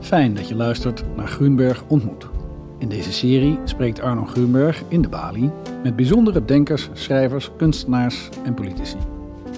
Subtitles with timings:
[0.00, 2.28] Fijn dat je luistert naar Groenberg ontmoet.
[2.78, 5.50] In deze serie spreekt Arno Groenberg in de Bali
[5.82, 8.96] met bijzondere denkers, schrijvers, kunstenaars en politici.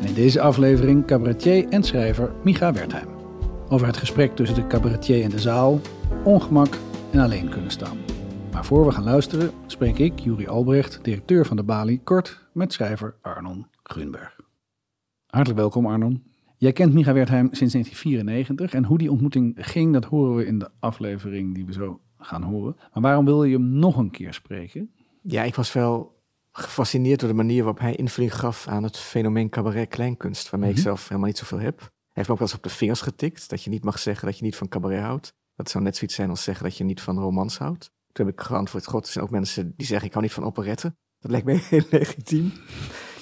[0.01, 3.09] En in deze aflevering cabaretier en schrijver Micha Wertheim.
[3.69, 5.80] Over het gesprek tussen de cabaretier en de zaal,
[6.25, 6.79] ongemak
[7.11, 7.98] en alleen kunnen staan.
[8.52, 12.72] Maar voor we gaan luisteren, spreek ik, Juri Albrecht, directeur van de Bali, kort met
[12.72, 14.36] schrijver Arnon Groenberg.
[15.27, 16.32] Hartelijk welkom Arnon.
[16.63, 20.59] Jij kent Micha Wertheim sinds 1994 en hoe die ontmoeting ging, dat horen we in
[20.59, 22.77] de aflevering die we zo gaan horen.
[22.93, 24.91] Maar waarom wil je hem nog een keer spreken?
[25.23, 26.23] Ja, ik was wel
[26.53, 30.75] gefascineerd door de manier waarop hij invulling gaf aan het fenomeen cabaret kleinkunst, waarmee ik
[30.75, 30.84] Mhm.
[30.84, 31.79] zelf helemaal niet zoveel heb.
[31.80, 34.27] Hij heeft me ook wel eens op de vingers getikt, dat je niet mag zeggen
[34.27, 35.34] dat je niet van cabaret houdt.
[35.55, 37.91] Dat zou net zoiets zijn als zeggen dat je niet van romans houdt.
[38.12, 40.45] Toen heb ik geantwoord, god, er zijn ook mensen die zeggen ik hou niet van
[40.45, 40.97] operetten.
[41.19, 42.53] Dat lijkt mij heel legitiem.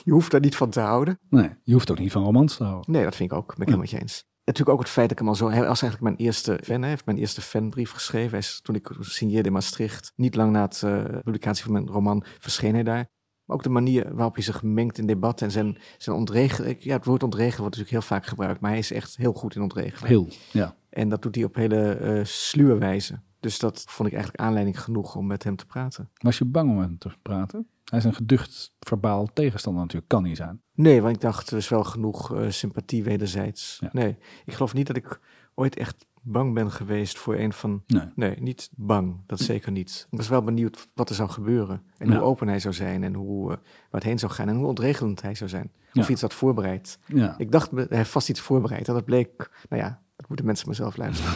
[0.05, 1.19] Je hoeft daar niet van te houden.
[1.31, 2.93] Nee, je hoeft ook niet van romans te houden.
[2.93, 3.47] Nee, dat vind ik ook.
[3.47, 4.29] Ben ik helemaal met je eens.
[4.45, 5.51] Natuurlijk ook het feit dat ik hem al zo...
[5.51, 6.81] Hij was eigenlijk mijn eerste fan.
[6.81, 8.31] Hij heeft mijn eerste fanbrief geschreven.
[8.31, 11.87] Hij is, toen ik signeerde in Maastricht, niet lang na het eh, publicatie van mijn
[11.87, 13.09] roman, verscheen hij daar.
[13.45, 16.77] Maar ook de manier waarop hij zich mengt in debatten en zijn, zijn ontregelen.
[16.79, 19.55] Ja, het woord ontregelen wordt natuurlijk heel vaak gebruikt, maar hij is echt heel goed
[19.55, 20.09] in ontregelen.
[20.09, 20.77] Heel, ja.
[20.91, 23.21] En dat doet hij op hele eh sluwe wijze.
[23.41, 26.09] Dus dat vond ik eigenlijk aanleiding genoeg om met hem te praten.
[26.19, 27.67] Was je bang om met hem te praten?
[27.85, 30.61] Hij is een geducht verbaal tegenstander natuurlijk, kan niet zijn.
[30.75, 33.79] Nee, want ik dacht, er is wel genoeg eh, sympathie wederzijds.
[33.81, 33.89] Ja.
[33.93, 35.21] Nee, ik geloof niet dat ik
[35.55, 37.83] ooit echt bang ben geweest voor een van...
[37.87, 38.09] Nee.
[38.15, 40.07] Nee, niet bang, dat zeker niet.
[40.11, 41.83] Ik was wel benieuwd wat er zou gebeuren.
[41.99, 42.15] En Ja.
[42.17, 43.59] hoe open hij zou zijn en hoe, waar
[43.91, 44.49] het heen zou gaan.
[44.49, 45.71] En hoe ontregelend hij zou zijn.
[45.95, 46.09] Of Ja.
[46.09, 46.99] iets had voorbereid.
[47.39, 48.89] Ik dacht, hij heeft vast iets voorbereid.
[48.89, 51.35] En dat bleek, nou ja, dat moeten mensen mezelf luisteren.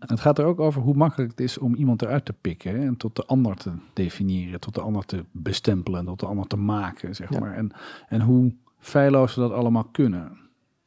[0.08, 2.86] Het gaat er ook over hoe makkelijk het is om iemand eruit te pikken hè,
[2.86, 6.56] en tot de ander te definiëren, tot de ander te bestempelen, tot de ander te
[6.56, 7.38] maken, zeg Ja.
[7.40, 7.54] maar.
[7.54, 7.70] En,
[8.08, 10.38] en hoe feilloos we dat allemaal kunnen.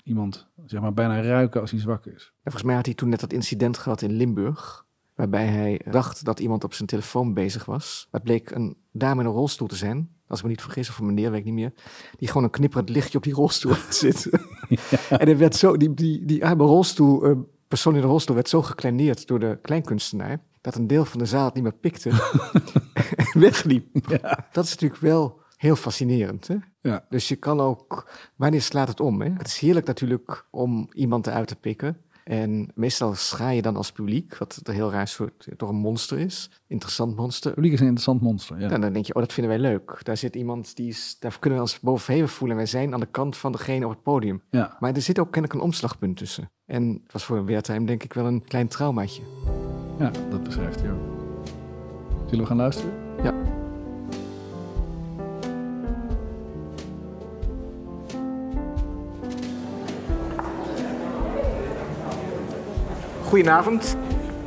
[0.03, 2.23] Iemand, zeg maar, bijna ruiken als hij zwak is.
[2.33, 4.85] En volgens mij had hij toen net dat incident gehad in Limburg.
[5.15, 8.07] Waarbij hij dacht dat iemand op zijn telefoon bezig was.
[8.11, 10.09] Het bleek een dame in een rolstoel te zijn.
[10.27, 11.73] Als ik me niet vergis, of een meneer, weet ik niet meer.
[12.17, 14.31] Die gewoon een knipperend lichtje op die rolstoel zitten.
[15.09, 17.37] En er werd zo, die, die, die arme rolstoel, eh,
[17.71, 20.39] persoon in de rolstoel werd zo gekleineerd door de kleinkunstenaar.
[20.61, 22.09] Dat een deel van de zaal het niet meer pikte.
[23.33, 23.87] en wegliep.
[24.07, 24.47] Ja.
[24.51, 26.47] Dat is natuurlijk wel heel fascinerend.
[26.47, 26.55] Hè?
[26.81, 27.05] Ja.
[27.09, 29.21] Dus je kan ook, wanneer slaat het om?
[29.21, 29.29] Hè?
[29.37, 31.97] Het is heerlijk natuurlijk om iemand eruit te pikken.
[32.31, 36.17] En meestal scha je dan als publiek, wat een heel raar soort, toch een monster
[36.19, 36.49] is.
[36.67, 37.53] Interessant monster.
[37.53, 38.59] Publiek is een interessant monster.
[38.59, 38.69] Ja.
[38.69, 39.99] En dan denk je, oh, dat vinden wij leuk.
[40.03, 42.57] Daar zit iemand, die is, daar kunnen we ons boven verheven voelen.
[42.57, 44.41] En wij zijn aan de kant van degene op het podium.
[44.49, 44.77] ja.
[44.79, 46.51] Maar er zit ook kennelijk een omslagpunt tussen.
[46.65, 49.21] En het was voor Wertheim denk ik wel een klein traumaatje.
[49.99, 50.99] ja, dat beschrijft hij ook.
[52.25, 52.93] Zullen we gaan luisteren?
[53.23, 53.60] Ja.
[63.31, 63.97] Goedenavond.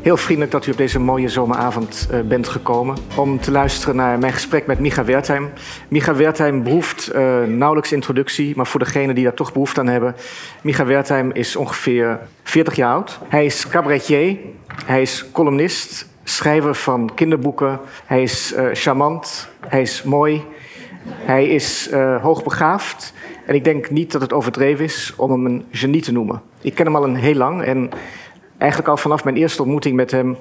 [0.02, 4.18] Heel vriendelijk dat u op deze mooie zomeravond eh, bent gekomen om te luisteren naar
[4.18, 5.50] mijn gesprek met Micha Wertheim.
[5.88, 10.14] Micha Wertheim behoeft eh, nauwelijks introductie, maar voor degenen die daar toch behoefte aan hebben.
[10.62, 13.18] Micha Wertheim is ongeveer 40 jaar oud.
[13.28, 14.36] Hij is cabaretier,
[14.84, 17.80] hij is columnist, schrijver van kinderboeken.
[18.06, 20.44] Hij is eh, charmant, hij is mooi,
[21.06, 21.90] hij is
[22.20, 23.12] hoogbegaafd.
[23.46, 26.42] En ik denk niet dat het overdreven is om hem een genie te noemen.
[26.60, 27.90] Ik ken hem al een heel lang en
[28.64, 30.36] eigenlijk al vanaf mijn eerste ontmoeting met hem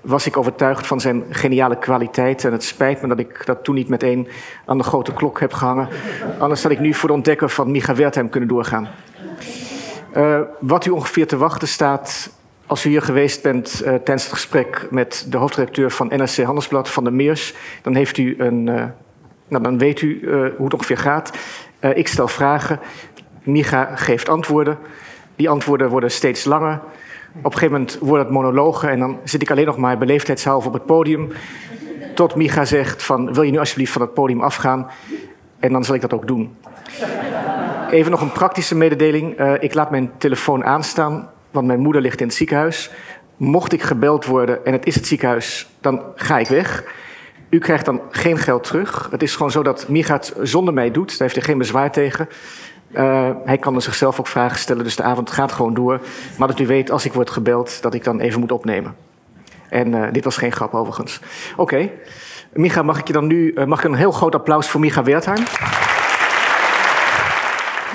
[0.00, 2.44] was ik overtuigd van zijn geniale kwaliteit.
[2.44, 4.28] En het spijt me dat ik dat toen niet meteen
[4.66, 5.88] aan de grote klok heb gehangen.
[6.38, 8.88] Anders had ik nu voor de ontdekker van Micha Wertheim kunnen doorgaan.
[10.12, 12.32] Eh, wat u ongeveer te wachten staat
[12.66, 16.90] als u hier geweest bent eh, tijdens het gesprek met de hoofdredacteur van NRC Handelsblad,
[16.90, 18.68] Van der Meers, dan heeft u een.
[18.68, 18.84] eh,
[19.48, 21.30] nou, dan weet u hoe het ongeveer gaat.
[21.94, 22.80] Ik stel vragen.
[23.42, 24.78] Micha geeft antwoorden.
[25.36, 26.80] Die antwoorden worden steeds langer.
[27.38, 30.66] Op een gegeven moment worden het monologen en dan zit ik alleen nog maar beleefdheidshalve
[30.66, 31.32] op het podium.
[32.14, 34.90] Tot Micha zegt van, wil je nu alsjeblieft van het podium afgaan?
[35.58, 36.56] En dan zal ik dat ook doen.
[37.90, 39.36] Even nog een praktische mededeling.
[39.36, 42.90] Eh, ik laat mijn telefoon aanstaan, want mijn moeder ligt in het ziekenhuis.
[43.36, 46.84] Mocht ik gebeld worden en het is het ziekenhuis, dan ga ik weg.
[47.50, 49.08] U krijgt dan geen geld terug.
[49.10, 51.08] Het is gewoon zo dat Micha het zonder mij doet.
[51.08, 52.28] Daar heeft hij geen bezwaar tegen.
[52.92, 56.00] Eh, hij kan er zichzelf ook vragen stellen, dus de avond gaat gewoon door.
[56.38, 58.96] Maar dat u weet, als ik word gebeld, dat ik dan even moet opnemen.
[59.68, 61.20] En eh, dit was geen grap overigens.
[61.56, 61.90] Oké.
[62.52, 65.02] Micha, mag ik je dan nu eh, mag ik een heel groot applaus voor Micha
[65.02, 65.44] Wertheim?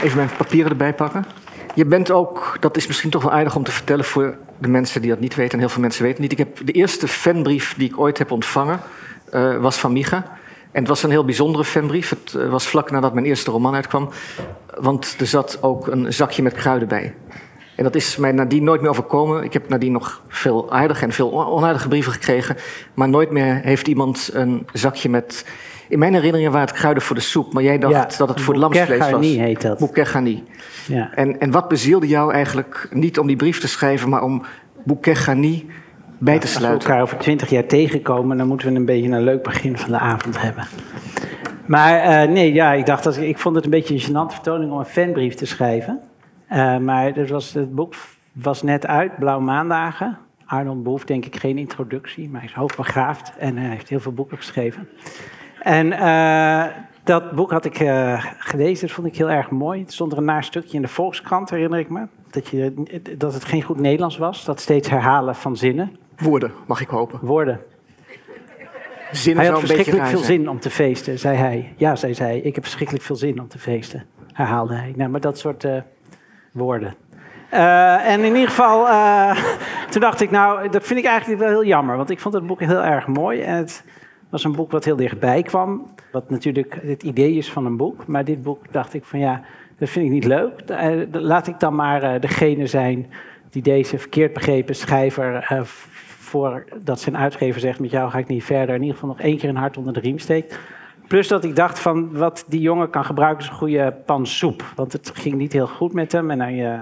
[0.04, 1.26] Even mijn papieren erbij pakken.
[1.74, 5.02] Je bent ook, dat is misschien toch wel aardig om te vertellen voor de mensen
[5.02, 6.32] die dat niet weten, en heel veel mensen weten niet.
[6.32, 8.80] Ik heb de eerste fanbrief die ik ooit heb ontvangen,
[9.60, 10.38] was van Micha.
[10.76, 12.10] En het was een heel bijzondere fanbrief.
[12.10, 14.10] Het eh, was vlak nadat mijn eerste roman uitkwam.
[14.80, 17.14] Want er zat ook een zakje met kruiden bij.
[17.76, 19.44] En dat is mij nadien nooit meer overkomen.
[19.44, 22.56] Ik heb nadien nog veel aardige en veel onaardige brieven gekregen.
[22.94, 25.46] Maar nooit meer heeft iemand een zakje met...
[25.90, 27.54] In mijn herinneringen waren het kruiden voor de soep.
[27.54, 29.26] Maar jij dacht dat het voor lamsvlees was.
[29.26, 29.78] heet dat.
[29.80, 30.08] Bouquet
[30.88, 31.12] Ja.
[31.14, 34.10] En, en wat bezielde jou eigenlijk niet om die brief te schrijven...
[34.10, 34.44] maar om
[34.84, 35.18] Bouquet
[36.26, 36.76] bij te sluiten?
[36.76, 38.38] Als we elkaar over twintig jaar tegenkomen...
[38.38, 40.68] dan moeten we een beetje een leuk begin van de avond hebben.
[41.66, 44.72] Maar uh, nee, ja, ik dacht dat ik vond het een beetje een gênante vertoning
[44.72, 46.00] om een fanbrief te schrijven.
[46.52, 47.94] Uh, maar er was, het boek
[48.34, 50.18] was net uit, Blauw Maandagen.
[50.46, 54.12] Arnold behoeft denk ik geen introductie, maar hij is hoogbegaafd en hij heeft heel veel
[54.12, 54.88] boeken geschreven.
[55.62, 56.66] En uh,
[57.04, 57.78] dat boek had ik
[58.40, 59.80] gelezen, dat vond ik heel erg mooi.
[59.80, 62.08] Het stond er een naar stukje in de Volkskrant, herinner ik me.
[62.30, 62.74] Dat, je,
[63.18, 65.98] dat het geen goed Nederlands was, dat steeds herhalen van zinnen.
[66.18, 67.20] Woorden, mag ik hopen.
[67.22, 67.62] Woorden.
[69.12, 71.74] Zinnen hij had verschrikkelijk veel zin om te feesten, zei hij.
[71.78, 74.94] Ja, zei zij, ik heb verschrikkelijk veel zin om te feesten, herhaalde hij.
[74.96, 75.82] Nou, maar dat soort uh,
[76.52, 76.96] woorden.
[77.54, 79.38] Uh, en in ieder geval, uh,
[79.92, 81.98] toen dacht ik, nou, dat vind ik eigenlijk wel heel jammer.
[81.98, 83.42] Want ik vond het boek heel erg mooi.
[83.42, 83.84] En het
[84.30, 85.94] was een boek wat heel dichtbij kwam.
[86.12, 88.08] Wat natuurlijk het idee is van een boek.
[88.08, 89.42] Maar dit boek dacht ik van ja,
[89.78, 90.52] dat vind ik niet leuk.
[91.12, 93.12] Laat ik dan maar degene zijn
[93.50, 95.44] die deze verkeerd begrepen schrijver
[96.26, 98.76] voordat zijn uitgever zegt: met jou ga ik niet verder.
[98.76, 100.60] In ieder geval nog één keer een hart onder de riem steekt.
[101.08, 104.64] Plus dat ik dacht van wat die jongen kan gebruiken is een goede pan soep.
[104.76, 106.32] Want het ging niet heel goed met hem.
[106.32, 106.80] En hij uh,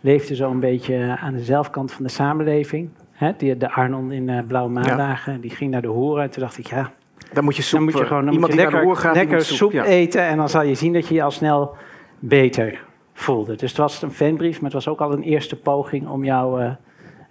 [0.00, 2.88] leefde zo een beetje aan de zelfkant van de samenleving.
[3.12, 6.22] Hè, die, de Arnon in uh, Blauwe Maandagen, die ging naar de hoeren.
[6.22, 6.90] En toen dacht ik, ja...
[7.32, 9.40] Dan moet je soep, dan moet je gewoon dan iemand moet je lekker, gaat, lekker
[9.40, 10.22] soep, eten.
[10.22, 11.76] En dan zal je zien dat je je al snel
[12.18, 13.56] beter voelde.
[13.56, 16.62] Dus het was een fanbrief, maar het was ook al een eerste poging om jou...
[16.62, 16.70] Uh,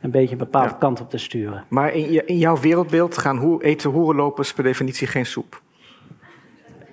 [0.01, 1.63] een beetje een bepaalde kant op te sturen.
[1.67, 5.61] Maar in, in jouw wereldbeeld gaan hoe, eten hoerenlopers per definitie geen soep?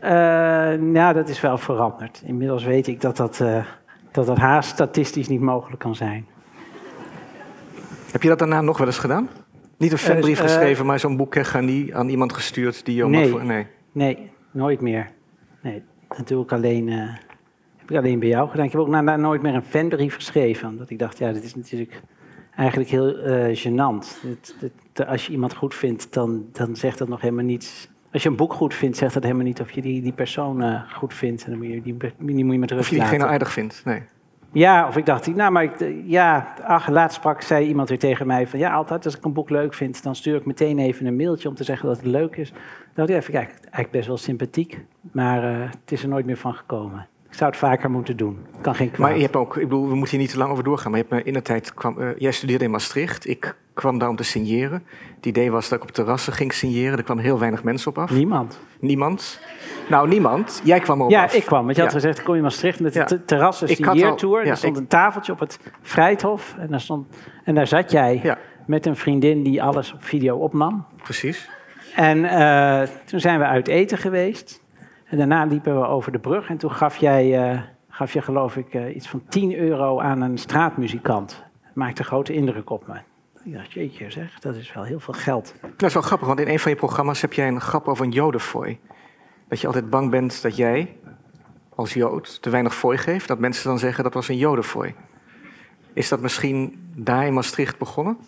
[0.02, 0.10] Uh,
[0.72, 2.22] nou, dat is wel veranderd.
[2.24, 3.64] Inmiddels weet ik dat dat, uh,
[4.12, 6.26] dat, dat haast statistisch niet mogelijk kan zijn.
[8.12, 9.28] Heb je dat daarna nog wel eens gedaan?
[9.76, 13.30] Niet een fanbrief uh, geschreven, maar zo'n boek Gani aan iemand gestuurd die je nee,
[13.30, 13.44] voor...
[13.44, 15.10] Nee, nee, nooit meer.
[15.62, 15.82] Nee,
[16.16, 16.88] dat doe ik alleen,
[17.76, 18.64] heb ik alleen bij jou gedaan.
[18.64, 20.68] Ik heb ook daarna nooit meer een fanbrief geschreven.
[20.68, 22.02] Omdat ik dacht, ja, dit is natuurlijk
[22.56, 24.20] eigenlijk heel uh, gênant.
[24.22, 27.88] Het, het, als je iemand goed vindt, dan, dan zegt dat nog helemaal niets.
[28.12, 30.62] Als je een boek goed vindt, zegt dat helemaal niet of je die, die persoon
[30.62, 31.44] uh, goed vindt.
[31.44, 33.82] En dan moet je die, die moet je met rust Of je diegene aardig vindt,
[33.84, 34.02] nee.
[34.52, 38.26] Ja, of ik dacht, nou, maar ik, ja, ach, laatst sprak, zei iemand weer tegen
[38.26, 41.06] mij van, ja, altijd als ik een boek leuk vind, dan stuur ik meteen even
[41.06, 42.50] een mailtje om te zeggen dat het leuk is.
[42.50, 42.60] Dan
[42.94, 46.36] dacht ik even, kijk, eigenlijk best wel sympathiek, maar uh, het is er nooit meer
[46.36, 47.06] van gekomen.
[47.36, 48.38] Zou het vaker moeten doen.
[48.60, 49.00] Kan geen kwaad.
[49.00, 50.90] Maar je hebt ook, ik bedoel, we moeten hier niet te lang over doorgaan.
[50.90, 53.28] Maar je hebt me in de tijd kwam, uh, jij studeerde in Maastricht.
[53.28, 54.82] Ik kwam daar om te signeren.
[55.16, 56.98] Het idee was dat ik op terrassen ging signeren.
[56.98, 58.10] Er kwam heel weinig mensen op af.
[58.10, 58.58] Niemand.
[58.80, 59.40] Niemand.
[59.88, 60.60] Nou, niemand.
[60.64, 61.32] Jij kwam erop ja, af.
[61.32, 61.64] Ja, ik kwam.
[61.64, 63.18] Want je had gezegd, kom je Maastricht met de ja.
[63.26, 64.44] terrassen signeertour.
[64.44, 64.82] Ja, er stond ik...
[64.82, 66.54] een tafeltje op het Vrijthof.
[66.58, 68.36] En daar, stond, en daar zat jij
[68.66, 70.86] met een vriendin die alles op video opnam.
[71.02, 71.48] Precies.
[71.94, 74.64] En uh, toen zijn we uit eten geweest.
[75.06, 78.56] En daarna liepen we over de brug en toen gaf jij, uh, gaf je geloof
[78.56, 81.44] ik uh, iets van 10 euro aan een straatmuzikant.
[81.60, 82.94] Het maakte een grote indruk op me.
[83.44, 85.54] Ik dacht, jeetje zeg, dat is wel heel veel geld.
[85.76, 88.04] Dat is wel grappig, want in een van je programma's heb jij een grap over
[88.04, 88.78] een jodenfooi.
[89.48, 90.96] Dat je altijd bang bent dat jij,
[91.74, 93.28] als jood, te weinig fooi geeft.
[93.28, 94.94] Dat mensen dan zeggen, dat was een jodenfooi.
[95.92, 98.18] Is dat misschien daar in Maastricht begonnen?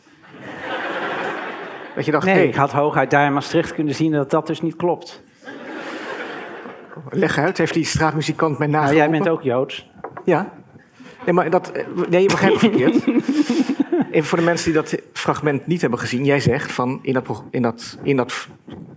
[1.95, 4.47] dat je dacht, nee, hey, ik had hooguit daar in Maastricht kunnen zien dat dat
[4.47, 5.23] dus niet klopt.
[7.11, 8.99] Leg uit, heeft die straatmuzikant mij nagelopen?
[8.99, 9.91] Nou, jij bent ook Joods.
[10.25, 10.53] Ja.
[11.25, 11.73] Nee, maar dat,
[12.09, 13.07] nee je begrijpt het verkeerd.
[14.11, 16.25] Even voor de mensen die dat fragment niet hebben gezien.
[16.25, 18.49] Jij zegt van in dat, in, dat, in dat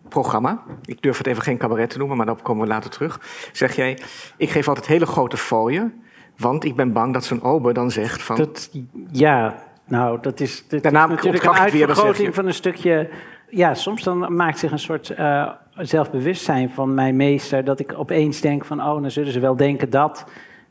[0.10, 3.20] programma, ik durf het even geen cabaret te noemen, maar daarop komen we later terug.
[3.52, 3.98] Zeg jij,
[4.38, 6.04] ik geef altijd hele grote fooien,
[6.38, 8.36] want ik ben bang dat zo'n ober dan zegt van...
[8.36, 8.70] Dat,
[9.12, 13.10] ja, nou, dat is, dat Daarna is natuurlijk een uitvergroting van een stukje...
[13.52, 15.10] Ja, soms dan maakt zich een soort...
[15.20, 19.56] Uh, zelfbewustzijn van mijn meester dat ik opeens denk van, oh, dan zullen ze wel
[19.56, 20.26] denken dat.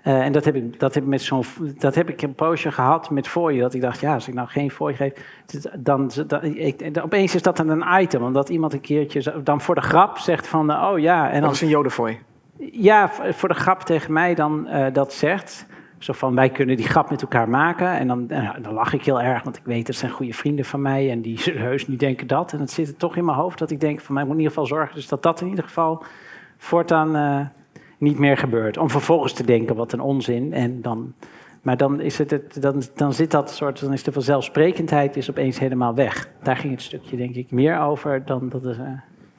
[0.05, 1.45] Uh, en dat heb, ik, dat, heb met zo'n,
[1.79, 4.49] dat heb ik een poosje gehad met je Dat ik dacht, ja, als ik nou
[4.49, 5.13] geen fooi geef,
[5.79, 8.23] dan, dan ik, opeens is dat dan een item.
[8.23, 11.27] Omdat iemand een keertje dan voor de grap zegt van, oh ja.
[11.27, 12.19] En dan, dat is een jodenfooi.
[12.73, 15.67] Ja, voor de grap tegen mij dan uh, dat zegt.
[16.01, 17.99] Zo van, wij kunnen die grap met elkaar maken.
[17.99, 18.27] En dan,
[18.63, 21.11] dan lach ik heel erg, want ik weet, dat zijn goede vrienden van mij.
[21.11, 22.53] En die heus niet denken dat.
[22.53, 24.39] En het zit er toch in mijn hoofd dat ik denk, van mij moet in
[24.39, 24.95] ieder geval zorgen...
[24.95, 26.05] dus dat dat in ieder geval
[26.57, 27.47] voortaan uh,
[27.99, 28.77] niet meer gebeurt.
[28.77, 30.53] Om vervolgens te denken, wat een onzin.
[30.53, 31.15] En dan,
[31.63, 35.31] maar dan, is het, het, dan, dan zit dat soort, dan is de vanzelfsprekendheid is
[35.31, 36.29] opeens helemaal weg.
[36.43, 38.65] Daar ging het stukje denk ik meer over dan dat...
[38.65, 38.89] Uh,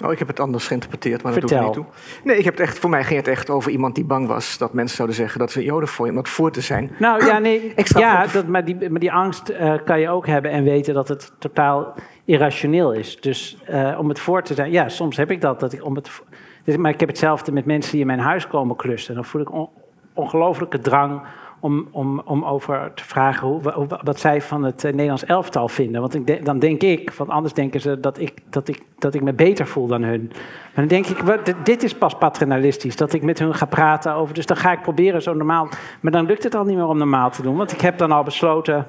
[0.03, 1.49] Oh, ik heb het anders geïnterpreteerd, maar Vertel.
[1.49, 2.21] dat doet er niet toe.
[2.23, 4.57] Nee, ik heb het echt, voor mij ging het echt over iemand die bang was
[4.57, 6.91] dat mensen zouden zeggen dat ze joden voor je, om dat voor te zijn.
[6.99, 10.51] Nou ja, nee, ja dat, maar, die, maar die angst eh, kan je ook hebben
[10.51, 11.93] en weten dat het totaal
[12.25, 13.21] irrationeel is.
[13.21, 15.59] Dus eh, om het voor te zijn, ja, soms heb ik dat.
[15.59, 16.21] dat ik om het,
[16.63, 19.15] dus, maar ik heb hetzelfde met mensen die in mijn huis komen klussen.
[19.15, 19.69] Dan voel ik on,
[20.13, 21.21] ongelooflijke drang
[21.61, 26.01] om, om, om over te vragen hoe, wat zij van het eh, Nederlands elftal vinden.
[26.01, 29.13] Want ik de- dan denk ik, want anders denken ze dat ik, dat, ik, dat
[29.13, 30.25] ik me beter voel dan hun.
[30.31, 33.65] Maar dan denk ik, wat, dit- dit is pas paternalistisch, dat ik met hun ga
[33.65, 34.33] praten over.
[34.33, 35.69] Dus dan ga ik proberen zo normaal.
[36.01, 38.11] Maar dan lukt het al niet meer om normaal te doen, want ik heb dan
[38.11, 38.87] al besloten.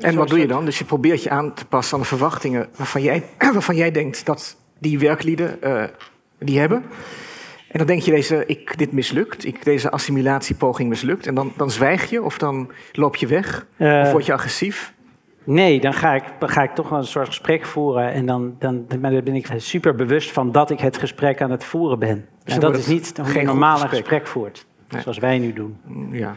[0.00, 0.64] En wat doe je dan?
[0.64, 4.26] Dus je probeert je aan te passen aan de verwachtingen waarvan jij, waarvan jij denkt
[4.26, 5.84] dat die werklieden eh,
[6.38, 6.84] die hebben.
[7.74, 11.26] En dan denk je, deze, ik, dit mislukt, ik, deze assimilatiepoging mislukt.
[11.26, 14.94] En dan, dan zwijg je of dan loop je weg eh, of word je agressief.
[15.44, 18.12] Nee, dan ga, ik, dan ga ik toch wel een soort gesprek voeren.
[18.12, 21.64] En dan, dan, dan ben ik super bewust van dat ik het gesprek aan het
[21.64, 22.26] voeren ben.
[22.44, 24.00] dan en dat wordt is niet hoe je normaal een gesprek.
[24.00, 24.66] gesprek voert.
[24.88, 25.02] Nee.
[25.02, 25.76] Zoals wij nu doen.
[26.10, 26.36] Ja.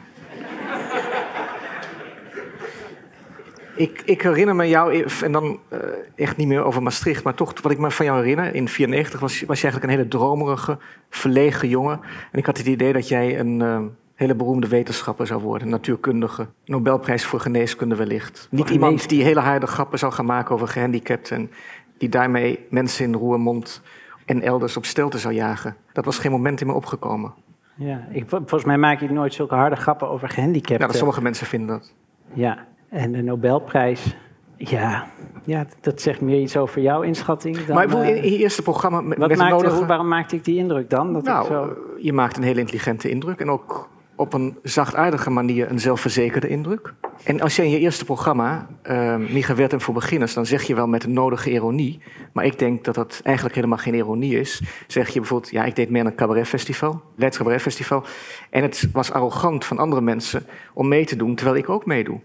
[3.78, 5.80] Ik, ik herinner me jou, en dan eh,
[6.16, 8.46] echt niet meer over Maastricht, maar toch wat ik me van jou herinner.
[8.46, 10.78] In 1994 was, was je eigenlijk een hele dromerige,
[11.10, 12.00] verlegen jongen.
[12.32, 13.80] En ik had het idee dat jij een eh,
[14.16, 16.48] hele beroemde wetenschapper zou worden, natuurkundige.
[16.66, 18.48] Nobelprijs voor geneeskunde wellicht.
[18.52, 21.38] Niet iemand die hele harde grappen zou gaan maken over gehandicapten.
[21.38, 21.52] En
[21.98, 23.82] die daarmee mensen in Roermond
[24.26, 25.76] en elders op stelte zou jagen.
[25.94, 27.34] Dat was geen moment in me opgekomen.
[27.76, 30.80] Ja, ik, volgens mij maak ik nooit zulke harde grappen over gehandicapten.
[30.80, 31.94] Ja, dat sommige mensen vinden dat.
[32.34, 34.16] Ja, en de Nobelprijs.
[34.58, 35.08] Ja,
[35.44, 37.66] ja, dat zegt meer iets over jouw inschatting.
[37.66, 39.86] Dan, maar ik bedoel, eh, in, je eerste programma met, wat met maakte, nodige...
[39.86, 41.14] waarom maakte ik die indruk dan?
[41.14, 41.64] Dat ik Nou, zo...
[41.64, 46.48] eh, je maakt een hele intelligente indruk en ook op een zachtaardige manier een zelfverzekerde
[46.48, 46.94] indruk.
[47.24, 50.76] En als je in je eerste programma, uh, Micha Wertem voor beginners, dan zeg je
[50.76, 52.00] wel met de nodige ironie,
[52.34, 54.62] maar ik denk dat dat eigenlijk helemaal geen ironie is.
[54.88, 58.04] Zeg je bijvoorbeeld, ja, ik deed mee aan een cabaretfestival, Leids Cabaretfestival,
[58.50, 62.20] en het was arrogant van andere mensen om mee te doen, terwijl ik ook meedoe.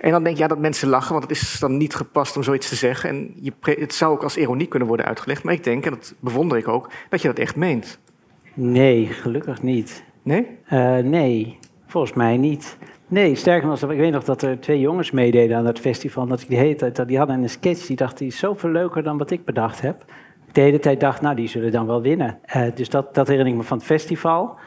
[0.00, 2.42] En dan denk je ja, dat mensen lachen, want het is dan niet gepast om
[2.42, 3.08] zoiets te zeggen.
[3.08, 5.42] En je het zou ook als ironie kunnen worden uitgelegd.
[5.42, 7.98] Maar ik denk, en dat bewonder ik ook, dat je dat echt meent.
[8.54, 10.04] Nee, gelukkig niet.
[10.22, 10.46] Nee?
[10.66, 12.76] Eh, nee, volgens mij niet.
[13.06, 16.26] Nee, sterker nog, ik weet nog dat er twee jongens meededen aan dat festival.
[16.26, 19.02] Dat ik de hele tijd, die hadden een sketch, die dacht, die is zoveel leuker
[19.02, 20.04] dan wat ik bedacht heb.
[20.46, 22.38] Ik de hele tijd dacht, nou, die zullen dan wel winnen.
[22.42, 24.58] Eh, dus dat, dat herinner ik me van het festival.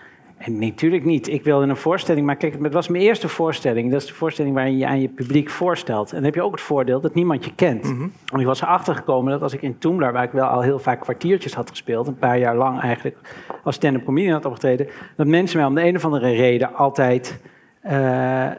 [0.43, 1.27] En natuurlijk niet.
[1.27, 3.91] Ik wilde een voorstelling, maar kijk, het was mijn eerste voorstelling.
[3.91, 6.09] Dat is de voorstelling waarin je aan je publiek voorstelt.
[6.09, 7.85] En dan heb je ook het voordeel dat niemand je kent.
[8.33, 10.79] En ik was erachter gekomen dat als ik in Toemler, waar ik wel al heel
[10.79, 13.17] vaak kwartiertjes had gespeeld, een paar jaar lang eigenlijk
[13.63, 17.39] als stand-up comedian had opgetreden, dat mensen mij om de een of andere reden altijd
[17.81, 18.49] eh,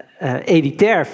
[0.45, 1.07] elitair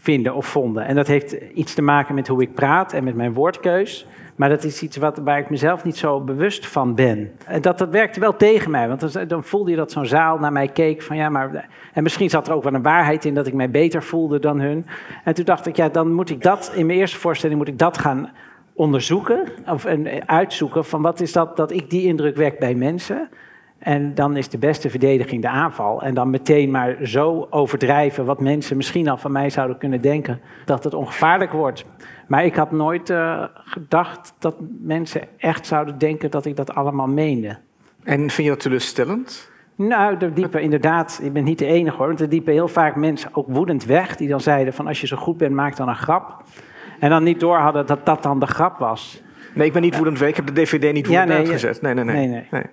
[0.00, 0.84] vinden of vonden.
[0.86, 4.06] En dat heeft iets te maken met hoe ik praat en met mijn woordkeus.
[4.40, 7.30] Maar dat is iets wat, waar ik mezelf niet zo bewust van ben.
[7.46, 8.88] En dat, dat werkte wel tegen mij.
[8.88, 11.68] Want dan, dan voelde je dat zo'n zaal naar mij keek van ja, maar.
[11.92, 14.60] En misschien zat er ook wel een waarheid in dat ik mij beter voelde dan
[14.60, 14.86] hun.
[15.24, 17.78] En toen dacht ik, ja, dan moet ik dat in mijn eerste voorstelling moet ik
[17.78, 18.30] dat gaan
[18.72, 19.48] onderzoeken.
[19.66, 23.28] Of en, uitzoeken van wat is dat dat ik die indruk wek bij mensen.
[23.78, 26.02] En dan is de beste verdediging de aanval.
[26.02, 30.40] En dan meteen maar zo overdrijven wat mensen misschien al van mij zouden kunnen denken.
[30.64, 31.84] Dat het ongevaarlijk wordt.
[32.30, 37.06] Maar ik had nooit uh, gedacht dat mensen echt zouden denken dat ik dat allemaal
[37.06, 37.58] meende.
[38.02, 39.50] En vind je dat teleurstellend?
[39.74, 42.96] Nou, er diepen inderdaad, ik ben niet de enige hoor, want er diepen heel vaak
[42.96, 44.16] mensen ook woedend weg.
[44.16, 46.42] Die dan zeiden van als je zo goed bent, maak dan een grap.
[47.00, 49.22] En dan niet door hadden dat dat dan de grap was.
[49.54, 50.28] Nee, ik ben niet woedend weg.
[50.28, 51.82] Ik heb de DVD niet woedend Ja, nee, uitgezet.
[51.82, 52.16] Nee nee nee.
[52.16, 52.46] Nee, nee.
[52.50, 52.66] nee.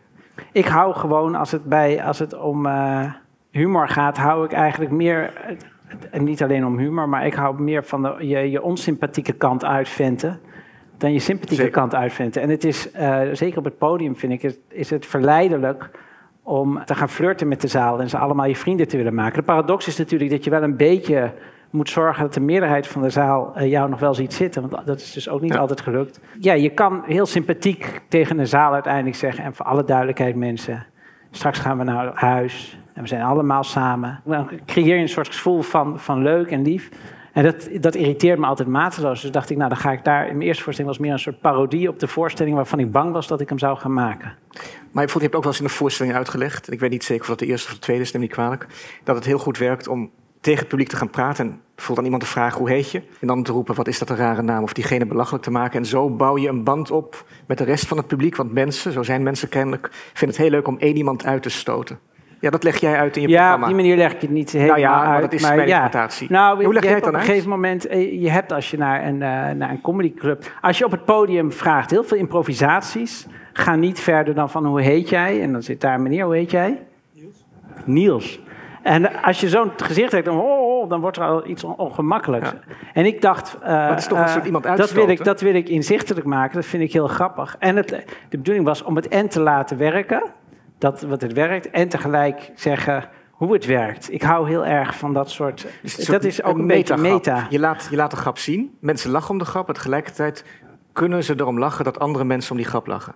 [0.52, 3.14] Ik hou gewoon, als het, bij, als het om uh,
[3.52, 5.34] humor gaat, hou ik eigenlijk meer...
[6.12, 9.66] En niet alleen om humor, maar ik hou meer van de, je, je onsympathieke kant
[9.66, 10.40] uitventen
[10.98, 11.80] dan je sympathieke Zeker.
[11.80, 12.42] kant uitventen.
[12.42, 15.90] En het is, uh, zeker op het podium vind ik, het, is het verleidelijk
[16.44, 19.40] om te gaan flirten met de zaal en ze allemaal je vrienden te willen maken.
[19.40, 21.32] De paradox is natuurlijk dat je wel een beetje
[21.70, 24.70] moet zorgen dat de meerderheid van de zaal uh, jou nog wel ziet zitten.
[24.70, 25.60] Want dat is dus ook niet Ja.
[25.60, 26.20] altijd gelukt.
[26.40, 29.44] Ja, je kan heel sympathiek tegen een zaal uiteindelijk zeggen.
[29.44, 30.86] En voor alle duidelijkheid, mensen.
[31.32, 32.80] Straks gaan we naar huis.
[32.98, 34.22] En we zijn allemaal samen.
[34.26, 36.90] Dan creëer je een soort gevoel van, van leuk en lief.
[37.34, 39.22] En dat, dat irriteert me altijd mateloos.
[39.22, 40.26] Dus dacht ik, nou dan ga ik daar...
[40.26, 42.56] Mijn eerste voorstelling was meer een soort parodie op de voorstelling...
[42.56, 44.34] waarvan ik bang was dat ik hem zou gaan maken.
[44.92, 46.72] Maar je hebt ook wel eens in een voorstelling uitgelegd...
[46.72, 48.68] ik weet niet zeker of dat de eerste of de tweede is, niet kwalijk...
[49.04, 50.12] dat het heel goed werkt om
[50.42, 51.46] tegen het publiek te gaan praten...
[51.46, 53.02] en bijvoorbeeld aan iemand te vragen hoe heet je...
[53.20, 54.64] en dan te roepen wat is dat een rare naam...
[54.64, 55.80] of diegene belachelijk te maken.
[55.80, 58.36] En zo bouw je een band op met de rest van het publiek.
[58.36, 59.90] Want mensen, zo zijn mensen kennelijk...
[59.92, 62.00] vinden het heel leuk om één iemand uit te stoten.
[62.40, 63.66] Ja, dat leg jij uit in je ja, programma.
[63.66, 65.22] Ja, op die manier leg ik het niet helemaal nou ja, uit.
[65.22, 66.32] dat is mijn interpretatie.
[66.32, 67.30] Nou, Hoe leg jij het dan op een uit?
[67.30, 70.52] gegeven moment, eh, je hebt als je naar een, uh, naar een comedyclub...
[70.62, 73.28] Als je op het podium vraagt, heel veel improvisaties...
[73.54, 75.42] ga niet verder dan van hoe heet jij?
[75.42, 76.82] En dan zit daar meneer, hoe heet jij?
[77.14, 77.46] Niels.
[77.86, 78.40] Niels.
[78.88, 82.50] En als je zo'n gezicht hebt, dan, oh, oh, dan wordt er al iets ongemakkelijks.
[82.50, 82.76] Ja.
[82.94, 85.54] En ik dacht, uh, dat is toch een soort iemand dat wil, ik, dat wil
[85.54, 86.56] ik inzichtelijk maken.
[86.56, 87.56] Dat vind ik heel grappig.
[87.60, 87.88] En het,
[88.30, 90.24] de bedoeling was om het en te laten werken,
[90.78, 94.14] dat wat het werkt, en tegelijk zeggen hoe het werkt.
[94.14, 95.68] Ik hou heel erg van dat soort.
[95.82, 97.48] Dus dat is ook een, beetje meta.
[97.50, 98.78] Je laat, je laat de grap zien.
[98.80, 99.68] Mensen lachen om de grap.
[99.68, 100.44] En tegelijkertijd
[100.94, 103.14] kunnen ze erom lachen dat andere mensen om die grap lachen.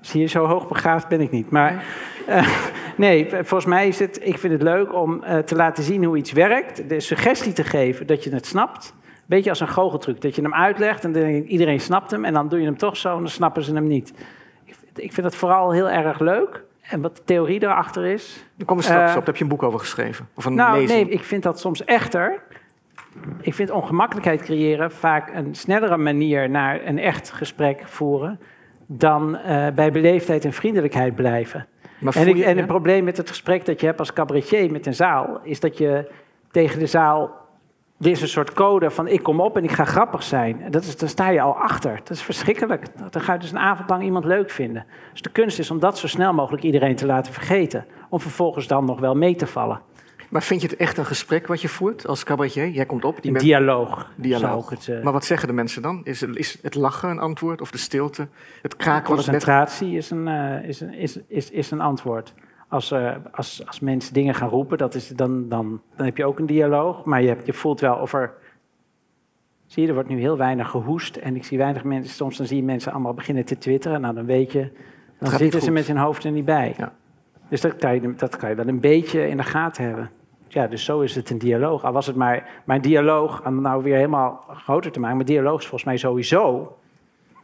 [0.00, 1.50] Zie je, zo hoogbegaafd ben ik niet.
[1.50, 1.84] Maar
[2.28, 2.48] uh,
[2.96, 4.18] nee, volgens mij is het.
[4.22, 6.88] Ik vind het leuk om uh, te laten zien hoe iets werkt.
[6.88, 8.94] De suggestie te geven dat je het snapt.
[9.26, 10.20] Beetje als een goocheltruc.
[10.20, 12.24] Dat je hem uitlegt en dan denk ik, iedereen snapt hem.
[12.24, 14.12] En dan doe je hem toch zo en dan snappen ze hem niet.
[14.96, 16.64] Ik, vind het vooral heel erg leuk.
[16.80, 18.44] En wat de theorie erachter is.
[18.56, 19.16] Daar komen we straks uh, op.
[19.16, 20.28] Daar heb je een boek over geschreven.
[20.34, 21.06] Of een nou, lezing.
[21.06, 22.42] nee, ik vind dat soms echter.
[23.40, 28.40] Ik vind ongemakkelijkheid creëren vaak een snellere manier naar een echt gesprek voeren.
[28.86, 31.66] dan uh, bij beleefdheid en vriendelijkheid blijven.
[32.00, 34.86] en, ik, je, en het probleem met het gesprek dat je hebt als cabaretier met
[34.86, 35.40] een zaal.
[35.42, 36.10] is dat je
[36.50, 37.45] tegen de zaal.
[38.00, 40.70] Er is een soort code van ik kom op en ik ga grappig zijn.
[40.70, 41.96] Dat is, daar sta je al achter.
[42.04, 42.86] Dat is verschrikkelijk.
[43.10, 44.86] Dan ga je dus een avond lang iemand leuk vinden.
[45.12, 47.86] Dus de kunst is om dat zo snel mogelijk iedereen te laten vergeten.
[48.08, 49.80] Om vervolgens dan nog wel mee te vallen.
[50.28, 52.68] Maar vind je het echt een gesprek wat je voert als cabaretier?
[52.68, 53.22] Jij komt op.
[53.22, 54.10] Die een dialoog.
[54.16, 54.70] dialoog.
[54.70, 55.02] Het, uh...
[55.02, 56.00] Maar wat zeggen de mensen dan?
[56.04, 58.28] Is, is het lachen een antwoord of de stilte?
[58.62, 59.96] Het kraken Concentratie net...
[59.96, 62.34] is, een, uh, is, een, is, is, is een antwoord.
[62.76, 66.24] Als, uh, als, als mensen dingen gaan roepen, dat is, dan, dan, dan heb je
[66.24, 67.04] ook een dialoog.
[67.04, 68.32] Maar je, hebt, je voelt wel of er...
[69.66, 71.16] Zie je, er wordt nu heel weinig gehoest.
[71.16, 72.14] En ik zie weinig mensen...
[72.14, 74.00] Soms dan zie je mensen allemaal beginnen te twitteren.
[74.00, 74.70] Nou, dan weet je...
[75.18, 76.74] Dan zitten ze met hun hoofd er niet bij.
[76.78, 76.92] Ja.
[77.48, 80.10] Dus dat kan, je, dat kan je wel een beetje in de gaten hebben.
[80.48, 81.84] Ja, dus zo is het een dialoog.
[81.84, 85.26] Al was het maar, maar een dialoog, om nou weer helemaal groter te maken, maar
[85.26, 86.76] dialoog is volgens mij sowieso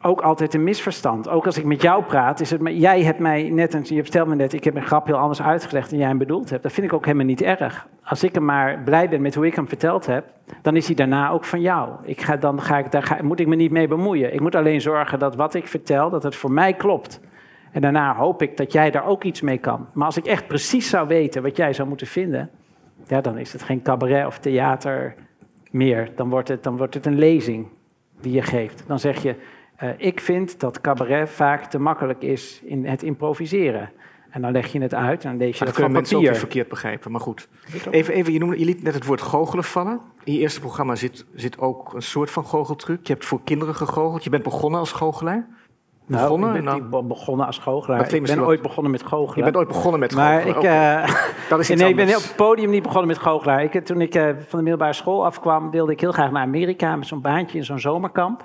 [0.03, 1.29] ook altijd een misverstand.
[1.29, 4.29] Ook als ik met jou praat, is het, jij hebt mij net, een, je vertelt
[4.29, 6.63] me net, ik heb een grap heel anders uitgelegd dan jij hem bedoeld hebt.
[6.63, 7.87] Dat vind ik ook helemaal niet erg.
[8.03, 10.25] Als ik hem maar blij ben met hoe ik hem verteld heb,
[10.63, 11.91] dan is hij daarna ook van jou.
[12.03, 14.35] Ik ga, dan ga ik, daar ga, moet ik me niet mee bemoeien.
[14.35, 17.21] Ik moet alleen zorgen dat wat ik vertel, dat het voor mij klopt.
[17.73, 19.87] En daarna hoop ik dat jij daar ook iets mee kan.
[19.95, 22.51] Maar als ik echt precies zou weten wat jij zou moeten vinden,
[23.07, 25.15] ja, dan is het geen cabaret of theater
[25.71, 26.11] meer.
[26.17, 27.67] Dan wordt het, dan wordt het een lezing
[28.21, 28.85] die je geeft.
[28.87, 29.35] Dan zeg je,
[29.83, 33.91] uh, ik vind dat cabaret vaak te makkelijk is in het improviseren.
[34.31, 36.17] En dan leg je het uit en dan lees je dat dat kunnen van mensen
[36.17, 36.39] ook papier.
[36.39, 37.49] verkeerd begrijpen, maar goed.
[37.91, 40.01] Even, even je, noemde, je liet net het woord goochelen vallen.
[40.25, 43.07] In je eerste programma zit, zit ook een soort van goocheltruc.
[43.07, 44.25] Je hebt voor kinderen gegoocheld.
[44.25, 45.47] Je bent begonnen als goochelaar.
[46.07, 46.49] Nou, Begonnen?
[46.49, 46.81] ik ben Nou.
[47.03, 48.13] niet begonnen als goochelaar.
[48.13, 49.37] Ik ben ooit begonnen met goochelen.
[49.37, 50.57] Je bent ooit begonnen met Maar goochelen.
[50.57, 51.15] ik, eh,
[51.51, 53.63] Dat is iets nee, ik ben op het podium niet begonnen met goochelaar.
[53.63, 56.97] Ik, toen ik eh, van de middelbare school afkwam, wilde ik heel graag naar Amerika
[56.97, 58.45] met zo'n baantje in zo'n zomerkamp.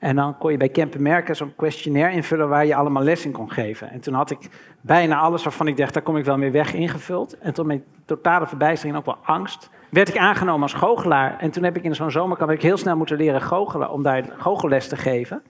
[0.00, 3.32] En dan kon je bij Campen Merken zo'n questionnaire invullen waar je allemaal les in
[3.32, 3.90] kon geven.
[3.90, 4.48] En toen had ik
[4.80, 7.38] bijna alles waarvan ik dacht, daar kom ik wel mee weg, ingevuld.
[7.38, 11.38] En tot mijn totale verbijstering en ook wel angst, werd ik aangenomen als goochelaar.
[11.38, 14.02] En toen heb ik in zo'n zomerkamp heb ik heel snel moeten leren goochelen om
[14.02, 15.42] daar goochelles te geven.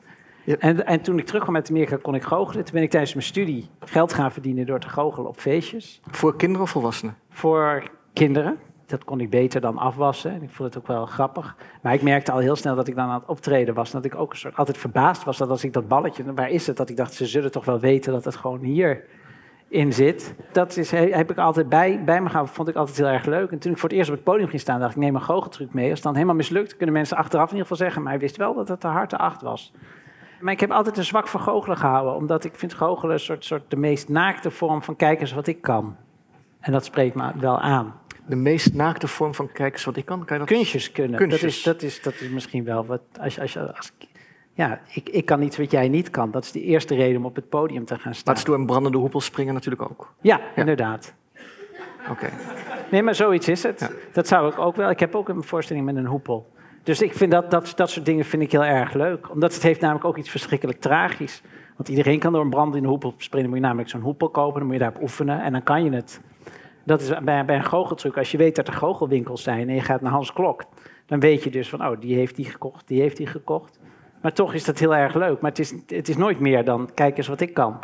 [0.45, 0.57] Ja.
[0.59, 2.65] En, en toen ik terugkwam uit Amerika kon ik goochelen.
[2.65, 6.01] Toen ben ik tijdens mijn studie geld gaan verdienen door te goochelen op feestjes.
[6.11, 7.17] Voor kinderen of volwassenen?
[7.29, 8.59] Voor kinderen.
[8.91, 10.31] Dat kon ik beter dan afwassen.
[10.31, 11.57] En ik vond het ook wel grappig.
[11.83, 13.91] Maar ik merkte al heel snel dat ik dan aan het optreden was.
[13.91, 16.77] Dat ik ook soort, altijd verbaasd was dat als ik dat balletje, waar is het?
[16.77, 19.05] Dat ik dacht, ze zullen toch wel weten dat het gewoon hier
[19.69, 20.35] in zit.
[20.53, 22.55] Dat is, heb ik altijd bij, bij me gehouden.
[22.55, 23.51] Vond ik altijd heel erg leuk.
[23.51, 25.23] En toen ik voor het eerst op het podium ging staan, dacht ik, neem een
[25.23, 25.85] goocheltruc mee.
[25.85, 28.03] Als het dan helemaal mislukt, kunnen mensen achteraf in ieder geval zeggen.
[28.03, 29.73] Maar hij wist wel dat het te hard te acht was.
[30.41, 32.15] Maar ik heb altijd een zwak voor goochelen gehouden.
[32.15, 35.61] Omdat ik vind goochelen een soort, soort de meest naakte vorm van eens wat ik
[35.61, 35.97] kan.
[36.61, 37.95] En dat spreekt me wel aan.
[38.31, 40.25] De meest naakte vorm van kijk eens wat ik kan.
[40.25, 40.57] kan je dat...
[40.57, 41.19] Kunstjes kunnen.
[41.19, 41.63] Kunstjes.
[41.63, 43.01] Dat, is, dat, is, dat is misschien wel wat.
[43.21, 43.93] Als, als, als,
[44.53, 46.31] ja, ik, ik kan iets wat jij niet kan.
[46.31, 48.35] Dat is de eerste reden om op het podium te gaan Maar staan.
[48.35, 50.13] het is door een brandende hoepel springen natuurlijk ook.
[50.21, 51.15] Ja, inderdaad.
[52.11, 52.31] Oké.
[52.91, 53.81] Nee, maar zoiets is het.
[53.81, 53.91] Ja.
[54.13, 54.91] Dat zou ik ook wel.
[54.91, 56.53] Ik heb ook een voorstelling met een hoepel.
[56.83, 59.31] Dus ik vind dat, dat, dat soort dingen vind ik heel erg leuk.
[59.31, 61.43] Omdat het heeft namelijk ook iets verschrikkelijk tragisch.
[61.77, 63.41] Want iedereen kan door een brand in de hoepel springen.
[63.41, 65.85] Dan moet je namelijk zo'n hoepel kopen, dan moet je daarop oefenen en dan kan
[65.85, 66.21] je het.
[66.91, 68.17] Dat is bij, bij een goocheltruc.
[68.17, 70.65] Als je weet dat er goochelwinkels zijn en je gaat naar Hans Klok,
[71.07, 73.79] dan weet je dus van, oh, die heeft die gekocht, die heeft die gekocht.
[74.23, 75.41] Maar toch is dat heel erg leuk.
[75.41, 77.79] Maar het is, het is nooit meer dan, kijk eens wat ik kan.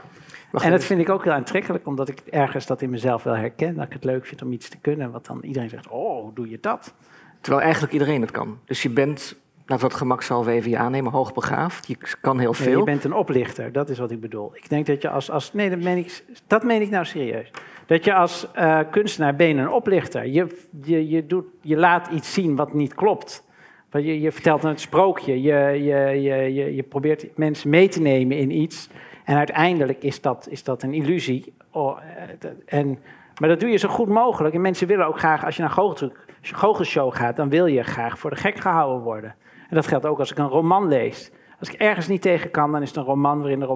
[0.52, 3.74] En dat vind ik ook heel aantrekkelijk, omdat ik ergens dat in mezelf wel herken.
[3.74, 6.34] Dat ik het leuk vind om iets te kunnen, wat dan iedereen zegt, oh, hoe
[6.34, 6.94] doe je dat?
[7.40, 8.58] Terwijl eigenlijk iedereen het kan.
[8.64, 11.86] Dus je bent we dat gemakshalve even je aannemen, hoogbegaafd.
[11.86, 12.78] Je kan heel veel.
[12.78, 14.56] je bent een oplichter, dat is wat ik bedoel.
[14.56, 15.30] Ik denk dat je als...
[15.30, 17.50] als nee, dat meen ik, dat meen ik nou serieus.
[17.86, 20.26] Dat je als uh, kunstenaar ben een oplichter.
[20.26, 23.44] Je, je, je, doet, je laat iets zien wat niet klopt.
[23.90, 25.42] Je, je vertelt een sprookje.
[25.42, 28.88] Je, je, je, je, probeert mensen mee te nemen in iets.
[29.24, 31.54] En uiteindelijk is dat, is dat een illusie.
[31.70, 31.98] Oh,
[32.40, 32.98] eh, en,
[33.40, 34.54] maar dat doe je zo goed mogelijk.
[34.54, 38.18] En mensen willen ook graag, als je naar een goochelshow gaat, dan wil je graag
[38.18, 39.34] voor de gek gehouden worden.
[39.68, 41.30] En dat geldt ook als ik een roman lees.
[41.58, 43.66] Als ik ergens niet tegen kan, dan is het een roman waarin de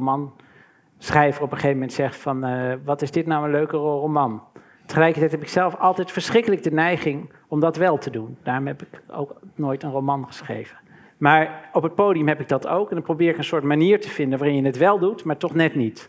[1.00, 2.46] romanschrijver op een gegeven moment zegt van...
[2.46, 4.42] Uh, wat is dit nou een leuke roman?
[4.86, 8.36] Tegelijkertijd heb ik zelf altijd verschrikkelijk de neiging om dat wel te doen.
[8.42, 10.76] Daarom heb ik ook nooit een roman geschreven.
[11.16, 12.88] Maar op het podium heb ik dat ook.
[12.88, 15.36] En dan probeer ik een soort manier te vinden waarin je het wel doet, maar
[15.36, 16.08] toch net niet.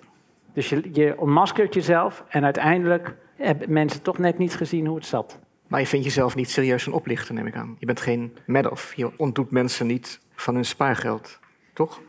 [0.53, 5.05] Dus je, je ontmaskert jezelf en uiteindelijk hebben mensen toch net niet gezien hoe het
[5.05, 5.39] zat.
[5.67, 7.75] Maar je vindt jezelf niet serieus een oplichter, neem ik aan.
[7.79, 8.93] Je bent geen Madoff.
[8.93, 11.39] Je ontdoet mensen niet van hun spaargeld,
[11.73, 12.01] toch?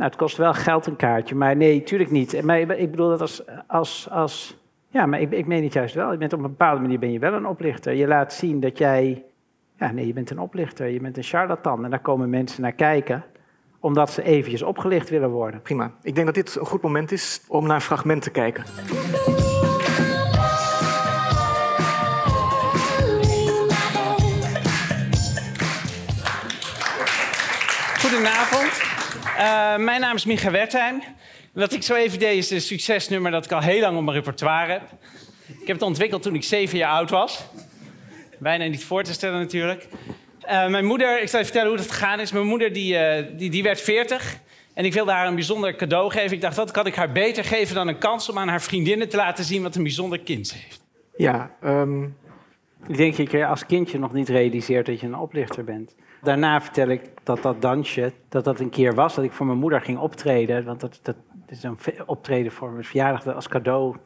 [0.00, 2.42] Nou, het kost wel geld een kaartje, maar nee, tuurlijk niet.
[2.42, 4.56] Maar ik bedoel dat als, als, als
[4.88, 6.12] ja, maar ik, ik meen het juist wel.
[6.12, 7.94] Je bent op een bepaalde manier ben je wel een oplichter.
[7.94, 9.24] Je laat zien dat jij,
[9.78, 10.88] ja nee, je bent een oplichter.
[10.88, 13.24] Je bent een charlatan en daar komen mensen naar kijken
[13.80, 15.62] omdat ze eventjes opgelicht willen worden.
[15.62, 15.92] Prima.
[16.02, 18.64] Ik denk dat dit een goed moment is om naar een fragment te kijken.
[28.00, 28.89] Goedenavond.
[29.40, 31.02] Uh, mijn naam is Micha Wertheim.
[31.52, 34.16] Wat ik zo even deed is een succesnummer dat ik al heel lang op mijn
[34.16, 34.82] repertoire heb.
[35.46, 37.44] Ik heb het ontwikkeld toen ik zeven jaar oud was.
[38.38, 39.88] Bijna niet voor te stellen natuurlijk.
[40.44, 42.32] Uh, mijn moeder, ik zal je vertellen hoe het gegaan is.
[42.32, 44.36] Mijn moeder die, uh, die, die werd 40
[44.74, 46.32] en ik wilde haar een bijzonder cadeau geven.
[46.32, 49.08] Ik dacht, wat kan ik haar beter geven dan een kans om aan haar vriendinnen
[49.08, 50.82] te laten zien wat een bijzonder kind ze heeft.
[51.16, 52.16] Ja, um...
[52.86, 55.94] ik denk dat je als kindje nog niet realiseert dat je een oplichter bent.
[56.22, 59.58] Daarna vertel ik dat dat dansje, dat dat een keer was, dat ik voor mijn
[59.58, 60.64] moeder ging optreden.
[60.64, 63.96] Want dat, dat is een optreden voor mijn verjaardag als cadeau.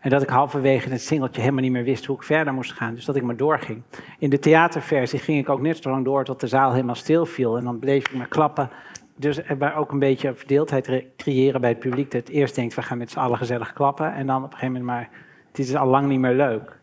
[0.00, 2.94] En dat ik halverwege het singeltje helemaal niet meer wist hoe ik verder moest gaan.
[2.94, 3.82] Dus dat ik maar doorging.
[4.18, 7.26] In de theaterversie ging ik ook net zo lang door tot de zaal helemaal stil
[7.26, 7.58] viel.
[7.58, 8.70] En dan bleef ik maar klappen.
[9.16, 12.10] Dus er ook een beetje verdeeldheid creëren bij het publiek.
[12.10, 14.14] Dat eerst denkt, we gaan met z'n allen gezellig klappen.
[14.14, 15.08] En dan op een gegeven moment maar,
[15.48, 16.79] het is al lang niet meer leuk.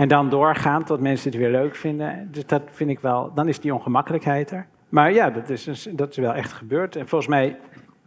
[0.00, 2.28] En dan doorgaan tot mensen het weer leuk vinden.
[2.30, 4.66] Dus dat vind ik wel, dan is die ongemakkelijkheid er.
[4.88, 6.96] Maar ja, dat is, dus, dat is wel echt gebeurd.
[6.96, 7.58] En volgens mij,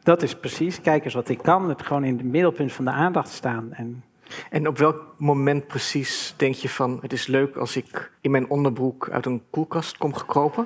[0.04, 1.70] dat is precies, kijk eens wat ik kan.
[1.70, 3.74] Het gewoon in het middelpunt van de aandacht staan.
[3.74, 4.04] En,
[4.50, 8.50] en op welk moment precies denk je van, het is leuk als ik in mijn
[8.50, 10.66] onderbroek uit een koelkast kom gekropen?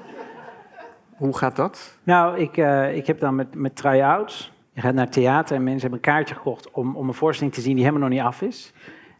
[1.15, 1.97] Hoe gaat dat?
[2.03, 4.51] Nou, ik, uh, ik heb dan met, met try-outs.
[4.73, 7.61] Je gaat naar theater en mensen hebben een kaartje gekocht om, om een voorstelling te
[7.61, 8.73] zien die helemaal nog niet af is.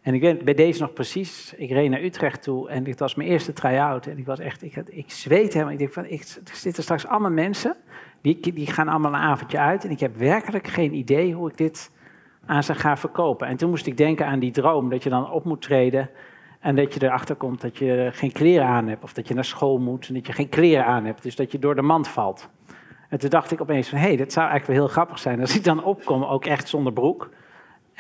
[0.07, 3.15] En ik weet bij deze nog precies, ik reed naar Utrecht toe en dit was
[3.15, 4.07] mijn eerste try-out.
[4.07, 5.73] En ik was echt, ik, ik zweet helemaal.
[5.73, 7.75] Ik denk van, ik, er zitten straks allemaal mensen,
[8.21, 9.83] die, die gaan allemaal een avondje uit.
[9.83, 11.91] En ik heb werkelijk geen idee hoe ik dit
[12.45, 13.47] aan ze ga verkopen.
[13.47, 16.09] En toen moest ik denken aan die droom, dat je dan op moet treden
[16.59, 19.03] en dat je erachter komt dat je geen kleren aan hebt.
[19.03, 21.23] Of dat je naar school moet en dat je geen kleren aan hebt.
[21.23, 22.49] Dus dat je door de mand valt.
[23.09, 25.41] En toen dacht ik opeens van, hé, hey, dat zou eigenlijk wel heel grappig zijn
[25.41, 27.29] als ik dan opkom, ook echt zonder broek.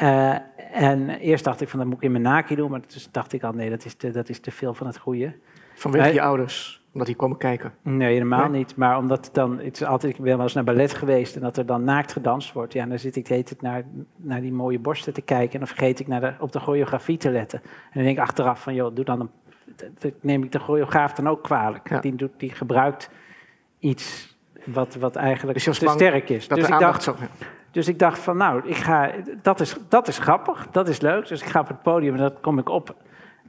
[0.01, 0.35] Uh,
[0.71, 2.71] en eerst dacht ik van, dat moet ik in mijn naki doen.
[2.71, 4.97] Maar toen dacht ik al, nee, dat is te, dat is te veel van het
[4.97, 5.33] goede.
[5.75, 6.81] Vanwege je ouders?
[6.91, 7.73] Omdat die komen kijken?
[7.81, 8.75] Nee, helemaal niet.
[8.75, 11.41] Maar omdat het dan, het is altijd, ik ben wel eens naar ballet geweest en
[11.41, 12.73] dat er dan naakt gedanst wordt.
[12.73, 13.83] Ja, dan zit ik de naar,
[14.15, 17.17] naar die mooie borsten te kijken en dan vergeet ik naar de, op de choreografie
[17.17, 17.59] te letten.
[17.63, 19.29] En dan denk ik achteraf van, joh, doe dan een,
[20.21, 22.01] neem ik de choreograaf dan ook kwalijk.
[22.01, 23.09] Die, doet, die gebruikt
[23.79, 26.47] iets wat, wat eigenlijk dus te sterk is.
[26.47, 27.15] Dat dus ik dacht, zo,
[27.77, 29.11] dus ik dacht van, nou, ik ga,
[29.41, 31.27] dat, is, dat is grappig, dat is leuk.
[31.27, 32.95] Dus ik ga op het podium en dan kom ik op.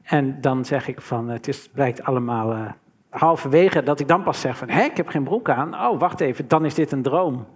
[0.02, 2.70] En dan zeg ik van, het is, blijkt allemaal uh,
[3.08, 5.74] halverwege dat ik dan pas zeg van, hé, ik heb geen broek aan.
[5.74, 7.34] Oh, wacht even, dan is dit een droom.
[7.34, 7.46] Dan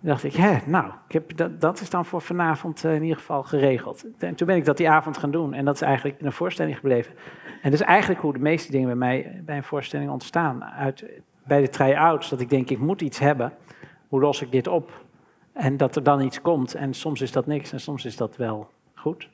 [0.00, 3.18] dacht ik, hè, nou, ik heb, dat, dat is dan voor vanavond uh, in ieder
[3.18, 4.04] geval geregeld.
[4.18, 5.54] En toen ben ik dat die avond gaan doen.
[5.54, 7.12] En dat is eigenlijk in een voorstelling gebleven.
[7.62, 10.64] En dat is eigenlijk hoe de meeste dingen bij mij bij een voorstelling ontstaan.
[10.64, 11.04] Uit,
[11.46, 13.52] bij de try-outs, dat ik denk, ik moet iets hebben.
[14.08, 15.06] Hoe los ik dit op?
[15.58, 16.74] En dat er dan iets komt.
[16.74, 19.28] En soms is dat niks en soms is dat wel goed.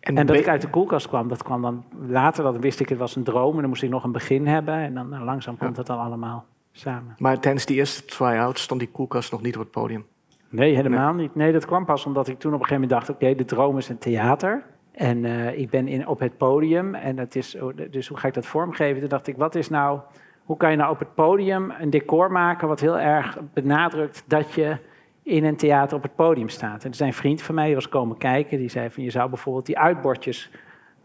[0.00, 2.44] En, dat ik uit de koelkast kwam, dat kwam dan later.
[2.44, 3.54] Dat wist ik, het was een droom.
[3.54, 4.74] En dan moest ik nog een begin hebben.
[4.74, 7.14] En dan nou, langzaam komt het dan allemaal samen.
[7.18, 10.06] Maar tijdens die eerste try-out stond die koelkast nog niet op het podium?
[10.48, 11.34] Nee, helemaal niet.
[11.34, 13.18] Nee, dat kwam pas omdat ik toen op een gegeven moment dacht...
[13.20, 14.64] oké, de droom is een theater.
[14.92, 16.94] En uh, ik ben in, op het podium.
[16.94, 19.00] En dat is, oh, dus hoe ga ik dat vormgeven?
[19.00, 20.00] Toen dacht ik, wat is nou...
[20.44, 22.68] Hoe kan je nou op het podium een decor maken...
[22.68, 24.76] wat heel erg benadrukt dat je
[25.24, 26.84] in een theater op het podium staat.
[26.84, 29.28] En er zijn vriend van mij, die was komen kijken, die zei van je zou
[29.28, 30.50] bijvoorbeeld die uitbordjes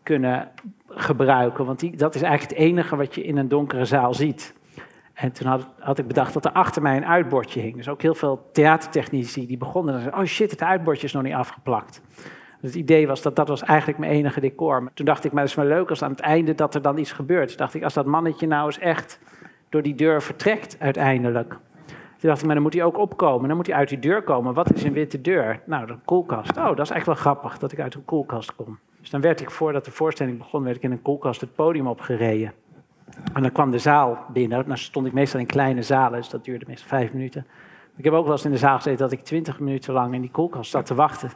[0.03, 0.51] kunnen
[0.87, 4.53] gebruiken, want die, dat is eigenlijk het enige wat je in een donkere zaal ziet.
[5.13, 7.75] En toen had, had, ik bedacht dat er achter mij een uitbordje hing.
[7.75, 9.93] Dus ook heel veel theatertechnici die begonnen.
[9.93, 12.01] En zeiden, oh shit, het uitbordje is nog niet afgeplakt.
[12.61, 14.83] Dus het idee was dat dat was eigenlijk mijn enige decor.
[14.83, 16.81] Maar toen dacht ik, maar het is wel leuk als aan het einde dat er
[16.81, 17.47] dan iets gebeurt.
[17.47, 19.19] Dus dacht ik, als dat mannetje nou eens echt
[19.69, 21.59] door die deur vertrekt uiteindelijk.
[22.19, 23.47] Toen dacht ik, maar dan moet hij ook opkomen.
[23.47, 24.53] Dan moet hij uit die deur komen.
[24.53, 25.61] Wat is een witte deur?
[25.65, 26.57] Nou, de koelkast.
[26.57, 28.79] Oh, dat is echt wel grappig dat ik uit een koelkast kom.
[28.99, 31.87] Dus dan werd ik, voordat de voorstelling begon, werd ik in een koelkast het podium
[31.87, 32.53] opgereden.
[33.33, 34.67] En dan kwam de zaal binnen.
[34.67, 37.45] Dan stond ik meestal in kleine zalen, dus dat duurde meestal vijf minuten.
[37.97, 40.21] Ik heb ook wel eens in de zaal gezeten dat ik twintig minuten lang in
[40.21, 41.29] die koelkast zat te wachten.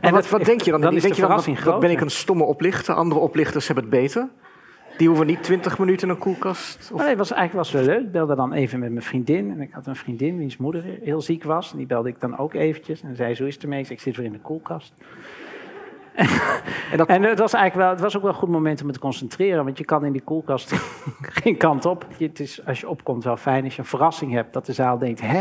[0.00, 0.80] En wat, wat denk je dan?
[0.80, 1.30] dan denk je dan,
[1.64, 2.94] wat, ben ik een stomme oplichter?
[2.94, 4.28] Andere oplichters hebben het beter.
[4.98, 6.90] Die hoeven niet 20 minuten in een koelkast?
[6.92, 7.00] Of?
[7.00, 8.04] Nee, was, eigenlijk was wel leuk.
[8.04, 9.50] Ik belde dan even met mijn vriendin.
[9.50, 11.70] En ik had een vriendin wiens moeder heel ziek was.
[11.72, 13.02] En die belde ik dan ook eventjes.
[13.02, 13.86] En zei, zo is het ermee.
[13.88, 14.92] Ik zit weer in de koelkast.
[16.90, 17.08] en, dat...
[17.08, 19.64] en het was eigenlijk wel, het was ook wel een goed moment om te concentreren.
[19.64, 20.72] Want je kan in die koelkast
[21.42, 22.06] geen kant op.
[22.18, 24.52] Het is, als je opkomt wel fijn als je een verrassing hebt.
[24.52, 25.40] Dat de zaal denkt, hè?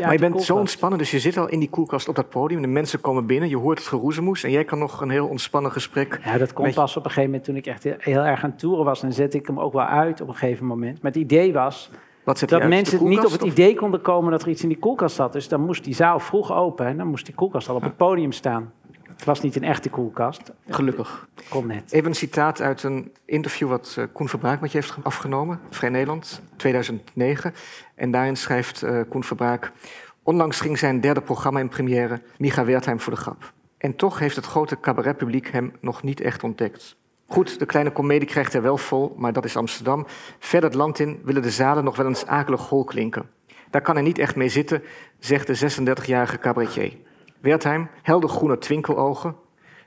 [0.00, 2.62] Maar je bent zo ontspannen, dus je zit al in die koelkast op dat podium.
[2.62, 4.44] De mensen komen binnen, je hoort het geroezemoes.
[4.44, 6.20] En jij kan nog een heel ontspannen gesprek.
[6.24, 8.58] Ja, dat komt pas op een gegeven moment toen ik echt heel erg aan het
[8.58, 9.00] toeren was.
[9.00, 11.02] Dan zette ik hem ook wel uit op een gegeven moment.
[11.02, 11.90] Maar het idee was
[12.24, 15.32] dat mensen niet op het idee konden komen dat er iets in die koelkast zat.
[15.32, 17.96] Dus dan moest die zaal vroeg open en dan moest die koelkast al op het
[17.96, 18.72] podium staan.
[19.20, 20.52] Het was niet een echte koelkast.
[20.68, 21.28] Gelukkig.
[21.48, 21.92] Kom net.
[21.92, 25.60] Even een citaat uit een interview wat uh, Koen Verbraak met je heeft afgenomen.
[25.70, 27.54] Vrij Nederland, 2009.
[27.94, 29.72] En daarin schrijft uh, Koen Verbraak...
[30.22, 33.52] Onlangs ging zijn derde programma in première, Micha Wertheim voor de grap.
[33.78, 36.96] En toch heeft het grote cabaretpubliek hem nog niet echt ontdekt.
[37.26, 40.06] Goed, de kleine komedie krijgt er wel vol, maar dat is Amsterdam.
[40.38, 43.30] Verder het land in willen de zalen nog wel eens akelig hol klinken.
[43.70, 44.82] Daar kan hij niet echt mee zitten,
[45.18, 46.92] zegt de 36-jarige cabaretier.
[47.40, 49.34] Wertheim, heldergroene twinkelogen,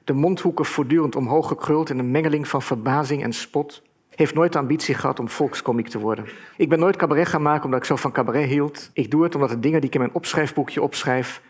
[0.04, 3.84] de mondhoeken voortdurend omhoog gekruld in een mengeling van verbazing en spot,
[4.16, 6.26] heeft nooit de ambitie gehad om volkskomiek te worden.
[6.58, 8.90] Ik ben nooit cabaret gaan maken omdat ik zo van cabaret hield.
[8.94, 11.42] Ik doe het omdat de dingen die ik in mijn opschrijfboekje opschrijf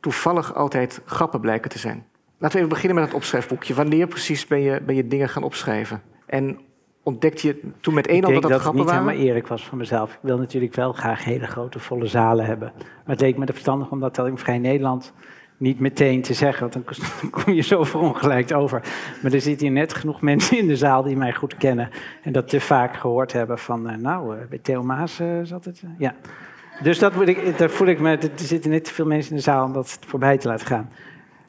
[0.00, 2.06] toevallig altijd grappen blijken te zijn.
[2.38, 3.74] Laten we even beginnen met het opschrijfboekje.
[3.74, 6.02] Wanneer precies ben je, ben je dingen gaan opschrijven?
[6.26, 6.58] En
[7.02, 8.80] ontdekte je toen met één al dat dat grappen waren?
[8.80, 10.12] Ik denk dat niet helemaal eerlijk was van mezelf.
[10.12, 12.72] Ik wil natuurlijk wel graag hele grote, volle zalen hebben.
[12.76, 15.12] Maar het leek me de verstandig omdat dat in Vrij Nederland
[15.60, 16.72] niet meteen te zeggen, want
[17.20, 18.82] dan kom je zo verongelijkt over.
[19.22, 21.90] Maar er zitten hier net genoeg mensen in de zaal die mij goed kennen
[22.22, 25.64] en dat te vaak gehoord hebben van, uh, nou, uh, bij Theo Maas uh, zat
[25.64, 25.82] het.
[25.98, 26.14] ja.
[26.82, 29.42] Dus dat ik, daar voel ik me, er zitten net te veel mensen in de
[29.42, 30.90] zaal om dat voorbij te laten gaan.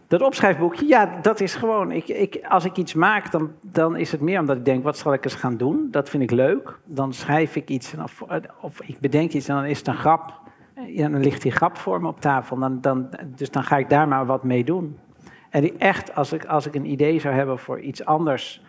[0.08, 1.92] Dat opschrijfboekje, ja, dat is gewoon.
[1.92, 4.98] Ik, ik, als ik iets maak, dan, dan is het meer omdat ik denk: wat
[4.98, 5.88] zal ik eens gaan doen?
[5.92, 6.80] Dat vind ik leuk.
[6.86, 8.24] Dan schrijf ik iets of,
[8.62, 10.42] of ik bedenk iets en dan is het een grap
[10.88, 12.60] ja, dan ligt die grap voor me op tafel.
[12.60, 14.98] Dan, dan, dus dan ga ik daar maar wat mee doen.
[15.50, 18.64] En echt, als ik, als ik een idee zou hebben voor iets anders,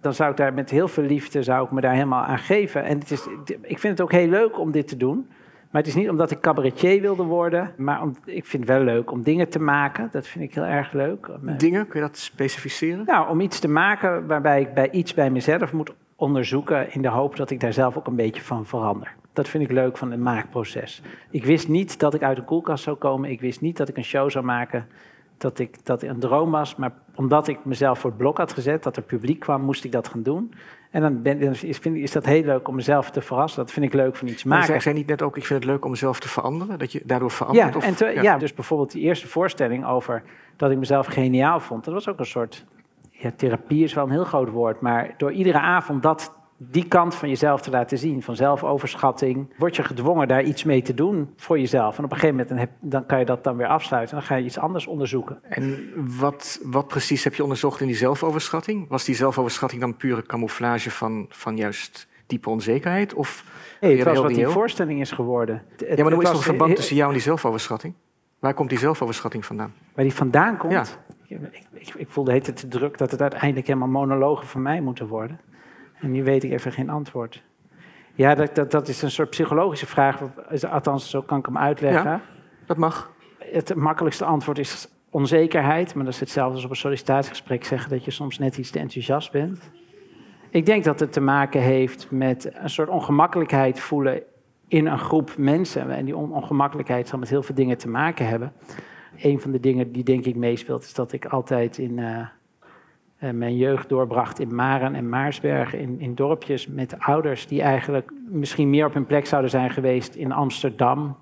[0.00, 2.84] dan zou ik daar met heel veel liefde zou ik me daar helemaal aan geven.
[2.84, 3.26] En het is,
[3.60, 5.26] ik vind het ook heel leuk om dit te doen.
[5.70, 8.84] Maar het is niet omdat ik cabaretier wilde worden, maar om, ik vind het wel
[8.84, 10.08] leuk om dingen te maken.
[10.12, 11.30] Dat vind ik heel erg leuk.
[11.58, 13.04] Dingen, kun je dat specificeren?
[13.06, 17.08] Nou, om iets te maken waarbij ik bij iets bij mezelf moet onderzoeken in de
[17.08, 19.14] hoop dat ik daar zelf ook een beetje van verander.
[19.32, 21.02] Dat vind ik leuk van het maakproces.
[21.30, 23.30] Ik wist niet dat ik uit de koelkast zou komen.
[23.30, 24.86] Ik wist niet dat ik een show zou maken.
[25.38, 26.76] Dat, ik, dat een droom was.
[26.76, 29.92] Maar omdat ik mezelf voor het blok had gezet, dat er publiek kwam, moest ik
[29.92, 30.54] dat gaan doen.
[30.90, 33.62] En dan, ben, dan is, vind, is dat heel leuk om mezelf te verrassen.
[33.62, 34.70] Dat vind ik leuk van iets maken.
[34.70, 36.78] Maar zei niet net ook, ik vind het leuk om mezelf te veranderen?
[36.78, 37.72] Dat je daardoor verandert?
[37.72, 38.38] Ja, of, en ja.
[38.38, 40.22] dus bijvoorbeeld die eerste voorstelling over
[40.56, 41.84] dat ik mezelf geniaal vond.
[41.84, 42.64] Dat was ook een soort...
[43.10, 44.80] Ja, therapie is wel een heel groot woord.
[44.80, 46.32] Maar door iedere avond dat
[46.70, 50.82] die kant van jezelf te laten zien, van zelfoverschatting, word je gedwongen daar iets mee
[50.82, 51.98] te doen voor jezelf.
[51.98, 54.18] En op een gegeven moment dan, heb, dan kan je dat dan weer afsluiten en
[54.18, 55.38] dan ga je iets anders onderzoeken.
[55.42, 58.88] En wat, wat precies heb je onderzocht in die zelfoverschatting?
[58.88, 63.14] Was die zelfoverschatting dan pure camouflage van, van juist diepe onzekerheid?
[63.14, 63.44] Of
[63.80, 65.62] nee, het was wat die voorstelling is geworden.
[65.76, 67.94] ja, maar er is nog een verband tussen jou en die zelfoverschatting?
[68.38, 69.72] Waar komt die zelfoverschatting vandaan?
[69.94, 70.72] Waar die vandaan komt?
[70.72, 70.84] Ja.
[71.26, 71.38] Ik,
[71.72, 75.40] ik, ik voelde het te druk dat het uiteindelijk helemaal monologen van mij moeten worden.
[76.02, 77.42] En nu weet ik even geen antwoord.
[78.14, 80.22] Ja, dat, dat, dat is een soort psychologische vraag.
[80.70, 82.04] Althans, zo kan ik hem uitleggen.
[82.04, 82.20] Ja,
[82.66, 83.10] dat mag.
[83.38, 85.94] Het makkelijkste antwoord is onzekerheid.
[85.94, 88.78] Maar dat is hetzelfde als op een sollicitatiegesprek zeggen dat je soms net iets te
[88.78, 89.70] enthousiast bent.
[90.50, 94.22] Ik denk dat het te maken heeft met een soort ongemakkelijkheid voelen
[94.68, 95.90] in een groep mensen.
[95.90, 98.52] En die ongemakkelijkheid zal met heel veel dingen te maken hebben.
[99.16, 101.98] Een van de dingen die denk ik meespeelt is dat ik altijd in...
[101.98, 102.26] Uh, uh,
[103.30, 108.70] mijn jeugd doorbracht in Maren en Maarsbergen, in, in dorpjes met ouders die eigenlijk misschien
[108.70, 111.16] meer op hun plek zouden zijn geweest in Amsterdam,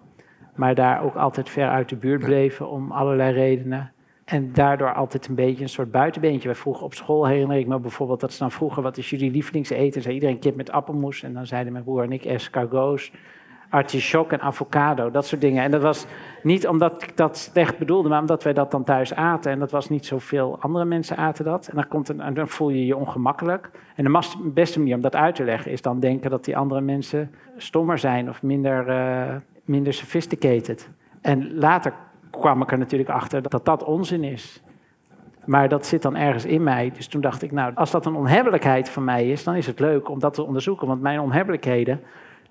[0.55, 3.93] maar daar ook altijd ver uit de buurt bleven om allerlei redenen.
[4.25, 6.49] En daardoor altijd een beetje een soort buitenbeentje.
[6.49, 9.31] Wij vroegen op school, herinner ik me bijvoorbeeld, dat ze dan vroegen: wat is jullie
[9.31, 10.03] lievelingseten?
[10.03, 11.23] Zei iedereen kip met appelmoes.
[11.23, 13.13] En dan zeiden mijn broer en ik escargots
[13.71, 15.63] artichok en avocado, dat soort dingen.
[15.63, 16.07] En dat was
[16.43, 19.53] niet omdat ik dat slecht bedoelde, maar omdat wij dat dan thuis aten.
[19.53, 21.69] En dat was niet zoveel andere mensen aten dat.
[21.69, 23.71] En dan, komt een, en dan voel je je ongemakkelijk.
[23.95, 26.81] En de beste manier om dat uit te leggen is dan denken dat die andere
[26.81, 30.89] mensen stommer zijn of minder, uh, minder sophisticated.
[31.21, 31.93] En later
[32.31, 34.63] kwam ik er natuurlijk achter dat dat onzin is.
[35.45, 36.93] Maar dat zit dan ergens in mij.
[36.97, 39.81] Dus toen dacht ik, nou, als dat een onhebbelijkheid van mij is, dan is het
[39.81, 40.87] leuk om dat te onderzoeken.
[40.87, 42.01] Want mijn onhebbelijkheden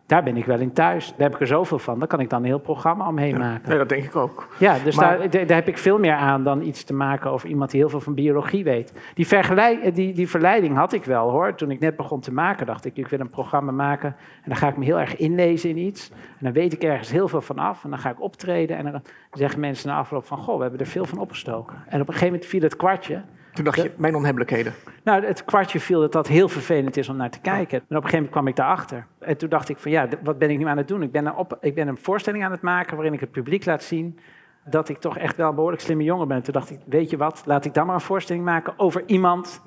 [0.09, 1.07] daar ben ik wel in thuis.
[1.07, 1.99] Daar heb ik er zoveel van.
[1.99, 3.69] Daar kan ik dan een heel programma omheen maken.
[3.69, 4.47] Nee, dat denk ik ook.
[4.57, 7.71] Ja, dus daar, daar, heb ik veel meer aan dan iets te maken over iemand
[7.71, 8.99] die heel veel van biologie weet.
[9.13, 11.55] Die, vergelijk, die, die verleiding had ik wel hoor.
[11.55, 14.15] Toen ik net begon te maken, dacht ik, ik wil een programma maken.
[14.43, 16.09] En dan ga ik me heel erg inlezen in iets.
[16.11, 17.83] En dan weet ik ergens heel veel van af.
[17.83, 18.77] En dan ga ik optreden.
[18.77, 21.75] En dan zeggen mensen na afloop van, goh, we hebben er veel van opgestoken.
[21.87, 23.21] En op een gegeven moment viel het kwartje.
[23.53, 24.73] Toen dacht je, mijn onhebbelijkheden.
[25.03, 27.77] Nou, het kwartje viel dat dat heel vervelend is om naar te kijken.
[27.77, 29.05] En op een gegeven moment kwam ik daarachter.
[29.19, 31.01] En toen dacht ik van, ja, wat ben ik nu aan het doen?
[31.03, 33.65] Ik ben, een op, ik ben een voorstelling aan het maken waarin ik het publiek
[33.65, 34.19] laat zien
[34.65, 36.41] dat ik toch echt wel een behoorlijk slimme jongen ben.
[36.41, 39.61] Toen dacht ik, weet je wat, laat ik dan maar een voorstelling maken over iemand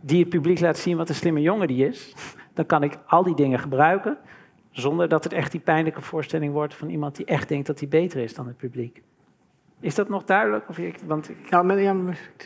[0.00, 2.14] die het publiek laat zien wat een slimme jongen die is.
[2.54, 4.16] Dan kan ik al die dingen gebruiken,
[4.70, 7.88] zonder dat het echt die pijnlijke voorstelling wordt van iemand die echt denkt dat hij
[7.88, 9.02] beter is dan het publiek.
[9.80, 10.68] Is dat nog duidelijk?
[10.68, 11.36] Of ik, want ik...
[11.50, 11.62] ja,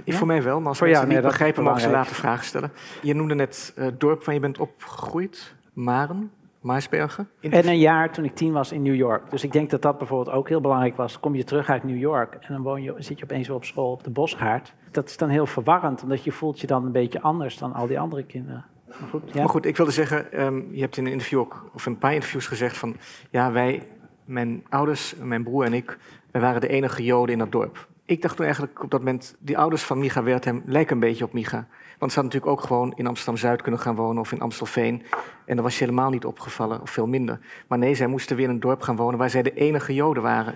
[0.05, 2.73] ja, voor mij wel, maar als voor mensen niet begrijpen, mogen ze later vragen stellen.
[3.03, 7.29] Je noemde net het uh, dorp waar je bent opgegroeid, Maren, Maarsbergen.
[7.41, 9.31] En een jaar toen ik tien was in New York.
[9.31, 11.21] Dus ik denk dat dat bijvoorbeeld ook heel belangrijk was.
[11.21, 13.65] Kom je terug uit New York en dan woon je, zit je opeens weer op
[13.65, 14.75] school op de Bosgaard.
[14.91, 17.87] Dat is dan heel verwarrend, omdat je voelt je dan een beetje anders dan al
[17.87, 18.65] die andere kinderen.
[18.87, 19.39] Maar goed, ja.
[19.39, 22.15] maar goed ik wilde zeggen, um, je hebt in een interview ook, of een paar
[22.15, 22.97] interviews gezegd van...
[23.31, 23.87] ja, wij,
[24.31, 25.99] mijn ouders, mijn broer en ik
[26.31, 27.89] wij waren de enige Joden in dat dorp.
[28.05, 31.25] Ik dacht toen eigenlijk op dat moment, die ouders van Micha Wertheim lijken een beetje
[31.25, 31.67] op Micha.
[31.99, 35.03] Want ze hadden natuurlijk ook gewoon in Amsterdam-Zuid kunnen gaan wonen of in Amstelveen.
[35.45, 37.39] En dan was je helemaal niet opgevallen, of veel minder.
[37.67, 40.23] Maar nee, zij moesten weer in een dorp gaan wonen waar zij de enige Joden
[40.23, 40.55] waren.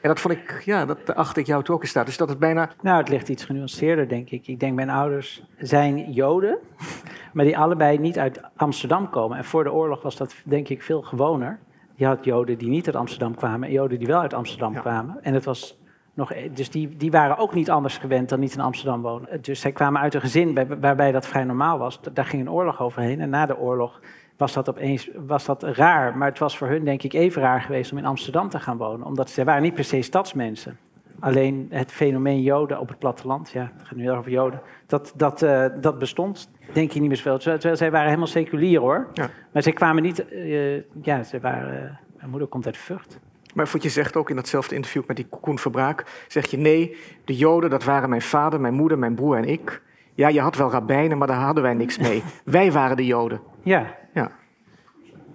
[0.00, 2.06] En dat vond ik, ja, dat acht ik jou toen ook in staat.
[2.06, 2.70] Dus dat het bijna.
[2.82, 4.46] Nou, het ligt iets genuanceerder, denk ik.
[4.46, 6.58] Ik denk, mijn ouders zijn Joden,
[7.32, 9.36] maar die allebei niet uit Amsterdam komen.
[9.36, 11.58] En voor de oorlog was dat, denk ik, veel gewoner.
[11.94, 15.18] Je had Joden die niet uit Amsterdam kwamen en Joden die wel uit Amsterdam kwamen.
[15.22, 15.78] En het was
[16.14, 19.42] nog, dus die, die waren ook niet anders gewend dan niet in Amsterdam wonen.
[19.42, 22.00] Dus zij kwamen uit een gezin waarbij dat vrij normaal was.
[22.12, 23.20] Daar ging een oorlog overheen.
[23.20, 24.00] En na de oorlog
[24.40, 26.16] was dat opeens was dat raar.
[26.16, 28.76] Maar het was voor hun denk ik even raar geweest om in Amsterdam te gaan
[28.76, 29.06] wonen.
[29.06, 30.78] Omdat zij waren niet per se stadsmensen.
[31.18, 35.42] Alleen het fenomeen Joden op het platteland, ja, het gaat nu over Joden, dat, dat,
[35.42, 37.38] uh, dat bestond denk je niet meer zoveel.
[37.38, 39.08] Terwijl zij waren helemaal seculier hoor.
[39.14, 39.30] Ja.
[39.52, 43.18] Maar zij kwamen niet, uh, ja, ze waren, uh, mijn moeder komt uit Vught.
[43.54, 46.96] Maar wat je zegt ook in datzelfde interview met die Koen Verbraak, zeg je nee,
[47.24, 49.82] de Joden dat waren mijn vader, mijn moeder, mijn broer en ik.
[50.14, 52.22] Ja, je had wel rabbijnen, maar daar hadden wij niks mee.
[52.44, 53.40] wij waren de Joden.
[53.62, 53.98] Ja.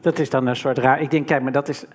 [0.05, 1.01] Dat is dan een soort raar.
[1.01, 1.85] Ik denk, kijk, maar dat is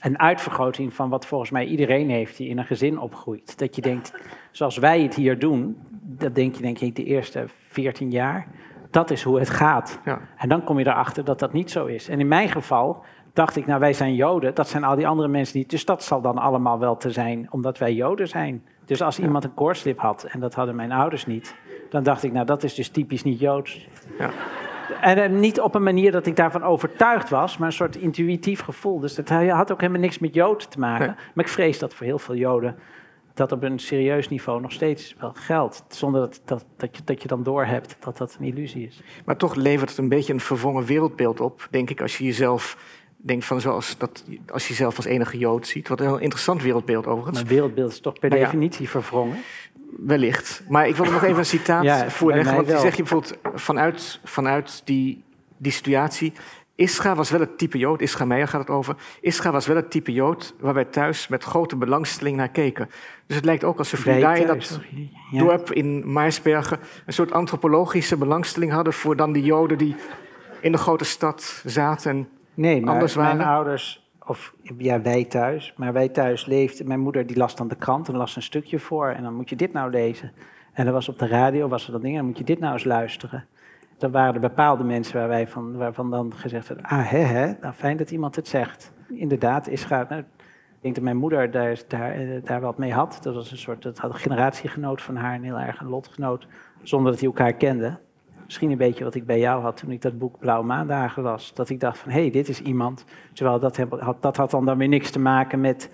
[0.00, 3.58] een uitvergroting van wat volgens mij iedereen heeft die in een gezin opgroeit.
[3.58, 4.12] Dat je denkt,
[4.50, 8.46] zoals wij het hier doen, dat denk je denk ik de eerste 14 jaar,
[8.90, 10.00] dat is hoe het gaat.
[10.04, 10.20] Ja.
[10.36, 12.08] En dan kom je erachter dat dat niet zo is.
[12.08, 15.28] En in mijn geval dacht ik, nou wij zijn Joden, dat zijn al die andere
[15.28, 15.70] mensen niet.
[15.70, 18.64] Dus dat zal dan allemaal wel te zijn, omdat wij Joden zijn.
[18.84, 21.54] Dus als iemand een koortslip had, en dat hadden mijn ouders niet,
[21.90, 23.88] dan dacht ik, nou dat is dus typisch niet Joods.
[24.18, 24.30] Ja.
[25.00, 29.00] En niet op een manier dat ik daarvan overtuigd was, maar een soort intuïtief gevoel.
[29.00, 31.16] Dus dat had ook helemaal niks met Jood te maken.
[31.34, 32.76] Maar ik vrees dat voor heel veel Joden
[33.36, 35.84] dat op een serieus niveau nog steeds wel geldt.
[35.88, 39.02] Zonder dat, dat, dat, je, dat je dan doorhebt dat dat een illusie is.
[39.24, 42.76] Maar toch levert het een beetje een verwongen wereldbeeld op, denk ik, als je jezelf
[43.16, 45.88] denkt van zoals dat, als je jezelf als enige Jood ziet.
[45.88, 47.38] Wat een heel interessant wereldbeeld overigens.
[47.38, 49.36] Maar wereldbeeld is toch per definitie verwrongen?
[49.90, 50.62] Wellicht.
[50.68, 52.54] Maar ik wil nog even een citaat ja, voorleggen.
[52.54, 55.24] Want die zeg je bijvoorbeeld vanuit, vanuit die,
[55.56, 56.32] die situatie.
[56.74, 58.96] Ischa was wel het type Jood, Ischa Meijer gaat het over.
[59.20, 62.90] Ischa was wel het type Jood waar wij thuis met grote belangstelling naar keken.
[63.26, 64.80] Dus het lijkt ook alsof we daar in dat
[65.30, 69.94] dorp in Maarsbergen een soort antropologische belangstelling hadden voor dan die Joden die
[70.60, 73.36] in de grote stad zaten en nee, maar anders waren.
[73.36, 76.88] Mijn ouders, of ja, wij thuis, maar wij thuis leefden.
[76.88, 79.48] Mijn moeder die las dan de krant en las een stukje voor en dan moet
[79.48, 80.32] je dit nou lezen.
[80.72, 82.58] En dan was op de radio, was er dat ding, en dan moet je dit
[82.58, 83.46] nou eens luisteren
[83.98, 87.52] dan waren er bepaalde mensen waar wij van, waarvan dan gezegd werd, ah hè hè,
[87.60, 88.92] nou fijn dat iemand het zegt.
[89.08, 93.18] Inderdaad, Israël, nou, ik denk dat mijn moeder daar, daar, eh, daar wat mee had.
[93.22, 96.46] Dat was een soort, dat had een generatiegenoot van haar, een heel erg een lotgenoot,
[96.82, 97.98] zonder dat hij elkaar kende.
[98.46, 101.54] Misschien een beetje wat ik bij jou had toen ik dat boek Blauwe Maandagen las.
[101.54, 103.04] Dat ik dacht van, hé, hey, dit is iemand.
[103.32, 103.80] Terwijl dat,
[104.20, 105.90] dat had dan, dan weer niks te maken met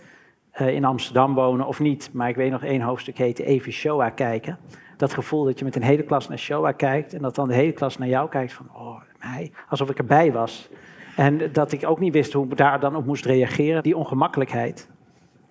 [0.58, 4.58] in Amsterdam wonen of niet, maar ik weet nog één hoofdstuk heette Even Shoah kijken.
[4.96, 7.54] Dat gevoel dat je met een hele klas naar Shoah kijkt en dat dan de
[7.54, 10.68] hele klas naar jou kijkt van, oh, mij, alsof ik erbij was.
[11.16, 13.82] En dat ik ook niet wist hoe ik daar dan op moest reageren.
[13.82, 14.88] Die ongemakkelijkheid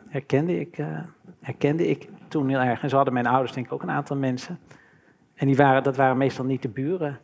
[0.10, 0.88] herkende ik, uh,
[1.42, 2.84] herkende ik toen heel erg.
[2.84, 4.60] En zo hadden mijn ouders denk ik ook een aantal mensen.
[5.42, 7.20] En die waren, dat waren meestal niet de buren.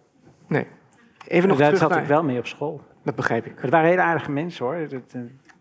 [0.47, 0.65] Nee.
[1.27, 2.81] Even nog daar terug zat ik wel mee op school.
[3.03, 3.53] Dat begrijp ik.
[3.57, 4.73] Het waren hele aardige mensen hoor.
[4.73, 4.99] Eh,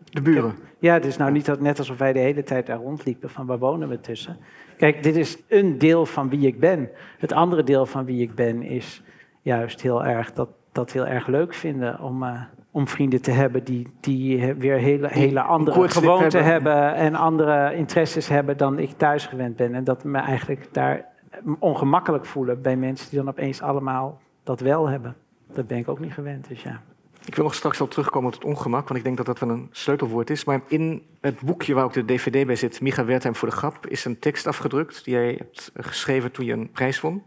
[0.04, 0.54] de buren?
[0.78, 3.58] Ja, het is nou niet net alsof wij de hele tijd daar rondliepen van waar
[3.58, 4.36] wonen we tussen.
[4.76, 6.90] Kijk, dit is een deel van wie ik ben.
[7.18, 9.02] Het andere deel van wie ik ben is
[9.42, 12.40] juist heel erg dat, dat heel erg leuk vinden om, uh,
[12.70, 16.94] om vrienden te hebben die, die weer hele, hele andere gewoonten hebben.
[16.94, 19.74] en andere interesses hebben dan ik thuis gewend ben.
[19.74, 21.14] En dat me eigenlijk daar
[21.58, 25.16] ongemakkelijk voelen bij mensen die dan opeens allemaal dat wel hebben.
[25.52, 26.80] Dat ben ik ook niet gewend, dus ja.
[27.24, 29.48] Ik wil nog straks wel terugkomen op het ongemak, want ik denk dat dat wel
[29.48, 30.44] een sleutelwoord is.
[30.44, 33.86] Maar in het boekje waar ook de DVD bij zit, Micha Wertheim voor de grap,
[33.86, 37.22] is een tekst afgedrukt die jij hebt geschreven toen je een prijs won.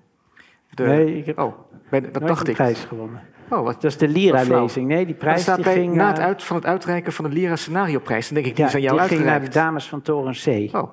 [0.69, 0.83] De...
[0.83, 1.53] Nee, ik heb oh,
[1.89, 2.55] bij dat dacht een ik.
[2.55, 3.21] prijs gewonnen.
[3.49, 4.87] Oh, wat, dat is de Lira-lezing.
[4.87, 5.95] Nee, die prijs staat die bij, ging...
[5.95, 8.25] Na het uit, van het uitreiken van de Lira Scenario-prijs.
[8.25, 10.33] Dan denk ik, die ja, is aan jou die ging naar de dames van Toren
[10.33, 10.75] C.
[10.75, 10.91] Oh,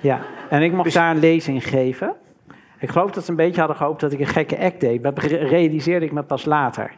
[0.00, 0.20] Ja,
[0.50, 2.14] en ik mocht Dus- daar een lezing geven.
[2.84, 5.02] Ik geloof dat ze een beetje hadden gehoopt dat ik een gekke act deed.
[5.02, 6.90] Dat realiseerde ik me pas later.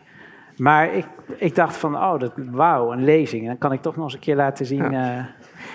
[0.57, 1.07] Maar ik,
[1.37, 3.43] ik dacht van, oh, dat, wauw, een lezing.
[3.43, 4.95] En dan kan ik toch nog eens een keer laten zien...
[4.95, 5.29] eh, en,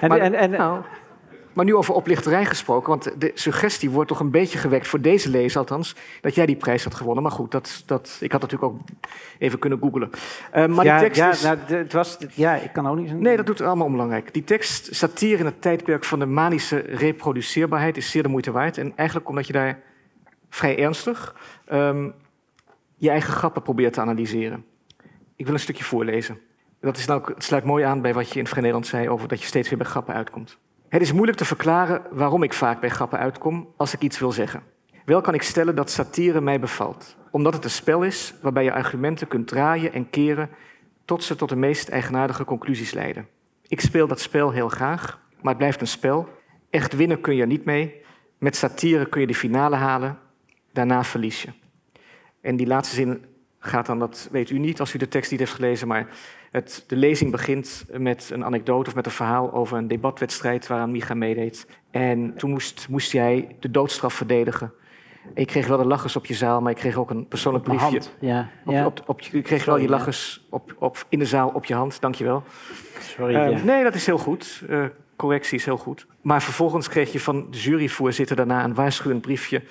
[0.07, 0.82] maar, en, en, nou,
[1.53, 5.30] maar nu over oplichterij gesproken, want de suggestie wordt toch een beetje gewekt, voor deze
[5.30, 7.24] lezer althans, dat jij die prijs had gewonnen.
[7.24, 8.80] Maar goed, dat, dat, ik had natuurlijk ook
[9.39, 10.09] even kunnen googlen.
[10.51, 11.41] Eh, maar ja, die tekst ja, is...
[11.41, 13.20] nou, het was, ja, ik kan ook niet...
[13.20, 14.34] Nee, dat doet het allemaal onbelangrijk.
[14.34, 18.78] Die tekst, satire in het tijdperk van de manische reproduceerbaarheid, is zeer de moeite waard.
[18.78, 19.80] En eigenlijk omdat je daar
[20.52, 21.36] vrij ernstig
[21.66, 22.10] ehm,
[22.95, 24.66] je eigen grappen probeert te analyseren.
[25.36, 26.39] Ik wil een stukje voorlezen.
[26.80, 29.28] Dat is nou, het sluit mooi aan bij wat je in Vrij Nederland zei over
[29.28, 30.58] dat je steeds weer bij grappen uitkomt.
[30.89, 34.32] Het is moeilijk te verklaren waarom ik vaak bij grappen uitkom als ik iets wil
[34.32, 34.64] zeggen.
[35.06, 38.74] Wel kan ik stellen dat satire mij bevalt, omdat het een spel is waarbij je
[38.74, 40.49] argumenten kunt draaien en keren
[41.06, 43.28] tot ze tot de meest eigenaardige conclusies leiden.
[43.68, 46.28] Ik speel dat spel heel graag, maar het blijft een spel.
[46.70, 48.02] Echt winnen kun je er niet mee.
[48.38, 50.20] Met satire kun je de finale halen,
[50.74, 51.50] daarna verlies je.
[52.42, 53.26] En die laatste zin
[53.60, 56.08] gaat dan, dat weet u niet als u de tekst niet heeft gelezen, maar
[56.52, 60.92] het, de lezing begint met een anekdote of met een verhaal over een debatwedstrijd waaraan
[60.92, 61.68] Micha meedeed.
[61.92, 64.74] En toen moest, moest jij de doodstraf verdedigen.
[65.34, 67.86] Ik kreeg wel de lachers op je zaal, maar ik kreeg ook een persoonlijk briefje.
[67.86, 68.50] hand, ja.
[68.66, 68.86] Ja.
[68.86, 72.02] op, op, je kreeg wel je lachers op, op, in de zaal op je hand,
[72.02, 72.44] dankjewel.
[73.00, 73.64] Sorry, Eh, ja.
[73.64, 74.64] Nee, dat is heel goed.
[74.70, 76.08] Eh, correctie is heel goed.
[76.22, 79.62] Maar vervolgens kreeg je van de juryvoorzitter daarna een waarschuwend briefje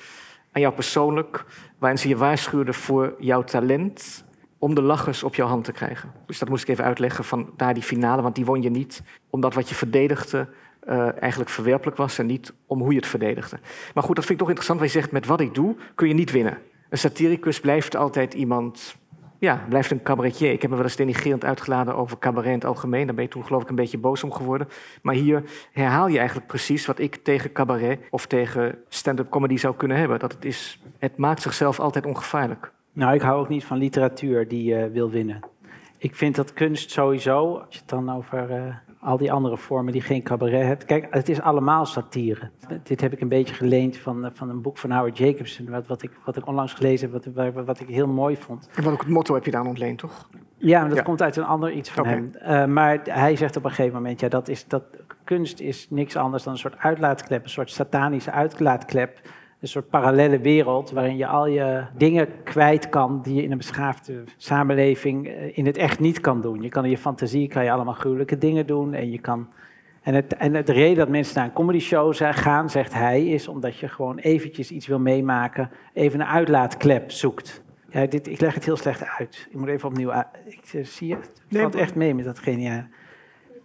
[0.53, 1.45] aan jou persoonlijk,
[1.79, 4.25] waarin ze je waarschuwde voor jouw talent
[4.59, 6.13] om de lachers op jouw hand te krijgen.
[6.27, 9.03] Dus dat moest ik even uitleggen van daar die finale, want die won je niet
[9.31, 10.49] omdat wat je verdedigde
[10.81, 13.59] eh, eigenlijk verwerpelijk was en niet om hoe je het verdedigde.
[13.95, 14.81] Maar goed, dat vind ik toch interessant.
[14.81, 16.59] Wij zegt met wat ik doe kun je niet winnen.
[16.89, 18.97] Een satiricus blijft altijd iemand
[19.41, 20.53] ja, blijft een cabaretier.
[20.53, 23.07] Ik heb me wel eens denigrerend uitgeladen over cabaret in het algemeen.
[23.07, 24.69] Daar ben je toen geloof ik een beetje boos om geworden.
[25.03, 29.75] Maar hier herhaal je eigenlijk precies wat ik tegen cabaret of tegen stand-up comedy zou
[29.77, 30.19] kunnen hebben.
[30.19, 32.73] Dat het, is, het maakt zichzelf altijd ongevaarlijk.
[32.93, 35.41] Nou, ik hou ook niet van literatuur die eh, wil winnen.
[35.99, 39.93] Ik vind dat kunst sowieso, als je het dan over eh, al die andere vormen
[39.93, 40.85] die geen cabaret hebt.
[40.85, 42.51] Kijk, het is allemaal satire.
[42.83, 45.87] Dit heb ik een beetje geleend van, eh, van een boek van Howard Jacobson, wat,
[45.87, 48.69] wat, ik, wat ik onlangs gelezen heb, wat, wat, wat ik heel mooi vond.
[48.75, 50.29] En wat ook het motto heb je daar aan ontleend, toch?
[50.57, 51.05] Ja, maar dat Ja.
[51.05, 52.35] komt uit een ander iets van hem.
[52.35, 54.83] Eh, maar hij zegt op een gegeven moment, ja, dat is, dat,
[55.25, 59.21] kunst is niks anders dan een soort uitlaatklep, een soort satanische uitlaatklep.
[59.61, 63.57] Een soort parallele wereld waarin je al je dingen kwijt kan die je in een
[63.59, 66.63] beschaafde samenleving eh, in het echt niet kan doen.
[66.63, 69.49] Je kan in je fantasie kan je allemaal gruwelijke dingen doen en je kan...
[70.03, 72.95] En, het, en het- de reden dat mensen naar een comedy show zijn- gaan, zegt
[72.95, 77.63] hij, is omdat je gewoon eventjes iets wil meemaken, even een uitlaatklep zoekt.
[77.91, 79.47] Ja, dit, ik leg het heel slecht uit.
[79.51, 80.27] Ik moet even opnieuw uit.
[80.45, 82.83] Ik eh, zie het Nee, valt echt mee met dat geniaal.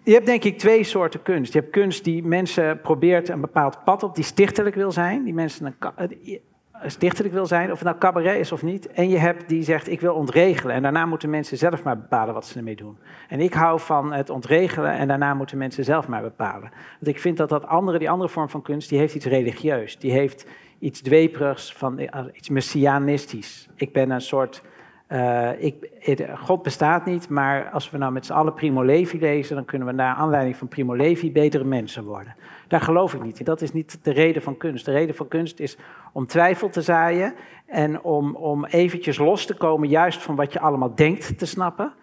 [0.05, 1.53] Je hebt denk ik twee soorten kunst.
[1.53, 5.23] Je hebt kunst die mensen probeert een bepaald pad op, die stichtelijk wil zijn.
[5.23, 6.33] Die mensen een eh,
[6.71, 8.87] eh, stichtelijk wil zijn, of het nou cabaret is of niet.
[8.87, 10.75] En je hebt die zegt, ik wil ontregelen.
[10.75, 12.97] En daarna moeten mensen zelf maar bepalen wat ze ermee doen.
[13.29, 16.71] En ik hou van het ontregelen en daarna moeten mensen zelf maar bepalen.
[16.99, 19.99] Want ik vind dat dat andere, die andere vorm van kunst, die heeft iets religieus.
[19.99, 20.45] Die heeft
[20.79, 23.69] iets dweperigs, van, eh, iets messianistisch.
[23.75, 24.61] Ik ben een soort...
[25.07, 25.91] eh, ik,
[26.37, 29.87] God bestaat niet, maar als we nou met z'n allen Primo Levi lezen, dan kunnen
[29.87, 32.35] we naar aanleiding van Primo Levi betere mensen worden.
[32.67, 33.45] Daar geloof ik niet in.
[33.45, 34.85] Dat is niet de reden van kunst.
[34.85, 35.77] De reden van kunst is
[36.13, 37.33] om twijfel te zaaien
[37.65, 41.93] en om, om eventjes los te komen juist van wat je allemaal denkt te snappen.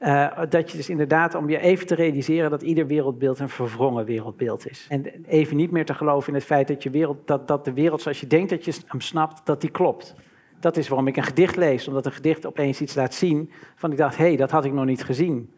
[0.00, 4.04] Uh, dat je dus inderdaad, om je even te realiseren dat ieder wereldbeeld een verwrongen
[4.04, 4.86] wereldbeeld is.
[4.88, 7.72] En even niet meer te geloven in het feit dat, je wereld, dat, dat de
[7.72, 10.14] wereld zoals je denkt dat je hem snapt, dat die klopt.
[10.62, 13.90] Dat is waarom ik een gedicht lees, omdat een gedicht opeens iets laat zien van
[13.92, 15.52] ik dacht, hé, hey, dat had ik nog niet gezien.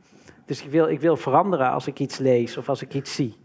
[0.47, 3.37] Dus ik wil, ik wil veranderen als ik iets lees of als ik iets zie.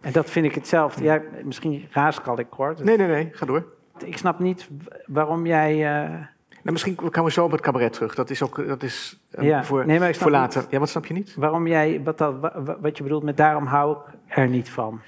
[0.00, 1.04] En dat vind ik hetzelfde.
[1.04, 2.74] Ja, misschien raaskal ik hoor.
[2.82, 3.64] Nee, nee, nee, ga door.
[4.04, 4.68] Ik snap niet
[5.06, 5.74] waarom jij...
[5.74, 6.10] Uh...
[6.48, 8.14] Nou, misschien komen we zo op het cabaret terug.
[8.14, 10.64] Dat is ook dat is, uh, ja, voor, nee, voor later.
[10.70, 11.34] ja, wat snap je niet?
[11.34, 12.34] Waarom jij, wat, dat,
[12.80, 15.00] wat je bedoelt met daarom hou ik er niet van.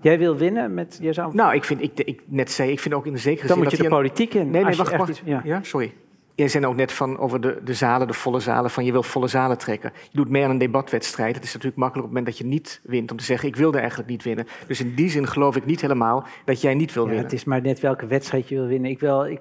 [0.00, 1.32] Jij wil winnen met jezelf?
[1.32, 3.64] Nou, ik vind, ik, ik net zei, ik vind ook in de zekere Dan zin...
[3.64, 4.50] Dan moet je de politiek in.
[4.50, 5.22] Nee, nee, wacht, wacht.
[5.24, 5.40] ja.
[5.44, 5.92] ja, sorry.
[6.34, 9.02] Jij zei ook net van over de, de zalen, de volle zalen, van je wil
[9.02, 9.92] volle zalen trekken.
[10.10, 11.34] Je doet mee aan een debatwedstrijd.
[11.34, 13.56] Het is natuurlijk makkelijk op het moment dat je niet wint om te zeggen, ik
[13.56, 14.46] wilde eigenlijk niet winnen.
[14.66, 17.24] Dus in die zin geloof ik niet helemaal dat jij niet wil winnen.
[17.24, 18.90] Het is maar net welke wedstrijd je wil winnen.
[18.90, 19.40] Ik wil, ik,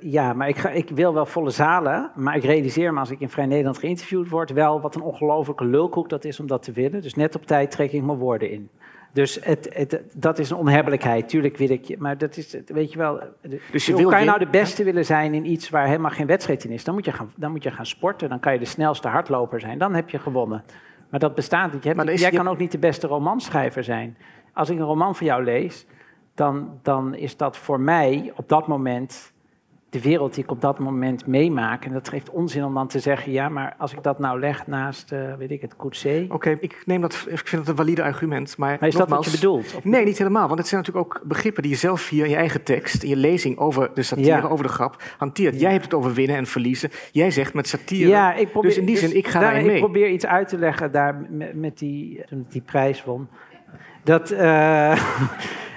[0.00, 3.20] ja, maar ik, ga, ik wil wel volle zalen, maar ik realiseer me als ik
[3.20, 6.72] in Vrij Nederland geïnterviewd word, wel wat een ongelofelijke lulkoek dat is om dat te
[6.72, 7.02] winnen.
[7.02, 8.68] Dus net op tijd trek ik mijn woorden in.
[9.12, 11.28] Dus het, het, dat is een onhebbelijkheid.
[11.28, 13.20] Tuurlijk wil ik je, maar dat is, weet je wel.
[13.70, 16.26] Dus je hoe kan je nou de beste willen zijn in iets waar helemaal geen
[16.26, 16.84] wedstrijd in is?
[16.84, 19.60] Dan moet, je gaan, dan moet je gaan sporten, dan kan je de snelste hardloper
[19.60, 19.78] zijn.
[19.78, 20.64] Dan heb je gewonnen.
[21.10, 21.84] Maar dat bestaat niet.
[21.84, 24.16] Hebt, jij kan ook niet de beste romanschrijver zijn.
[24.52, 25.86] Als ik een roman van jou lees,
[26.34, 29.31] dan, dan is dat voor mij op dat moment
[29.92, 31.84] de wereld die ik op dat moment meemaak.
[31.84, 34.66] En dat geeft onzin om dan te zeggen, ja, maar als ik dat nou leg
[34.66, 36.26] naast, uh, weet ik het, Coetzee...
[36.32, 38.76] Oké, ik neem dat, ik vind het een valide argument, maar...
[38.80, 39.84] Maar is dat wat je bedoelt?
[39.84, 42.62] Nee, niet helemaal, want het zijn natuurlijk ook begrippen die je zelf via je eigen
[42.62, 45.60] tekst, in je lezing over de satire, over de grap, hanteert.
[45.60, 46.90] Jij hebt het over winnen en verliezen.
[47.10, 49.66] Jij zegt met satire, ja, ik probeer, dus in die zin, ik ga daar, daarin
[49.66, 49.76] mee.
[49.76, 53.28] Ik probeer iets uit te leggen daar met, die, die prijs won.
[54.04, 54.30] Dat...
[54.30, 55.02] Uh,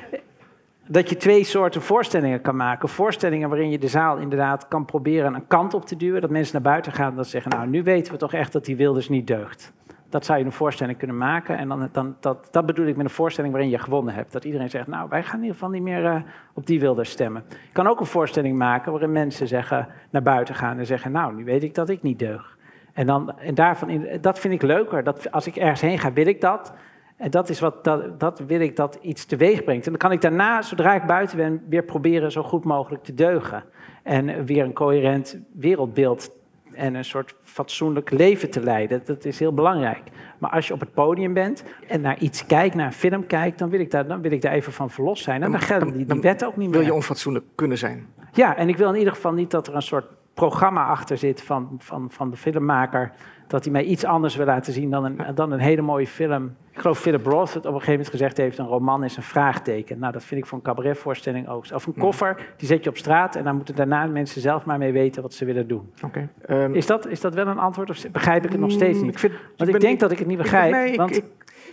[0.87, 2.89] dat je twee soorten voorstellingen kan maken.
[2.89, 6.21] Voorstellingen waarin je de zaal inderdaad kan proberen een kant op te duwen.
[6.21, 8.65] Dat mensen naar buiten gaan en dat zeggen, nou nu weten we toch echt dat
[8.65, 9.73] die Wilders niet deugt.
[10.09, 11.57] Dat zou je een voorstelling kunnen maken.
[11.57, 14.31] En dan, dan, dat, dat bedoel ik met een voorstelling waarin je gewonnen hebt.
[14.31, 16.15] Dat iedereen zegt, nou wij gaan in ieder geval niet meer uh,
[16.53, 17.43] op die Wilders stemmen.
[17.49, 21.35] Je kan ook een voorstelling maken waarin mensen zeggen, naar buiten gaan en zeggen, nou
[21.35, 22.57] nu weet ik dat ik niet deug.
[22.93, 25.03] En, dan, en daarvan, dat vind ik leuker.
[25.03, 26.73] Dat, als ik ergens heen ga, wil ik dat.
[27.17, 29.85] En dat is wat, dat, dat wil ik dat iets teweeg brengt.
[29.85, 33.13] En dan kan ik daarna, zodra ik buiten ben, weer proberen zo goed mogelijk te
[33.13, 33.63] deugen.
[34.03, 36.31] En weer een coherent wereldbeeld
[36.73, 39.01] en een soort fatsoenlijk leven te leiden.
[39.05, 40.01] Dat is heel belangrijk.
[40.37, 43.59] Maar als je op het podium bent en naar iets kijkt, naar een film kijkt,
[43.59, 45.43] dan wil ik daar, dan wil ik daar even van verlost zijn.
[45.43, 46.77] En dan, gelden die, die wet ook niet meer.
[46.77, 48.07] Wil je onfatsoenlijk kunnen zijn?
[48.31, 51.41] Ja, en ik wil in ieder geval niet dat er een soort programma achter zit
[51.41, 53.11] van, van, van de filmmaker
[53.47, 56.55] dat hij mij iets anders wil laten zien dan een, dan een hele mooie film.
[56.71, 59.23] Ik geloof Philip Roth het op een gegeven moment gezegd heeft: een roman is een
[59.23, 59.99] vraagteken.
[59.99, 61.65] Nou, dat vind ik voor een cabaretvoorstelling ook.
[61.73, 64.77] Of een koffer, die zet je op straat en dan moeten daarna mensen zelf maar
[64.77, 65.91] mee weten wat ze willen doen.
[66.03, 66.29] Okay.
[66.49, 69.11] Um, is, dat, is dat wel een antwoord of begrijp ik het nog steeds niet?
[69.11, 70.71] Ik vind, want ik, denk dat ik het niet begrijp.
[70.71, 71.21] nee, want...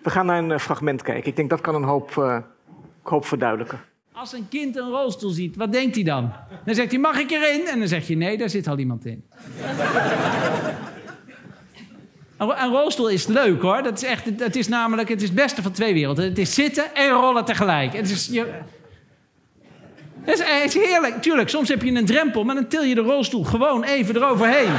[0.03, 1.31] we gaan naar een uh, fragment kijken.
[1.31, 2.39] Ik denk dat kan een hoop, uh,
[3.03, 3.79] hoop verduidelijken.
[4.13, 6.33] Als een kind een rolstoel ziet, wat denkt hij dan?
[6.65, 7.67] Dan zegt hij, mag ik erin?
[7.67, 9.25] En dan zeg je, nee, daar zit al iemand in.
[12.51, 13.83] Een rolstoel is leuk hoor.
[13.83, 16.25] Dat is, echt, het is namelijk het, is het beste van twee werelden.
[16.25, 17.93] Het is zitten en rollen tegelijk.
[17.93, 18.47] Het is, je,
[20.23, 21.23] het is, heerlijk.
[21.23, 24.73] Tuurlijk, soms heb je een drempel, maar dan til je de rolstoel gewoon even eroverheen.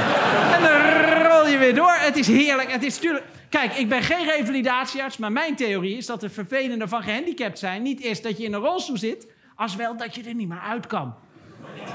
[0.54, 1.94] En dan rol je weer door.
[1.98, 2.72] Het is heerlijk.
[2.72, 3.24] Het is tuurlijk.
[3.48, 7.82] Kijk, ik ben geen revalidatiearts, maar mijn theorie is dat het vervelende van gehandicapt zijn
[7.82, 10.62] niet is dat je in een rolstoel zit, als wel dat je er niet meer
[10.68, 11.14] uit kan.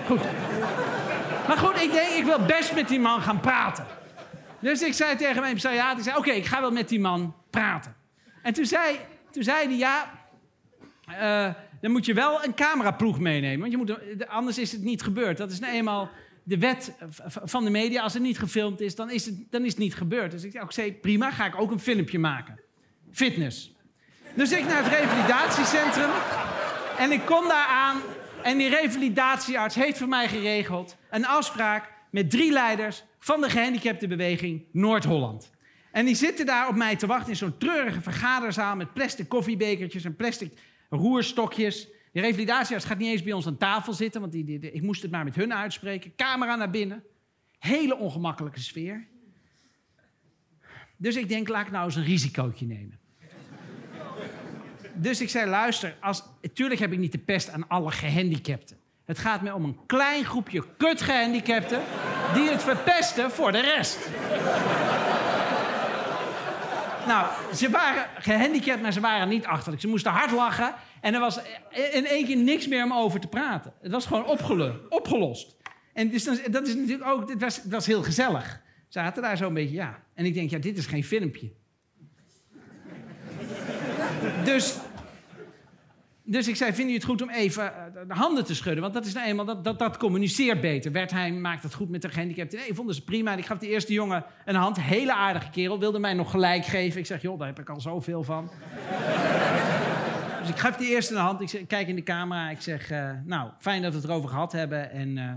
[0.08, 0.22] Goed.
[1.48, 3.86] Maar goed, ik denk, ik wil best met die man gaan praten.
[4.60, 7.96] Dus ik zei tegen mijn psychiater, zei, oké, ik ga wel met die man praten.
[8.44, 9.00] En toen zei,
[9.32, 10.12] toen zei hij, ja,
[11.10, 13.60] uh, dan moet je wel een cameraploeg meenemen.
[13.60, 15.38] Want je moet, anders is het niet gebeurd.
[15.38, 16.10] Dat is nou eenmaal
[16.44, 16.96] de wet
[17.44, 18.02] van de media.
[18.02, 20.32] Als het niet gefilmd is, dan is het, dan is het niet gebeurd.
[20.32, 22.60] Dus ik zei, prima, ga ik ook een filmpje maken.
[23.12, 23.74] Fitness.
[24.34, 26.10] Dus ik naar het revalidatiecentrum.
[26.98, 28.02] En ik kom daar aan.
[28.44, 34.64] En die revalidatiearts heeft voor mij geregeld een afspraak met drie leiders van de gehandicaptenbeweging
[34.72, 35.52] Noord-Holland.
[35.92, 40.04] En die zitten daar op mij te wachten in zo'n treurige vergaderzaal met plastic koffiebekertjes
[40.04, 40.54] en plastic
[40.90, 41.88] roerstokjes.
[42.12, 45.02] De revalidatiearts gaat niet eens bij ons aan tafel zitten, want die, die, ik moest
[45.02, 46.16] het maar met hun uitspreken.
[46.16, 47.04] Camera naar binnen.
[47.60, 49.08] Hele ongemakkelijke sfeer.
[50.98, 53.00] Dus ik denk, laat ik nou eens een risicootje nemen.
[54.94, 58.79] Dus ik zei, luister, als, tuurlijk heb ik niet de pest aan alle gehandicapten.
[59.10, 61.82] Het gaat me om een klein groepje kutgehandicapten
[62.34, 64.10] die het verpesten voor de rest.
[67.08, 69.82] nou, ze waren gehandicapt, maar ze waren niet achterlijk.
[69.82, 71.40] Ze moesten hard lachen en er was
[71.92, 73.74] in één keer niks meer om over te praten.
[73.82, 74.26] Het was gewoon
[74.90, 75.56] opgelost.
[75.94, 78.62] En dus dat is natuurlijk ook, het was, het was heel gezellig.
[78.88, 80.04] zaten daar zo'n beetje, ja.
[80.14, 81.52] En ik denk, ja, dit is geen filmpje.
[84.44, 84.78] dus,
[86.32, 88.82] dus ik zei, vinden jullie het goed om even eh, de handen te schudden?
[88.82, 90.92] Want dat is nou eenmaal, dat, dat, dat communiceert beter.
[90.92, 92.60] Wertheim maakt het goed met de gehandicapten.
[92.60, 93.36] Nee, vonden ze prima.
[93.36, 94.82] Ik gaf de eerste jongen een hand.
[94.82, 95.80] Hele aardige kerel.
[95.80, 97.00] Wilde mij nog gelijk geven.
[97.00, 98.50] Ik zeg, joh, daar heb ik al zoveel van.
[100.40, 101.42] dus ik gaf de eerste een hand.
[101.42, 102.50] Ik, zeg, kijk in de camera.
[102.50, 104.92] Ik zeg, uh, nou, fijn dat we het erover gehad hebben.
[104.92, 105.32] En uh,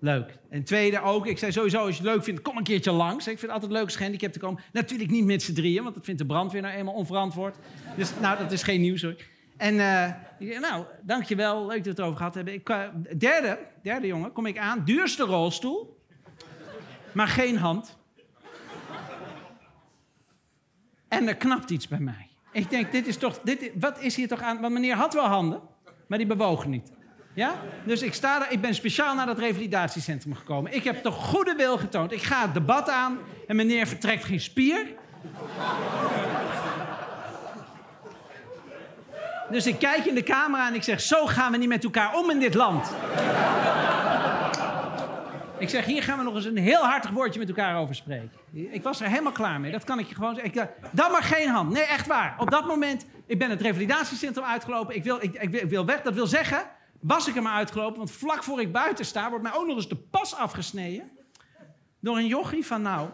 [0.00, 0.38] Leuk.
[0.50, 3.26] En tweede ook, ik zei sowieso, als je het leuk vindt, kom een keertje langs.
[3.26, 4.62] Ik vind het altijd leuk als gehandicapt te komen.
[4.72, 7.56] Natuurlijk niet met z'n drieën, want dat vindt de brandweer nou eenmaal onverantwoord.
[7.96, 9.14] Dus nou, dat is geen nieuws hoor.
[9.58, 12.54] En uh, nou, dankjewel, leuk dat we het erover gehad hebben.
[12.54, 12.84] Ik, uh,
[13.16, 16.02] derde, derde jongen, kom ik aan, duurste rolstoel,
[17.12, 17.96] maar geen hand.
[21.08, 22.28] En er knapt iets bij mij.
[22.52, 24.60] Ik denk, dit is toch, dit, wat is hier toch aan?
[24.60, 25.60] Want meneer had wel handen,
[26.06, 26.92] maar die bewogen niet.
[27.34, 27.54] Ja?
[27.84, 30.74] Dus ik, sta daar, ik ben speciaal naar dat revalidatiecentrum gekomen.
[30.74, 32.12] Ik heb toch goede wil getoond.
[32.12, 34.86] Ik ga het debat aan en meneer vertrekt geen spier.
[39.50, 42.14] Dus ik kijk in de camera en ik zeg: Zo gaan we niet met elkaar
[42.14, 42.92] om in dit land.
[45.58, 48.30] Ik zeg: Hier gaan we nog eens een heel hartig woordje met elkaar over spreken.
[48.52, 49.72] Ik was er helemaal klaar mee.
[49.72, 50.70] Dat kan ik je gewoon zeggen.
[50.90, 51.72] Dan maar geen hand.
[51.72, 52.34] Nee, echt waar.
[52.38, 54.94] Op dat moment, ik ben het revalidatiecentrum uitgelopen.
[54.94, 56.02] Ik wil, ik, ik wil weg.
[56.02, 56.62] Dat wil zeggen,
[57.00, 57.96] was ik er maar uitgelopen.
[57.96, 61.10] Want vlak voor ik buiten sta, wordt mij ook nog eens de pas afgesneden.
[62.00, 63.08] Door een jochie van nou,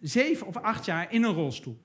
[0.00, 1.80] zeven of acht jaar in een rolstoel.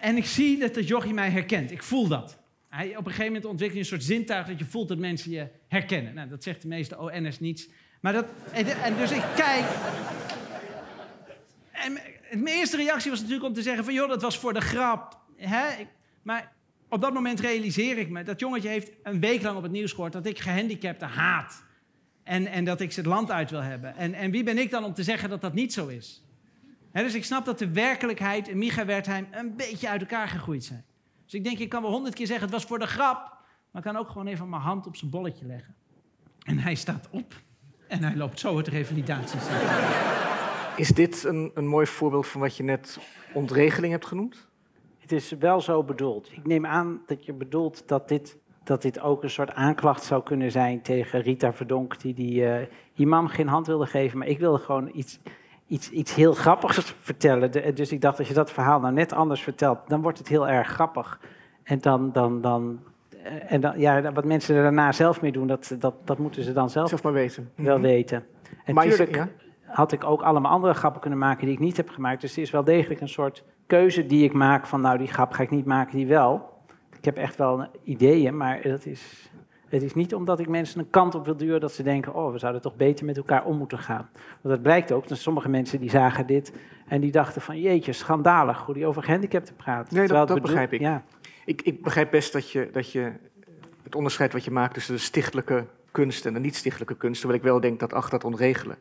[0.00, 1.70] En ik zie dat dat jochie mij herkent.
[1.70, 2.42] Ik voel dat.
[2.74, 5.30] Hij, op een gegeven moment ontwikkel je een soort zintuig dat je voelt dat mensen
[5.30, 6.14] je herkennen.
[6.14, 7.68] Nou, dat zegt de meeste ON'ers niets.
[8.00, 9.64] Maar dat, en, dus ik kijk.
[11.72, 11.92] En
[12.42, 15.20] mijn eerste reactie was natuurlijk om te zeggen: van joh, dat was voor de grap.
[15.36, 15.66] Hè?
[16.22, 16.52] Maar
[16.88, 19.92] op dat moment realiseer ik me, dat jongetje heeft een week lang op het nieuws
[19.92, 21.64] gehoord dat ik gehandicapten haat.
[22.22, 23.96] En, en dat ik ze het land uit wil hebben.
[23.96, 26.24] En, en wie ben ik dan om te zeggen dat dat niet zo is?
[26.92, 30.84] dus ik snap dat de werkelijkheid en Micha Wertheim een beetje uit elkaar gegroeid zijn.
[31.34, 33.32] Dus ik denk, ik kan wel honderd keer zeggen, het was voor de grap.
[33.70, 35.74] Maar ik kan ook gewoon even mijn hand op zijn bolletje leggen.
[36.42, 37.34] En hij staat op.
[37.88, 39.58] En hij loopt zo het revalidatiecentrum.
[40.76, 42.98] Is dit een, een mooi voorbeeld van wat je net
[43.32, 44.48] ontregeling hebt genoemd?
[44.98, 46.32] Het is wel zo bedoeld.
[46.32, 50.22] Ik neem aan dat je bedoelt dat dit, dat dit ook een soort aanklacht zou
[50.22, 52.56] kunnen zijn tegen Rita Verdonk, die die uh,
[52.94, 54.18] imam geen hand wilde geven.
[54.18, 55.18] Maar ik wilde gewoon iets,
[55.66, 57.74] iets, iets heel grappigs vertellen.
[57.74, 60.48] dus ik dacht, als je dat verhaal nou net anders vertelt, dan wordt het heel
[60.48, 61.20] erg grappig.
[61.62, 62.80] En dan, dan, dan,
[63.22, 66.42] eh, en dan, ja, wat mensen er daarna zelf mee doen, dat, dat, dat moeten
[66.42, 67.50] ze dan zelf, zelf maar weten.
[67.54, 67.86] wel mhm.
[67.86, 68.24] weten.
[68.64, 69.28] En natuurlijk ja?
[69.64, 72.20] had ik ook allemaal andere grappen kunnen maken die ik niet heb gemaakt.
[72.20, 75.32] Dus het is wel degelijk een soort keuze die ik maak van nou die grap
[75.32, 76.52] ga ik niet maken, die wel.
[76.96, 79.30] Ik heb echt wel ideeën, maar dat is,
[79.74, 82.32] het is niet omdat ik mensen een kant op wil duwen dat ze denken, oh
[82.32, 84.08] we zouden toch beter met elkaar om moeten gaan.
[84.14, 86.52] Want dat blijkt ook, dat sommige mensen die zagen dit
[86.86, 89.90] en die dachten van jeetje, schandalig hoe die over gehandicapten praat.
[89.90, 90.80] Nee, dat, dat begrijp ik.
[90.80, 91.04] Ja.
[91.44, 91.62] ik.
[91.62, 93.12] Ik begrijp best dat je, dat je
[93.82, 97.46] het onderscheid wat je maakt tussen de stichtelijke kunst en de niet-stichtelijke kunst, terwijl ik
[97.46, 98.76] wel denk dat achter dat onregelen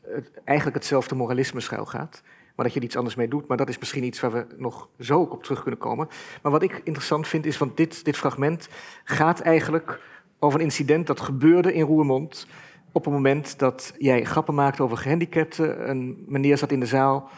[0.00, 2.22] het, eigenlijk hetzelfde moralisme schuil gaat
[2.54, 3.46] maar dat je er iets anders mee doet.
[3.46, 6.08] Maar dat is misschien iets waar we nog zo ook op terug kunnen komen.
[6.42, 8.68] Maar wat ik interessant vind is, want dit, dit fragment
[9.04, 10.00] gaat eigenlijk
[10.42, 12.46] over een incident dat gebeurde in Roermond.
[12.92, 15.90] Op het moment dat jij grappen maakte over gehandicapten.
[15.90, 17.30] Een meneer zat in de zaal.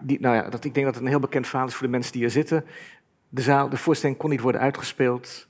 [0.00, 1.92] Die, nou ja, dat, ik denk dat het een heel bekend verhaal is voor de
[1.92, 2.64] mensen die hier zitten.
[3.28, 5.48] De, zaal, de voorstelling kon niet worden uitgespeeld.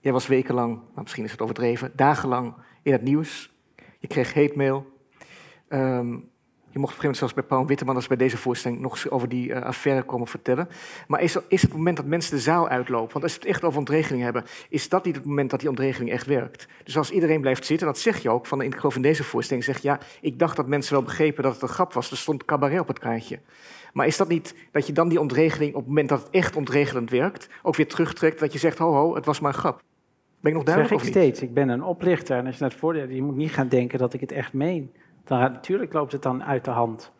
[0.00, 3.52] Jij was wekenlang, nou misschien is het overdreven, dagenlang in het nieuws.
[3.98, 4.86] Je kreeg hate mail.
[5.68, 6.30] Um,
[6.78, 8.92] je mocht op een gegeven moment zelfs bij Paul Witteman, als bij deze voorstelling, nog
[8.92, 10.68] eens over die uh, affaire komen vertellen.
[11.06, 13.64] Maar is, is het moment dat mensen de zaal uitlopen, want als we het echt
[13.64, 16.68] over ontregeling hebben, is dat niet het moment dat die ontregeling echt werkt?
[16.84, 19.64] Dus als iedereen blijft zitten, dat zeg je ook, van, ik geloof in deze voorstelling,
[19.64, 22.44] zeg ja, ik dacht dat mensen wel begrepen dat het een grap was, er stond
[22.44, 23.40] cabaret op het kaartje.
[23.92, 26.56] Maar is dat niet dat je dan die ontregeling, op het moment dat het echt
[26.56, 29.82] ontregelend werkt, ook weer terugtrekt, dat je zegt, ho ho, het was maar een grap?
[30.40, 32.70] Ben ik nog duidelijk zeg ik steeds, ik ben een oplichter en als je naar
[32.70, 34.92] het voordeel, je moet niet gaan denken dat ik het echt meen
[35.28, 37.12] dan, natuurlijk loopt het dan uit de hand.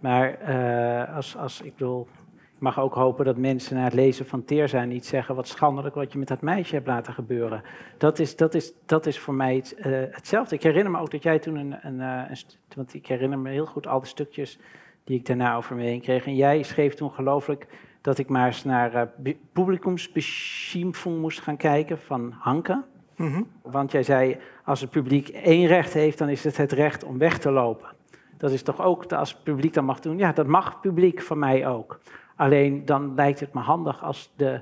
[0.00, 2.08] Maar uh, als, als, ik bedoel,
[2.54, 5.94] ik mag ook hopen dat mensen na het lezen van Teerza niet zeggen wat schandelijk
[5.94, 7.62] wat je met dat meisje hebt laten gebeuren.
[7.98, 10.54] Dat is, dat is, dat is voor mij het, uh, hetzelfde.
[10.54, 12.36] Ik herinner me ook dat jij toen een, een, een,
[12.76, 14.58] want ik herinner me heel goed al de stukjes
[15.04, 16.26] die ik daarna over me heen kreeg.
[16.26, 17.66] En jij schreef toen gelooflijk
[18.00, 22.82] dat ik maar eens naar uh, publikumsbeschimpfung moest gaan kijken van Hanke.
[23.16, 27.04] Mm Want jij zei, als het publiek één recht heeft, dan is het het recht
[27.04, 27.88] om weg te lopen.
[28.36, 31.22] Dat is toch ook, als het publiek dat mag doen, ja, dat mag het publiek
[31.22, 32.00] van mij ook.
[32.36, 34.60] Alleen dan lijkt het me handig als de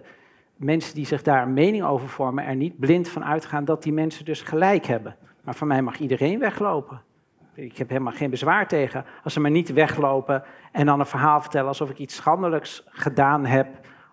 [0.57, 3.93] mensen die zich daar een mening over vormen, er niet blind van uitgaan dat die
[3.93, 5.17] mensen dus gelijk hebben.
[5.43, 7.03] Maar van mij mag iedereen weglopen.
[7.55, 10.43] Ik heb helemaal geen bezwaar tegen als ze maar niet weglopen
[10.73, 13.67] en dan een verhaal vertellen alsof ik iets schandelijks gedaan heb.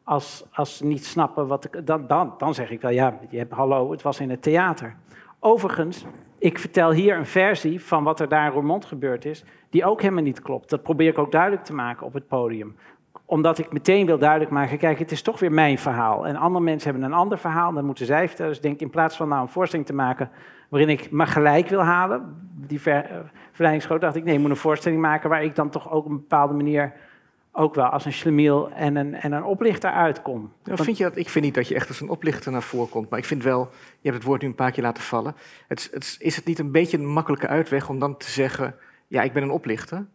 [0.04, 1.86] Als, als ze niet snappen wat ik.
[1.86, 4.96] Dan, dan, dan zeg ik wel, ja, je hebt, hallo, het was in het theater.
[5.40, 6.06] Overigens,
[6.40, 10.02] ik vertel hier een versie van wat er daar in Roermond gebeurd is, die ook
[10.02, 10.70] helemaal niet klopt.
[10.70, 12.76] Dat probeer ik ook duidelijk te maken op het podium
[13.30, 16.28] omdat ik meteen wil duidelijk maken, kijk, het is toch weer mijn verhaal.
[16.28, 18.52] En andere mensen hebben een ander verhaal, dan moeten zij vertellen.
[18.52, 20.30] Dus ik denk, in plaats van nou een voorstelling te maken
[20.70, 24.56] waarin ik me gelijk wil halen, die ver, verleidingsgroot, dacht ik, nee, ik moet een
[24.56, 26.94] voorstelling maken waar ik dan toch ook op een bepaalde manier
[27.58, 30.52] ook wel als een schlemiel en een, en een oplichter uitkom.
[30.64, 32.90] Ja, vind je dat, ik vind niet dat je echt als een oplichter naar voren
[32.90, 35.36] komt, maar ik vind wel, je hebt het woord nu een paar keer laten vallen,
[35.68, 38.76] het, het, is het niet een beetje een makkelijke uitweg om dan te zeggen,
[39.08, 40.06] ja, ik ben een oplichter?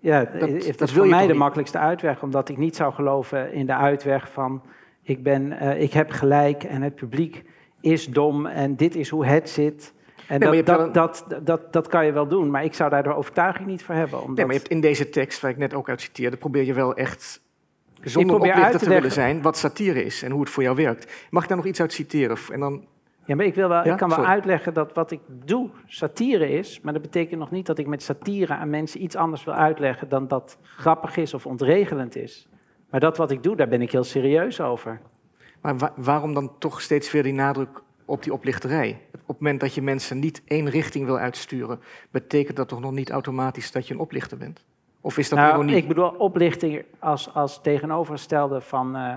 [0.00, 3.66] Ja, dat, dat, is voor mij de makkelijkste uitweg, omdat ik niet zou geloven in
[3.66, 4.62] de uitweg van
[5.02, 7.44] ik, ben, uh, ik heb gelijk en het publiek
[7.80, 9.94] is dom en dit is hoe het zit.
[10.28, 13.14] En dat, dat, dat, dat, dat, kan je wel doen, maar ik zou daar de
[13.14, 14.20] overtuiging niet voor hebben.
[14.20, 14.36] Omdat...
[14.36, 16.74] Nee, maar je hebt in deze tekst, waar ik net ook uit citeerde, probeer je
[16.74, 17.40] wel echt
[18.02, 21.26] zonder oplichter te, te willen zijn wat satire is en hoe het voor jou werkt.
[21.30, 22.36] Mag ik daar nog iets uit citeren?
[22.52, 22.86] En dan
[23.28, 26.80] ja, maar ik, wil wel, ik kan wel uitleggen dat wat ik doe satire is,
[26.80, 30.08] maar dat betekent nog niet dat ik met satire aan mensen iets anders wil uitleggen
[30.08, 32.48] dan dat grappig is of ontregelend is.
[32.90, 35.00] Maar dat wat ik doe, daar ben ik heel serieus over.
[35.60, 39.00] Maar waarom dan toch steeds weer die nadruk op die oplichterij?
[39.12, 41.80] Op het moment dat je mensen niet één richting wil uitsturen,
[42.10, 44.64] betekent dat toch nog niet automatisch dat je een oplichter bent?
[45.00, 45.76] Of is dat nou, ironie?
[45.76, 49.14] Ik bedoel oplichting als, als tegenovergestelde van, uh,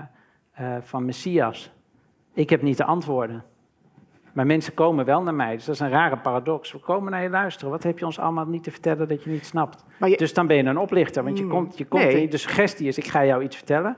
[0.60, 1.70] uh, van Messias.
[2.34, 3.44] Ik heb niet de antwoorden.
[4.32, 5.54] Maar mensen komen wel naar mij.
[5.54, 6.72] Dus dat is een rare paradox.
[6.72, 7.70] We komen naar je luisteren.
[7.70, 9.84] Wat heb je ons allemaal niet te vertellen dat je niet snapt?
[10.16, 11.24] Dus dan ben je een oplichter.
[11.24, 12.28] Want je mm, komt, je komt nee.
[12.28, 13.96] de suggestie is, ik ga jou iets vertellen.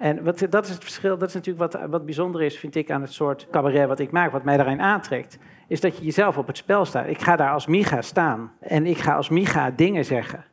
[0.00, 1.18] En wat, dat is het verschil.
[1.18, 4.10] Dat is natuurlijk wat, wat bijzonder is, vind ik, aan het soort cabaret wat ik
[4.10, 4.32] maak.
[4.32, 5.38] Wat mij daarin aantrekt.
[5.68, 7.06] Is dat je jezelf op het spel staat.
[7.06, 8.52] Ik ga daar als Micha staan.
[8.60, 10.44] En ik ga als Micha dingen zeggen.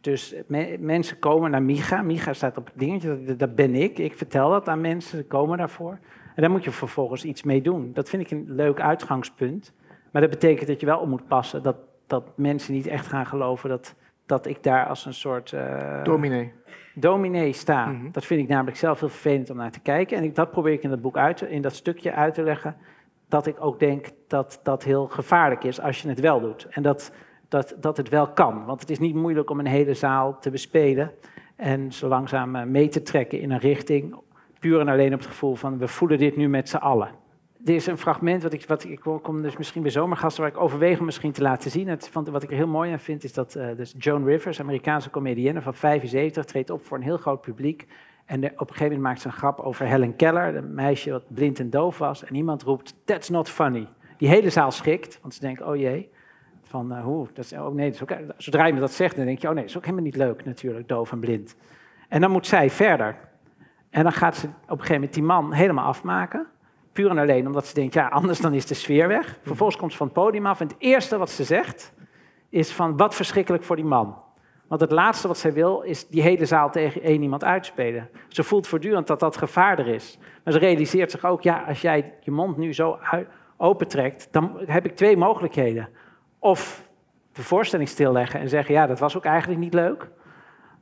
[0.00, 0.34] Dus
[0.78, 2.02] mensen komen naar Micha.
[2.02, 3.36] Micha staat op het dingetje.
[3.36, 3.98] Dat ben ik.
[3.98, 5.18] Ik vertel dat aan mensen.
[5.18, 5.98] Ze komen daarvoor.
[6.34, 7.90] En daar moet je vervolgens iets mee doen.
[7.94, 9.72] Dat vind ik een leuk uitgangspunt.
[10.10, 11.76] Maar dat betekent dat je wel op moet passen dat,
[12.06, 13.94] dat mensen niet echt gaan geloven dat,
[14.26, 15.52] dat ik daar als een soort.
[15.52, 16.52] Uh, dominee.
[16.94, 17.86] Dominee sta.
[17.86, 18.10] Mhm.
[18.10, 20.16] Dat vind ik namelijk zelf heel vervelend om naar te kijken.
[20.16, 22.76] En ik, dat probeer ik in dat boek uit, in dat stukje uit te leggen.
[23.28, 26.66] Dat ik ook denk dat dat heel gevaarlijk is als je het wel doet.
[26.70, 27.12] En dat,
[27.48, 28.64] dat, dat het wel kan.
[28.64, 31.12] Want het is niet moeilijk om een hele zaal te bespelen.
[31.56, 34.14] En zo langzaam eh, mee te trekken in een richting
[34.58, 37.21] puur en alleen op het gevoel van we voelen dit nu met z'n allen.
[37.64, 40.60] Dit is een fragment, wat ik, wat ik kom dus misschien bij zomergasten, waar ik
[40.60, 41.88] overweeg om misschien te laten zien.
[41.88, 45.10] Het, wat ik er heel mooi aan vind, is dat uh, dus Joan Rivers, Amerikaanse
[45.10, 47.86] comedienne van 75, treedt op voor een heel groot publiek.
[48.24, 51.34] En op een gegeven moment maakt ze een grap over Helen Keller, een meisje dat
[51.34, 52.24] blind en doof was.
[52.24, 53.88] En iemand roept, that's not funny.
[54.16, 56.10] Die hele zaal schikt, want ze denken, oh jee,
[56.62, 59.16] van uh, hoe, dat is, oh nee, dat is ook, zodra je me dat zegt,
[59.16, 61.56] dan denk je, oh nee, dat is ook helemaal niet leuk natuurlijk, doof en blind.
[62.08, 63.16] En dan moet zij verder.
[63.90, 66.46] En dan gaat ze op een gegeven moment die man helemaal afmaken.
[66.92, 69.38] Puur en alleen omdat ze denkt, ja, anders dan is de sfeer weg.
[69.42, 71.92] Vervolgens komt ze van het podium af en het eerste wat ze zegt
[72.48, 74.22] is van, wat verschrikkelijk voor die man.
[74.66, 78.08] Want het laatste wat zij wil is die hele zaal tegen één iemand uitspelen.
[78.28, 80.18] Ze voelt voortdurend dat dat gevaar er is.
[80.44, 82.98] Maar ze realiseert zich ook, ja, als jij je mond nu zo
[83.56, 85.88] opentrekt, dan heb ik twee mogelijkheden.
[86.38, 86.88] Of
[87.32, 90.10] de voorstelling stilleggen en zeggen, ja, dat was ook eigenlijk niet leuk.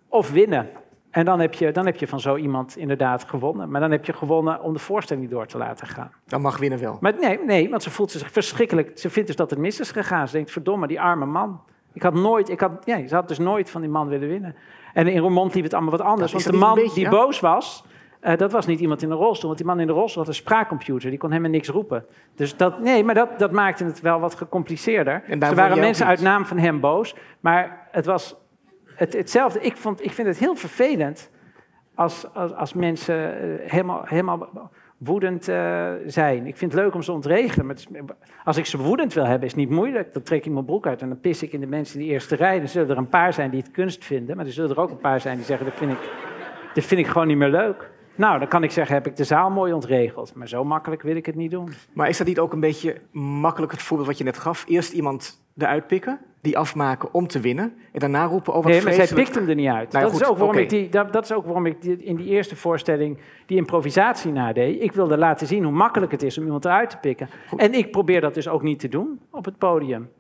[0.09, 0.71] Of winnen.
[1.11, 3.71] En dan heb, je, dan heb je van zo iemand inderdaad gewonnen.
[3.71, 6.11] Maar dan heb je gewonnen om de voorstelling door te laten gaan.
[6.27, 6.99] Dan mag winnen wel.
[7.01, 8.99] Maar nee, nee, want ze voelt zich verschrikkelijk.
[8.99, 10.29] Ze vindt dus dat het mis is gegaan.
[10.29, 11.61] Ze denkt, verdomme, die arme man.
[11.93, 14.55] Ik had nooit, ik had, ja, ze had dus nooit van die man willen winnen.
[14.95, 16.33] En in Roermond liep het allemaal wat anders.
[16.33, 17.85] want de man die boos was,
[18.23, 19.47] uh, dat was niet iemand in een rolstoel.
[19.47, 21.11] Want die man in de rolstoel had een spraakcomputer.
[21.11, 22.05] Die kon helemaal niks roepen.
[22.35, 25.23] Dus dat, nee, maar dat, dat maakte het wel wat gecompliceerder.
[25.39, 27.15] Er waren mensen uit naam van hem boos.
[27.41, 28.37] Maar het was
[29.01, 29.61] het, hetzelfde.
[29.61, 31.31] Ik, vond, ik vind het heel vervelend
[31.95, 36.47] als, als, als mensen eh, helemaal, helemaal woedend uh, zijn.
[36.47, 37.67] Ik vind het leuk om ze ontregelen.
[37.67, 37.77] Maar
[38.45, 40.13] als ik ze woedend wil hebben, is het niet moeilijk.
[40.13, 42.13] Dan trek ik mijn broek uit en dan pis ik in de mensen in de
[42.13, 42.59] eerste rij.
[42.59, 44.37] Dan zullen er een paar zijn die het kunst vinden.
[44.37, 46.11] Maar er zullen er ook een paar zijn die zeggen, dat vind ik,
[46.75, 47.91] dat vind ik gewoon niet meer leuk.
[48.15, 50.35] Nou, dan kan ik zeggen, heb ik de zaal mooi ontregeld.
[50.35, 51.73] Maar zo makkelijk wil ik het niet doen.
[51.93, 54.65] Maar is dat niet ook een beetje makkelijk het voorbeeld wat je net gaf?
[54.69, 57.75] Eerst iemand eruit pikken, die afmaken om te winnen.
[57.93, 58.71] En daarna roepen over.
[58.71, 59.93] Nee, maar zij pikt hem er niet uit.
[59.93, 62.27] Nou, dat, is ook waarom ik die, dat, dat, is ook waarom ik in die
[62.27, 64.83] eerste voorstelling die improvisatie nadeed.
[64.83, 67.29] Ik wilde laten zien hoe makkelijk het is om iemand eruit te pikken.
[67.57, 70.11] En ik probeer dat dus ook niet te doen op het podium.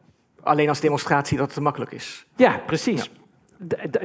[0.42, 2.26] Alleen als demonstratie dat het te makkelijk is.
[2.36, 3.10] Ja, precies.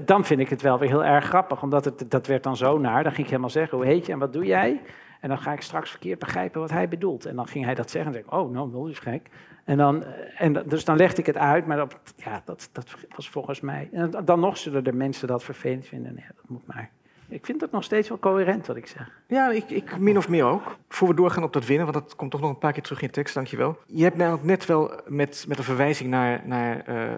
[0.05, 2.77] Dan vind ik het wel weer heel erg grappig, omdat het, dat werd dan zo
[2.77, 3.03] naar.
[3.03, 4.81] Dan ging ik helemaal zeggen, hoe heet je en wat doe jij?
[5.21, 7.25] En dan ga ik straks verkeerd begrijpen wat hij bedoelt.
[7.25, 9.29] En dan ging hij dat zeggen en zei ik, oh, nou, dat is gek.
[9.65, 10.03] En dan,
[10.37, 13.89] en dus dan legde ik het uit, maar dat, ja, dat, dat was volgens mij...
[13.91, 16.15] En dan nog zullen de mensen dat vervelend vinden.
[16.15, 16.89] Dat moet maar.
[17.27, 19.21] Ik vind het nog steeds wel coherent wat ik zeg.
[19.27, 20.77] Ja, ik, ik min of meer ook.
[20.89, 23.01] Voor we doorgaan op dat winnen, want dat komt toch nog een paar keer terug
[23.01, 23.77] in je tekst, dankjewel.
[23.85, 27.11] Je hebt namelijk net wel met, met een verwijzing naar, naar uh,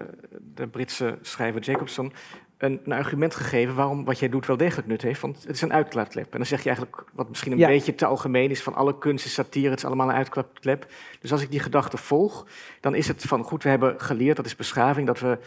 [0.54, 2.12] de Britse schrijver Jacobson
[2.58, 5.20] een, een, argument gegeven waarom wat jij doet wel degelijk nut heeft.
[5.20, 6.32] Want het is een uitklaarklep.
[6.32, 9.24] En dan zeg je eigenlijk, wat misschien een beetje te algemeen is, van alle kunst
[9.24, 10.86] is satire, het is allemaal een uitklaarklep.
[11.20, 12.46] Dus als ik die gedachte volg,
[12.80, 15.38] dan is het van, goed, we hebben geleerd, dat is beschaving, dat we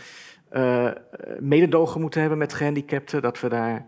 [0.53, 0.91] uh,
[1.39, 3.85] mededogen moeten hebben met gehandicapten, dat we daar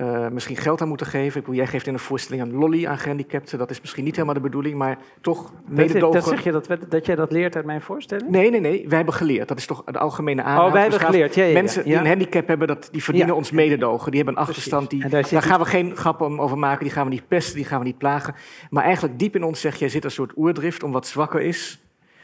[0.00, 1.38] uh, misschien geld aan moeten geven.
[1.38, 3.58] Ik bedoel, jij geeft in een voorstelling een lolly aan gehandicapten.
[3.58, 6.20] Dat is misschien niet helemaal de bedoeling, maar toch mededogen.
[6.20, 8.30] Dat, zeg je dat, dat jij dat leert uit mijn voorstelling?
[8.30, 8.88] Nee, nee, nee.
[8.88, 9.48] Wij hebben geleerd.
[9.48, 10.66] Dat is toch de algemene aanhoud.
[10.66, 11.34] Oh, wij hebben geleerd.
[11.34, 14.10] Ja, ja, Mensen die een handicap hebben, dat, die verdienen ons mededogen.
[14.10, 14.90] Die hebben een achterstand.
[14.90, 16.84] Die, daar, daar gaan we geen grappen over maken.
[16.84, 18.34] Die gaan we niet pesten, die gaan we niet plagen.
[18.70, 21.80] Maar eigenlijk diep in ons zeg jij, zit een soort oerdrift om wat zwakker is.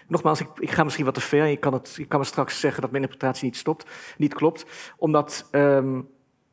[0.09, 1.47] Nogmaals, ik, ik ga misschien wat te ver.
[1.47, 4.67] Je kan, het, je kan me straks zeggen dat mijn interpretatie niet, stopt, niet klopt.
[4.97, 5.49] Omdat...
[5.53, 6.09] Um,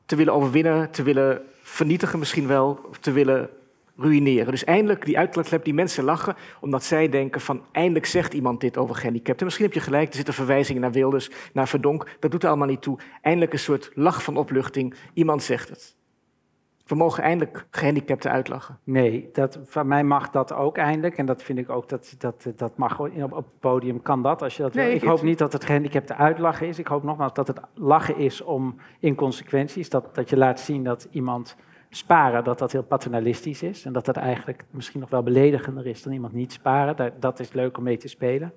[0.10, 3.50] te willen overwinnen, te willen vernietigen misschien wel, te willen
[3.98, 4.52] ruïneren.
[4.52, 8.78] Dus eindelijk die uitlaatklep, die mensen lachen, omdat zij denken van eindelijk zegt iemand dit
[8.78, 9.46] over gehandicapten.
[9.46, 12.68] Misschien heb je gelijk, er zitten verwijzingen naar Wilders, naar Verdonk, dat doet er allemaal
[12.68, 13.00] niet toe.
[13.22, 15.96] Eindelijk een soort lach van opluchting, iemand zegt het.
[16.90, 18.78] We mogen eindelijk gehandicapten uitlachen.
[18.84, 21.18] Nee, dat, van mij mag dat ook eindelijk.
[21.18, 24.42] En dat vind ik ook, dat, dat, dat mag op, op het podium kan dat.
[24.42, 26.80] Als je dat nee, Ik hoop niet dat het gehandicapten uitlachen is.
[26.80, 29.90] Ik hoop nogmaals dat het lachen is om inconsequenties.
[29.90, 31.56] Dat, dat je laat zien dat iemand
[31.90, 33.86] sparen, dat dat heel paternalistisch is.
[33.86, 36.96] En dat dat eigenlijk misschien nog wel beledigender is dan iemand niet sparen.
[36.96, 38.54] Dat, dat is leuk om mee te spelen.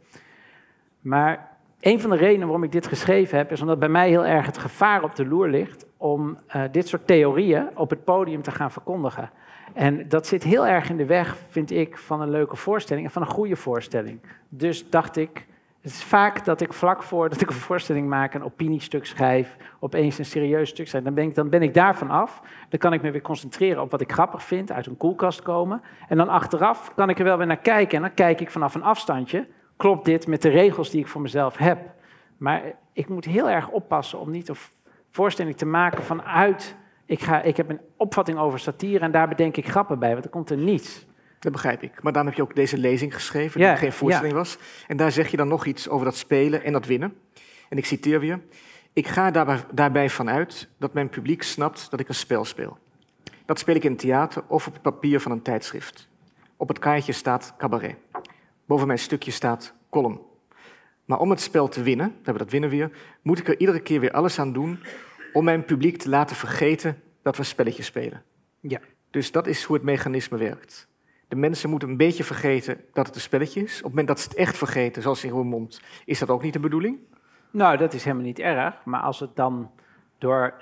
[1.01, 1.52] Maar
[1.83, 4.47] een van de redenen waarom ik dit geschreven heb, is omdat bij mij heel erg
[4.47, 8.51] het gevaar op de loer ligt om uh, dit soort theorieën op het podium te
[8.51, 9.31] gaan verkondigen.
[9.73, 13.13] En dat zit heel erg in de weg, vind ik, van een leuke voorstelling en
[13.13, 14.21] van een goede voorstelling.
[14.49, 15.47] Dus dacht ik,
[15.81, 19.57] het is vaak dat ik vlak voor dat ik een voorstelling maak, een opiniestuk schrijf,
[19.81, 21.05] opeens een serieus stuk schrijf.
[21.05, 22.43] Dan ben ik, dan ben ik daarvan af.
[22.69, 25.83] Dan kan ik me weer concentreren op wat ik grappig vind, uit een koelkast komen.
[26.09, 27.97] En dan achteraf kan ik er wel weer naar kijken.
[27.97, 29.47] En dan kijk ik vanaf een afstandje,
[29.83, 31.79] klopt dit met de regels die ik voor mezelf heb?
[32.37, 32.63] Maar
[32.93, 34.57] ik moet heel erg oppassen om niet een
[35.11, 36.77] voorstelling te maken vanuit.
[37.07, 40.25] Ik, ga, ik heb een opvatting over satire en daar bedenk ik grappen bij, want
[40.25, 41.07] er komt er niets.
[41.39, 42.03] Dat begrijp ik.
[42.03, 44.59] Maar dan heb je ook deze lezing geschreven, die geen voorstelling was.
[44.87, 47.17] En daar zeg je dan nog iets over dat spelen en dat winnen.
[47.69, 48.41] En ik citeer weer.
[48.93, 52.79] Ik ga daarbij, daarbij vanuit dat mijn publiek snapt dat ik een spel speel.
[53.47, 56.09] Dat speel ik in het theater of op het papier van een tijdschrift.
[56.57, 57.97] Op het kaartje staat cabaret.
[58.73, 60.21] Boven mijn stukje staat column.
[61.05, 62.91] Maar om het spel te winnen, we hebben dat winnen weer,
[63.23, 64.79] moet ik er iedere keer weer alles aan doen
[65.33, 68.23] om mijn publiek te laten vergeten dat we spelletjes spelen.
[68.61, 68.81] Ja.
[69.11, 70.89] Dus dat is hoe het mechanisme werkt.
[71.29, 73.77] De mensen moeten een beetje vergeten dat het een spelletje is.
[73.77, 76.53] Op het moment dat ze het echt vergeten, zoals in Roermond, is dat ook niet
[76.53, 76.99] de bedoeling?
[77.51, 78.85] Nou, dat is helemaal niet erg.
[78.85, 79.71] Maar als het dan
[80.23, 80.55] door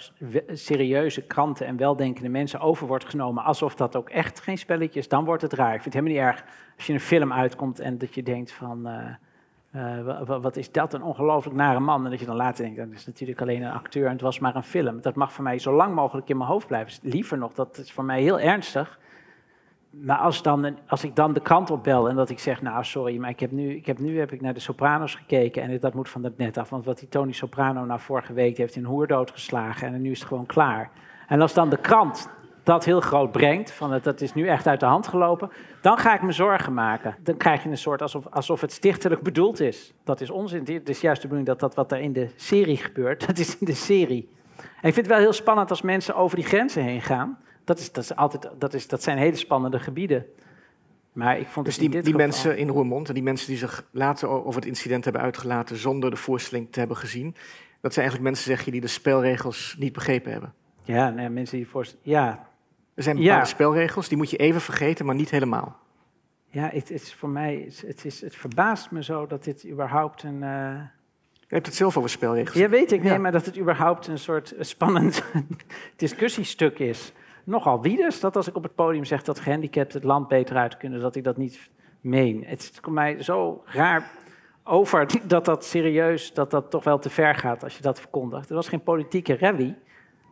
[0.52, 5.08] serieuze kranten en weldenkende mensen over wordt genomen alsof dat ook echt geen spelletje is,
[5.08, 5.74] dan wordt het raar.
[5.74, 6.44] Ik vind het helemaal niet erg
[6.76, 10.94] als je een film uitkomt en dat je denkt van, uh, uh, wat is dat
[10.94, 12.04] een ongelooflijk nare man.
[12.04, 14.38] En dat je dan later denkt, dat is natuurlijk alleen een acteur en het was
[14.38, 15.00] maar een film.
[15.00, 17.10] Dat mag voor mij zo lang mogelijk in mijn hoofd blijven.
[17.10, 18.98] Liever nog, dat is voor mij heel ernstig
[19.90, 23.16] maar als, dan, als ik dan de krant opbel en dat ik zeg, nou sorry,
[23.16, 25.94] maar ik heb nu, ik heb, nu heb ik naar de Sopranos gekeken en dat
[25.94, 26.70] moet van het net af.
[26.70, 30.18] Want wat die Tony Soprano nou vorige week heeft in hoer doodgeslagen en nu is
[30.18, 30.90] het gewoon klaar.
[31.28, 32.30] En als dan de krant
[32.62, 35.98] dat heel groot brengt, van het, dat is nu echt uit de hand gelopen, dan
[35.98, 37.16] ga ik me zorgen maken.
[37.22, 39.92] Dan krijg je een soort alsof, alsof het stichtelijk bedoeld is.
[40.04, 40.64] Dat is onzin.
[40.64, 43.58] Het is juist de bedoeling dat dat wat er in de serie gebeurt, dat is
[43.58, 44.28] in de serie.
[44.56, 47.38] En ik vind het wel heel spannend als mensen over die grenzen heen gaan.
[47.70, 50.26] Dat, is, dat, is altijd, dat, is, dat zijn hele spannende gebieden.
[51.12, 54.28] Maar ik vond dus die, die mensen in Roermond en die mensen die zich later
[54.28, 57.34] over het incident hebben uitgelaten zonder de voorstelling te hebben gezien,
[57.80, 60.54] dat zijn eigenlijk mensen, zeg je, die de spelregels niet begrepen hebben.
[60.82, 62.04] Ja, nee, mensen die voorstellen.
[62.06, 62.48] Ja.
[62.94, 65.78] Er zijn bepaalde spelregels, die moet je even vergeten, maar niet helemaal.
[66.46, 70.42] Ja, het, is voor mij, het, is, het verbaast me zo dat dit überhaupt een.
[70.42, 70.80] Uh...
[71.32, 72.56] Je hebt het zelf over spelregels.
[72.56, 75.22] Ja, weet ik, nee, maar dat het überhaupt een soort spannend
[75.96, 77.12] discussiestuk is
[77.50, 80.76] nogal wieders dat als ik op het podium zeg dat gehandicapten het land beter uit
[80.76, 81.70] kunnen, dat ik dat niet
[82.00, 82.44] meen.
[82.46, 84.10] Het komt mij zo raar
[84.64, 88.48] over dat dat serieus, dat dat toch wel te ver gaat als je dat verkondigt.
[88.48, 89.78] Er was geen politieke rally.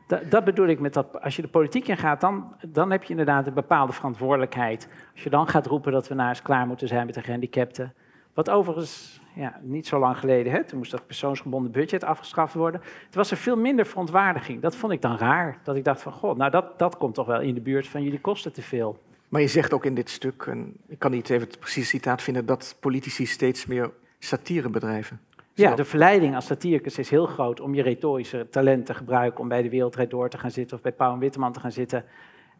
[0.06, 3.02] Dat, dat bedoel ik met dat, als je de politiek in gaat, dan, dan heb
[3.02, 4.88] je inderdaad een bepaalde verantwoordelijkheid.
[5.12, 7.94] Als je dan gaat roepen dat we nou eens klaar moeten zijn met de gehandicapten.
[8.34, 12.80] Wat overigens ja, niet zo lang geleden, hè, toen moest dat persoonsgebonden budget afgeschaft worden.
[13.06, 14.62] Het was er veel minder verontwaardiging.
[14.62, 15.58] Dat vond ik dan raar.
[15.62, 18.02] Dat ik dacht van, god, nou dat, dat komt toch wel in de buurt van
[18.02, 18.98] jullie kosten te veel.
[19.28, 22.22] Maar je zegt ook in dit stuk, en ik kan niet even het precieze citaat
[22.22, 25.20] vinden, dat politici steeds meer satire bedrijven.
[25.54, 29.48] Ja, de verleiding als satiricus is heel groot om je retorische talent te gebruiken om
[29.48, 32.04] bij de Wereldrijd Door te gaan zitten of bij Pauw en Witteman te gaan zitten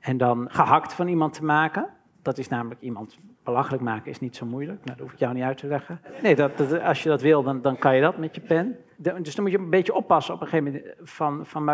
[0.01, 1.89] en dan gehakt van iemand te maken.
[2.23, 4.85] Dat is namelijk iemand belachelijk maken is niet zo moeilijk.
[4.85, 6.01] Nou, dat hoef ik jou niet uit te leggen.
[6.23, 8.77] Nee, dat, als je dat wil, dan, dan kan je dat met je pen.
[8.97, 11.65] dus dan moet je een beetje oppassen op een gegeven moment van, van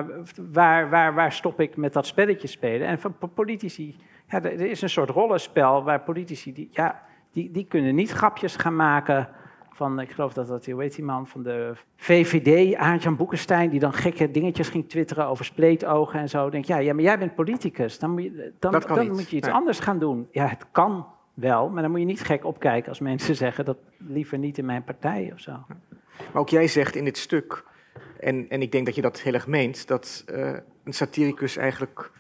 [0.53, 2.87] waar, waar, waar stop ik met dat spelletje spelen.
[2.87, 3.97] En van politici,
[4.29, 8.57] ja, er is een soort rollenspel waar politici, die, ja, die, die kunnen niet grapjes
[8.57, 9.29] gaan maken
[9.75, 13.81] van, ik geloof dat dat, hoe heet die man, van de VVD, Aartjan Boekenstein, die
[13.81, 16.51] dan gekke dingetjes ging twitteren over spleetogen en zo.
[16.51, 19.49] denk ja, ja, maar jij bent politicus, dan moet je, dan, dan moet je iets
[19.49, 20.29] anders gaan doen.
[20.31, 23.79] Ja, het kan wel, maar dan moet je niet gek opkijken als mensen zeggen dat
[23.99, 25.53] liever niet in mijn partij of zo.
[26.33, 27.65] Maar ook jij zegt in dit stuk,
[28.21, 32.11] en, en ik denk dat je dat heel erg meent, dat uh, een satiricus eigenlijk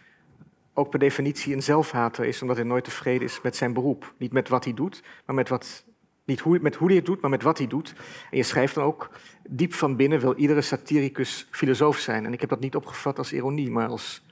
[0.74, 4.14] ook per definitie een zelfhater is, omdat hij nooit tevreden is met zijn beroep.
[4.18, 5.84] Niet met wat hij doet, maar met wat
[6.25, 7.95] niet hoe, met hoe hij het doet, maar met wat hij doet.
[8.31, 9.11] En je schrijft dan ook,
[9.49, 12.25] diep van binnen wil iedere satiricus filosoof zijn.
[12.25, 14.27] En ik heb dat niet opgevat als ironie, maar als...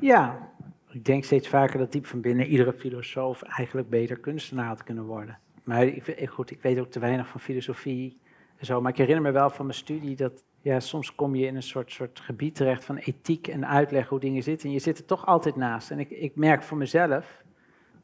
[0.00, 0.52] Ja,
[0.90, 5.04] ik denk steeds vaker dat diep van binnen iedere filosoof eigenlijk beter kunstenaar had kunnen
[5.04, 5.38] worden.
[5.64, 8.20] Maar ik, goed, ik weet ook te weinig van filosofie
[8.56, 8.80] en zo.
[8.80, 11.62] Maar ik herinner me wel van mijn studie dat ja, soms kom je in een
[11.62, 14.68] soort, soort gebied terecht van ethiek en uitleg hoe dingen zitten.
[14.68, 15.90] En je zit er toch altijd naast.
[15.90, 17.43] En ik, ik merk voor mezelf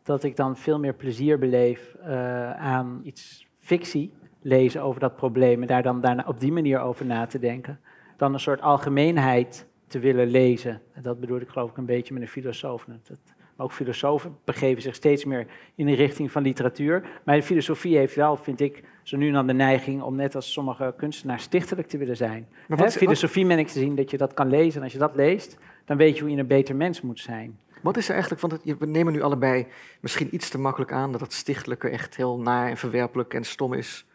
[0.03, 5.61] dat ik dan veel meer plezier beleef uh, aan iets fictie lezen over dat probleem
[5.61, 7.81] en daar dan daarna op die manier over na te denken,
[8.17, 10.81] dan een soort algemeenheid te willen lezen.
[10.93, 12.85] En dat bedoel ik geloof ik een beetje met een filosoof.
[12.85, 13.19] Dat,
[13.57, 17.21] maar ook filosofen begeven zich steeds meer in de richting van literatuur.
[17.25, 20.35] Maar de filosofie heeft wel, vind ik, zo nu en dan de neiging om net
[20.35, 22.49] als sommige kunstenaars stichtelijk te willen zijn.
[22.69, 24.77] He, filosofie men ik te zien dat je dat kan lezen.
[24.77, 27.59] En als je dat leest, dan weet je hoe je een beter mens moet zijn.
[27.81, 29.67] Wat is er eigenlijk, want we nemen nu allebei
[30.01, 33.73] misschien iets te makkelijk aan dat het stichtelijke echt heel naar en verwerpelijk en stom
[33.73, 34.07] is.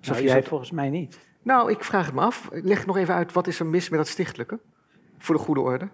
[0.00, 1.18] Nou, jij volgens mij niet.
[1.42, 2.48] Nou, ik vraag het me af.
[2.52, 4.58] Leg nog even uit, wat is er mis met dat stichtelijke?
[5.18, 5.88] Voor de goede orde.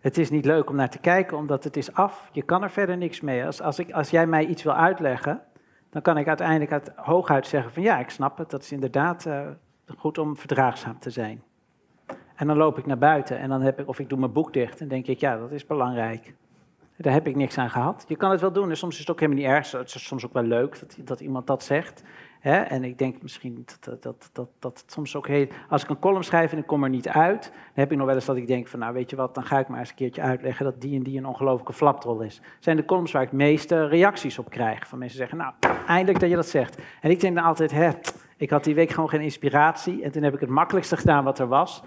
[0.00, 2.28] Het is niet leuk om naar te kijken, omdat het is af.
[2.32, 3.44] Je kan er verder niks mee.
[3.44, 5.42] Als, als, ik, als jij mij iets wil uitleggen,
[5.90, 8.50] dan kan ik uiteindelijk uit, hooguit zeggen van ja, ik snap het.
[8.50, 9.46] Dat is inderdaad uh,
[9.96, 11.42] goed om verdraagzaam te zijn.
[12.34, 14.52] En dan loop ik naar buiten en dan heb ik, of ik doe mijn boek
[14.52, 16.34] dicht en denk ik, ja, dat is belangrijk.
[17.02, 18.04] Daar heb ik niks aan gehad.
[18.08, 19.70] Je kan het wel doen en soms is het ook helemaal niet erg.
[19.70, 22.02] Het is soms ook wel leuk dat, dat iemand dat zegt.
[22.40, 22.60] Hè?
[22.60, 25.46] En ik denk misschien dat, dat, dat, dat het soms ook heel...
[25.68, 27.42] Als ik een column schrijf en ik kom er niet uit...
[27.42, 28.78] dan heb ik nog wel eens dat ik denk van...
[28.78, 30.64] nou weet je wat, dan ga ik maar eens een keertje uitleggen...
[30.64, 32.40] dat die en die een ongelofelijke flapdrol is.
[32.58, 34.88] zijn de columns waar ik het meeste reacties op krijg.
[34.88, 35.52] Van mensen zeggen, nou,
[35.86, 36.82] eindelijk dat je dat zegt.
[37.00, 37.90] En ik denk dan altijd, hè,
[38.36, 40.02] ik had die week gewoon geen inspiratie...
[40.02, 41.82] en toen heb ik het makkelijkste gedaan wat er was...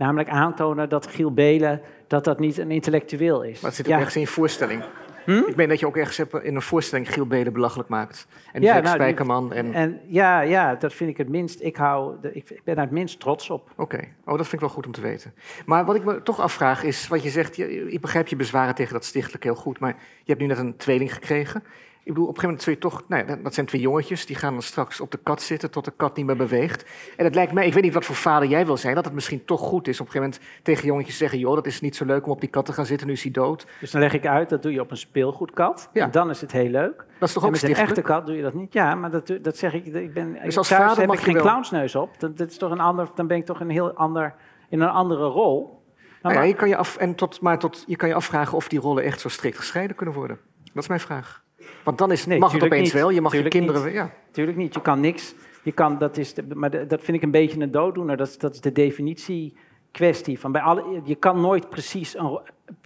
[0.00, 3.60] Namelijk aantonen dat Giel Belen dat dat niet een intellectueel is.
[3.60, 4.82] Maar het zit ook ergens in je voorstelling.
[5.24, 5.42] Hm?
[5.46, 8.26] Ik meen dat je ook ergens in een voorstelling Giel Belen belachelijk maakt.
[8.52, 9.52] En ja, nou, Spijkerman.
[9.52, 9.72] En...
[9.72, 10.00] en...
[10.06, 11.60] ja, ja, dat vind ik het minst.
[11.60, 13.70] Ik, hou, ik ben daar het minst trots op.
[13.76, 15.34] Oké, oh, dat vind ik wel goed om te weten.
[15.66, 17.58] Maar wat ik me toch afvraag is, wat je zegt,
[17.92, 20.76] ik begrijp je bezwaren tegen dat stichtelijk heel goed, maar je hebt nu net een
[20.76, 21.62] tweeling gekregen.
[22.02, 24.26] Ik bedoel, op een gegeven moment zul je toch, nou ja, dat zijn twee jongetjes,
[24.26, 26.84] die gaan dan straks op de kat zitten tot de kat niet meer beweegt.
[27.16, 29.14] En het lijkt mij, ik weet niet wat voor vader jij wil zijn, dat het
[29.14, 31.96] misschien toch goed is op een gegeven moment tegen jongetjes zeggen, joh, dat is niet
[31.96, 33.66] zo leuk om op die kat te gaan zitten, nu is hij dood.
[33.80, 35.90] Dus dan leg ik uit, dat doe je op een speelgoedkat.
[35.92, 36.04] Ja.
[36.04, 37.04] En dan is het heel leuk.
[37.18, 38.72] Dat is toch ook met een echte kat doe je dat niet.
[38.72, 41.34] Ja, maar dat, dat zeg ik, ik ben, dus als thuis vader heb ik geen
[41.34, 41.42] wel...
[41.42, 42.20] clownsneus op.
[42.20, 44.34] Dat, dat, is toch een ander, dan ben ik toch een heel ander,
[44.68, 45.78] in een andere rol.
[46.22, 48.68] Nou, ja, je kan je af, en tot, maar tot, je kan je afvragen of
[48.68, 50.38] die rollen echt zo strikt gescheiden kunnen worden.
[50.72, 51.42] Dat is mijn vraag.
[51.84, 53.84] Want dan is, nee, mag het opeens wel, je mag je kinderen...
[53.84, 53.92] Niet.
[53.92, 54.10] Ja.
[54.30, 55.34] Tuurlijk niet, je kan niks...
[55.62, 58.16] Je kan, dat is maar dat vind ik een beetje een dooddoener.
[58.16, 59.56] Dat, dat is de definitie
[59.90, 60.38] kwestie.
[60.38, 62.40] Van bij alle, je kan nooit precies een,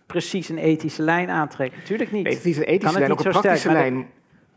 [0.07, 1.83] precies een ethische lijn aantrekken.
[1.85, 2.25] Tuurlijk niet.
[2.25, 4.07] Nee, het is een ethische lijn, ook een praktische lijn.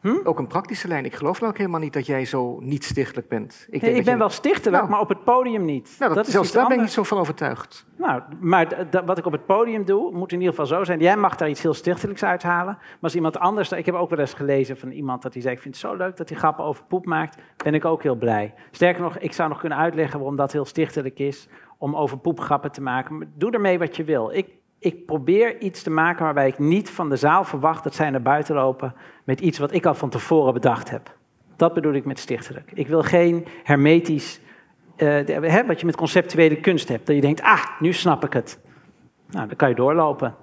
[0.07, 0.27] Hm?
[0.27, 1.05] Ook een praktische lijn.
[1.05, 3.67] Ik geloof nou ook helemaal niet dat jij zo niet stichtelijk bent.
[3.69, 4.89] Ik, nee, ik ben wel stichtelijk, nou.
[4.89, 5.95] maar op het podium niet.
[5.99, 7.85] Nou, dat, zelfs daar ben ik niet zo van overtuigd.
[7.97, 10.99] Nou, maar wat ik op het podium doe, moet in ieder geval zo zijn.
[10.99, 12.77] Jij mag daar iets heel stichtelijks uithalen.
[12.77, 13.71] Maar als iemand anders...
[13.71, 15.55] Ik heb ook wel eens gelezen van iemand dat die zei...
[15.55, 17.37] ik vind het zo leuk dat hij grappen over poep maakt.
[17.63, 18.53] Ben ik ook heel blij.
[18.71, 21.47] Sterker nog, ik zou nog kunnen uitleggen waarom dat heel stichtelijk is...
[21.77, 23.33] om over poep grappen te maken.
[23.35, 24.31] doe ermee wat je wil.
[24.31, 24.47] Ik
[24.79, 28.21] ik probeer iets te maken waarbij ik niet van de zaal verwacht dat zij naar
[28.21, 31.15] buiten lopen met iets wat ik al van tevoren bedacht heb.
[31.55, 32.71] Dat bedoel ik met stichtelijk.
[32.73, 34.39] Ik wil geen hermetisch,
[34.97, 37.05] uh, wat je met conceptuele kunst hebt.
[37.05, 38.59] Dat je denkt, ah, nu snap ik het.
[39.29, 40.35] Nou, dan kan je doorlopen.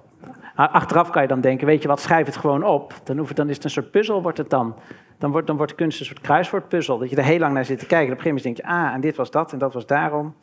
[0.55, 2.93] Achteraf kan je dan denken, weet je wat, schrijf het gewoon op.
[3.03, 4.75] Dan, hoef het, dan is het een soort puzzel, wordt het dan.
[5.17, 6.97] Dan wordt, dan wordt kunst een soort kruiswoordpuzzel.
[6.97, 8.07] Dat je er heel lang naar zit te kijken.
[8.07, 9.85] En op een gegeven moment denk je, ah, en dit was dat en dat was
[9.85, 10.35] daarom.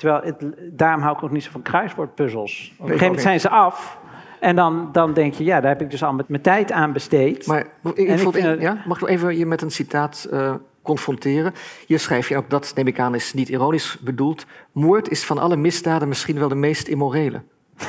[0.00, 2.72] Terwijl, het, daarom hou ik ook niet zo van kruiswoordpuzzels.
[2.72, 3.98] Op een gegeven moment zijn ze af.
[4.38, 6.92] En dan, dan denk je, ja, daar heb ik dus al met mijn tijd aan
[6.92, 7.46] besteed.
[7.46, 11.52] Maar ik, ik, ik ja, mag ik even je met een citaat uh, confronteren?
[11.86, 14.46] Hier schrijf je ook, dat neem ik aan is niet ironisch bedoeld...
[14.72, 17.42] moord is van alle misdaden misschien wel de meest immorele.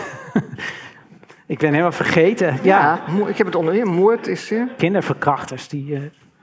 [1.45, 2.59] ik ben helemaal vergeten.
[2.63, 3.87] Ja, ja ik heb het onderin.
[3.87, 4.53] Moord is...
[4.77, 5.91] Kinderverkrachters, die...
[5.91, 6.01] Uh,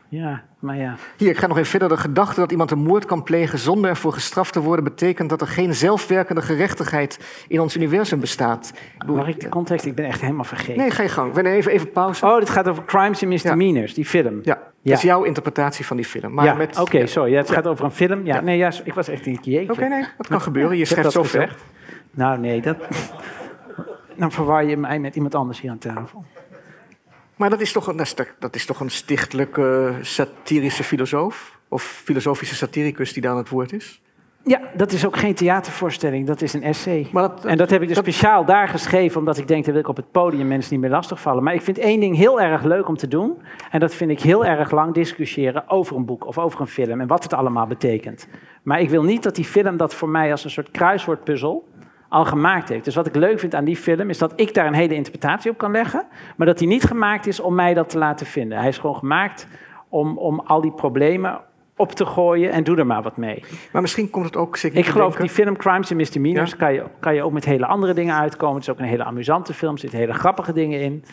[0.09, 0.96] ja, maar ja.
[1.16, 1.88] Hier, ik ga nog even verder.
[1.88, 5.40] De gedachte dat iemand een moord kan plegen zonder ervoor gestraft te worden, betekent dat
[5.40, 8.72] er geen zelfwerkende gerechtigheid in ons universum bestaat.
[9.06, 9.86] Mag ik de context?
[9.86, 10.76] Ik ben echt helemaal vergeten.
[10.76, 11.32] Nee, je gang.
[11.32, 12.26] We even, even pauze.
[12.26, 14.40] Oh, dit gaat over Crimes and Misdemeanors, die film.
[14.42, 16.34] Ja, dat is jouw interpretatie van die film.
[16.34, 17.34] Maar ja, oké, okay, sorry.
[17.34, 18.26] het gaat over een film.
[18.26, 19.70] Ja, nee, ja, ik was echt een keer.
[19.70, 20.76] Oké, nee, dat kan gebeuren.
[20.76, 21.46] Je schrijft zoveel.
[22.11, 22.76] Nou, nee, dat...
[24.16, 26.24] Dan verwar je mij met iemand anders hier aan tafel.
[27.39, 27.97] Maar dat is toch een,
[28.39, 31.59] dat is toch een stichtelijke satirische filosoof?
[31.68, 34.03] Of filosofische satiricus die daar aan het woord is?
[34.43, 37.09] Ja, dat is ook geen theatervoorstelling, dat is een essay.
[37.12, 39.82] Maar dat, en dat heb ik dus speciaal daar geschreven, omdat ik denk dat wil
[39.82, 41.43] ik op het podium mensen niet meer lastigvallen.
[41.43, 43.39] Maar ik vind één ding heel erg leuk om te doen.
[43.70, 47.01] En dat vind ik heel erg lang discussiëren over een boek of over een film
[47.01, 48.28] en wat het allemaal betekent.
[48.62, 51.67] Maar ik wil niet dat die film dat voor mij als een soort kruiswoordpuzzel
[52.09, 52.84] al gemaakt heeft.
[52.84, 55.50] Dus wat ik leuk vind aan die film is dat ik daar een hele interpretatie
[55.50, 56.06] op kan leggen,
[56.36, 58.59] maar dat hij niet gemaakt is om mij dat te laten vinden.
[58.59, 59.46] Hij is gewoon gemaakt
[59.88, 61.40] om, om al die problemen
[61.76, 63.44] op te gooien en doe er maar wat mee.
[63.72, 64.59] Maar misschien komt het ook...
[64.59, 66.56] Ik geloof, die film Crimes and Misdemeanors ja?
[66.56, 68.54] kan, je, kan je ook met hele andere dingen uitkomen.
[68.54, 71.04] Het is ook een hele amusante film, er zitten hele grappige dingen in.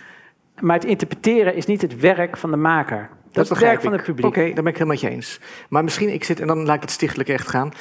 [0.60, 3.10] Maar het interpreteren is niet het werk van de maker.
[3.32, 4.26] Dat, is het werk van het publiek.
[4.26, 5.40] Oké, daar ben ik helemaal met je eens.
[5.70, 7.72] Maar misschien, ik zit, en dan laat ik het stichtelijk echt gaan.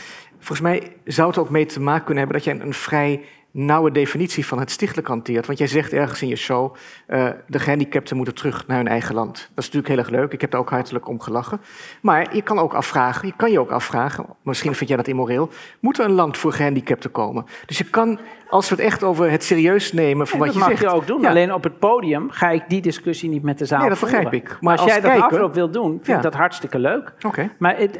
[0.44, 3.20] Volgens mij zou het ook mee te maken kunnen hebben dat jij een vrij
[3.54, 5.46] nauwe definitie van het stichtelijk hanteert.
[5.46, 6.74] Want jij zegt ergens in je show,
[7.08, 9.34] uh, de gehandicapten moeten terug naar hun eigen land.
[9.34, 11.60] Dat is natuurlijk heel erg leuk, ik heb daar ook hartelijk om gelachen.
[12.02, 15.48] Maar je kan ook afvragen, je kan je ook afvragen, misschien vind jij dat immoreel,
[15.80, 17.46] moet er een land voor gehandicapten komen?
[17.66, 18.18] Dus je kan,
[18.48, 20.70] als we het echt over het serieus nemen van wat je zegt...
[20.70, 23.58] Dat mag je ook doen, alleen op het podium ga ik die discussie niet met
[23.58, 24.56] de zaal Nee, dat begrijp ik.
[24.60, 27.12] Maar, als, jij dat afloop wil doen, vind ik dat hartstikke leuk.
[27.26, 27.50] Oké.
[27.58, 27.98] Maar het,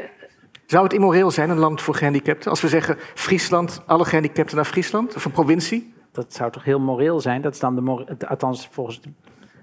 [0.75, 2.51] zou het immoreel zijn, een land voor gehandicapten?
[2.51, 5.95] Als we zeggen Friesland, alle gehandicapten naar Friesland, of een provincie?
[6.13, 7.43] Dat zou toch heel moreel zijn?
[7.43, 7.75] Dat is dan
[8.19, 9.01] de althans volgens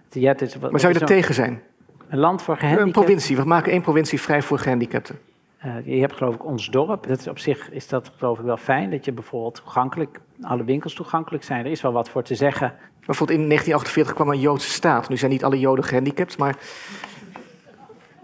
[0.10, 1.62] de, ja, is, Maar zou je er tegen zijn?
[2.10, 3.02] Een land voor gehandicapten?
[3.02, 5.20] Een provincie, we maken één provincie vrij voor gehandicapten.
[5.66, 7.08] Uh, je hebt geloof ik ons dorp.
[7.08, 10.64] Dat is op zich is dat geloof ik wel fijn, dat je bijvoorbeeld toegankelijk, alle
[10.64, 11.66] winkels toegankelijk zijn.
[11.66, 12.74] Er is wel wat voor te zeggen.
[13.06, 15.10] Bijvoorbeeld in 1948 kwam een Joodse staat.
[15.10, 16.56] Nu zijn niet alle Joden gehandicapt, maar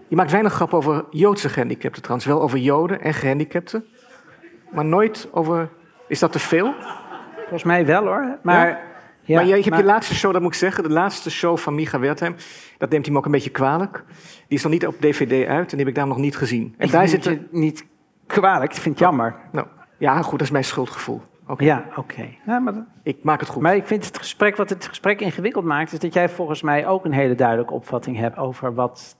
[0.08, 2.28] je maakt weinig grap over Joodse gehandicapten trouwens.
[2.28, 3.84] Wel over Joden en gehandicapten.
[4.70, 5.68] Maar nooit over...
[6.08, 6.74] Is dat te veel?
[7.36, 8.38] Volgens mij wel hoor.
[8.42, 8.68] Maar,
[9.22, 9.36] ja?
[9.36, 10.82] maar jij, je hebt je laatste show, dat moet ik zeggen.
[10.82, 12.34] De laatste show van Micha Wertheim.
[12.78, 14.04] Dat neemt hij me ook een beetje kwalijk.
[14.48, 16.74] Die is nog niet op DVD uit en die heb ik daar nog niet gezien.
[16.78, 17.38] En ik daar zit er...
[17.50, 17.86] niet
[18.26, 19.36] kwalijk, ik vind het jammer.
[19.52, 19.66] Nou,
[19.98, 21.22] ja, goed, dat is mijn schuldgevoel.
[21.56, 22.28] Ja, oké.
[22.46, 22.74] Ja, maar...
[23.02, 23.62] Ik maak het goed.
[23.62, 26.86] Maar ik vind het gesprek, wat het gesprek ingewikkeld maakt, is dat jij volgens mij
[26.86, 29.16] ook een hele duidelijke opvatting hebt over wat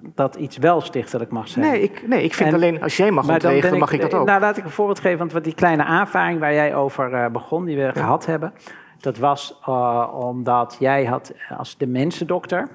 [0.00, 1.64] dat iets wel stichtelijk mag zijn.
[1.64, 4.26] Nee, ik, nee, ik vind alleen als jij mag ontregelen, mag ik dat ook.
[4.26, 5.18] Nou, laat ik een voorbeeld geven.
[5.18, 8.52] Want wat die kleine aanvaring waar jij over uh, begon, die we gehad hebben,
[9.00, 12.68] dat was uh, omdat jij had als de mensendokter,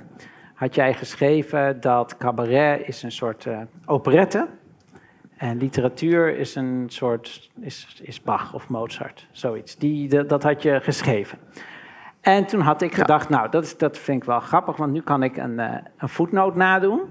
[0.53, 4.47] had jij geschreven dat cabaret is een soort uh, operette.
[5.37, 9.77] En literatuur is een soort, is, is Bach of Mozart, zoiets.
[9.77, 11.37] Die, dat had je geschreven.
[12.21, 15.01] En toen had ik gedacht, nou, dat, is, dat vind ik wel grappig, want nu
[15.01, 17.01] kan ik een, uh, een voetnoot nadoen.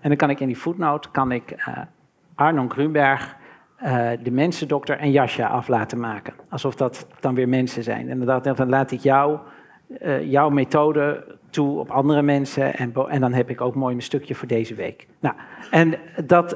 [0.00, 1.78] En dan kan ik in die voetnoot kan ik uh,
[2.34, 3.36] Arnon Grunberg,
[3.84, 6.34] uh, de mensendokter en Jasja af laten maken.
[6.48, 8.10] Alsof dat dan weer mensen zijn.
[8.10, 9.38] En dan dacht ik, dan laat ik jou,
[10.20, 12.74] jouw methode toe op andere mensen.
[12.74, 15.06] En, en dan heb ik ook mooi een stukje voor deze week.
[15.20, 15.34] Nou,
[15.70, 15.94] en
[16.24, 16.50] dat,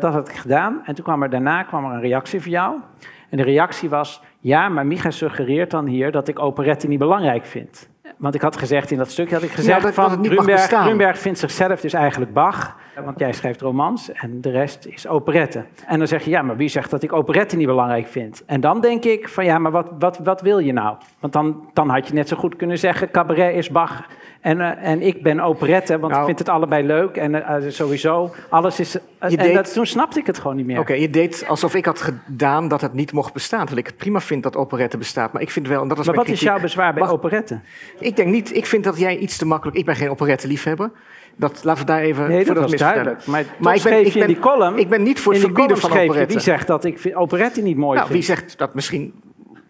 [0.00, 0.80] dat had ik gedaan.
[0.84, 2.80] En toen kwam er daarna kwam er een reactie voor jou.
[3.28, 7.46] En de reactie was, ja, maar Micha suggereert dan hier dat ik operette niet belangrijk
[7.46, 7.88] vind.
[8.16, 11.38] Want ik had gezegd in dat stukje, had ik gezegd ja, van Grunberg, Grunberg vindt
[11.38, 12.76] zichzelf dus eigenlijk Bach.
[13.04, 15.64] Want jij schrijft romans en de rest is operette.
[15.86, 18.42] En dan zeg je, ja, maar wie zegt dat ik operette niet belangrijk vind?
[18.46, 20.96] En dan denk ik van, ja, maar wat, wat, wat wil je nou?
[21.20, 24.06] Want dan, dan had je net zo goed kunnen zeggen, cabaret is Bach
[24.40, 27.16] en, uh, en ik ben operette, want nou, ik vind het allebei leuk.
[27.16, 28.96] En uh, sowieso, alles is...
[28.96, 30.78] Uh, en deed, dat, toen snapte ik het gewoon niet meer.
[30.78, 33.58] Oké, okay, je deed alsof ik had gedaan dat het niet mocht bestaan.
[33.58, 35.32] Terwijl ik het prima vind dat operette bestaat.
[35.32, 35.82] Maar ik vind wel...
[35.82, 37.60] En dat was maar wat kritiek, is jouw bezwaar bij operette?
[37.98, 38.56] Ik denk niet...
[38.56, 39.76] Ik vind dat jij iets te makkelijk...
[39.76, 40.90] Ik ben geen operette-liefhebber.
[41.36, 43.26] Dat, laten we daar even nee, voor dat was duidelijk.
[43.26, 45.90] Maar, maar ik ben, ik ben, die column, ik ben niet voor het verbieden van
[45.90, 46.32] operette.
[46.32, 48.26] Wie zegt dat ik operette niet mooi nou, vind?
[48.26, 49.12] Wie zegt dat misschien...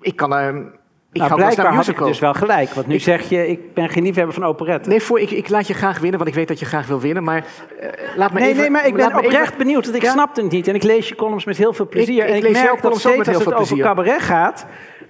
[0.01, 0.79] Ik kan...
[1.13, 2.71] Ik nou, blijkbaar had ik dus wel gelijk.
[2.71, 4.89] Want nu zeg je, ik ben geen liefhebber van operette.
[4.89, 7.01] Nee, voor, ik, ik laat je graag winnen, want ik weet dat je graag wil
[7.01, 7.25] winnen.
[7.25, 7.45] Maar
[7.83, 8.61] uh, laat me nee, even...
[8.61, 9.59] Nee, maar ik ben oprecht even...
[9.59, 10.13] benieuwd, want ik ja?
[10.13, 10.69] snap het niet.
[10.69, 12.23] En ik lees je columns met heel veel plezier.
[12.23, 14.67] Ik, ik en ik merk dat steeds als het over cabaret gaat...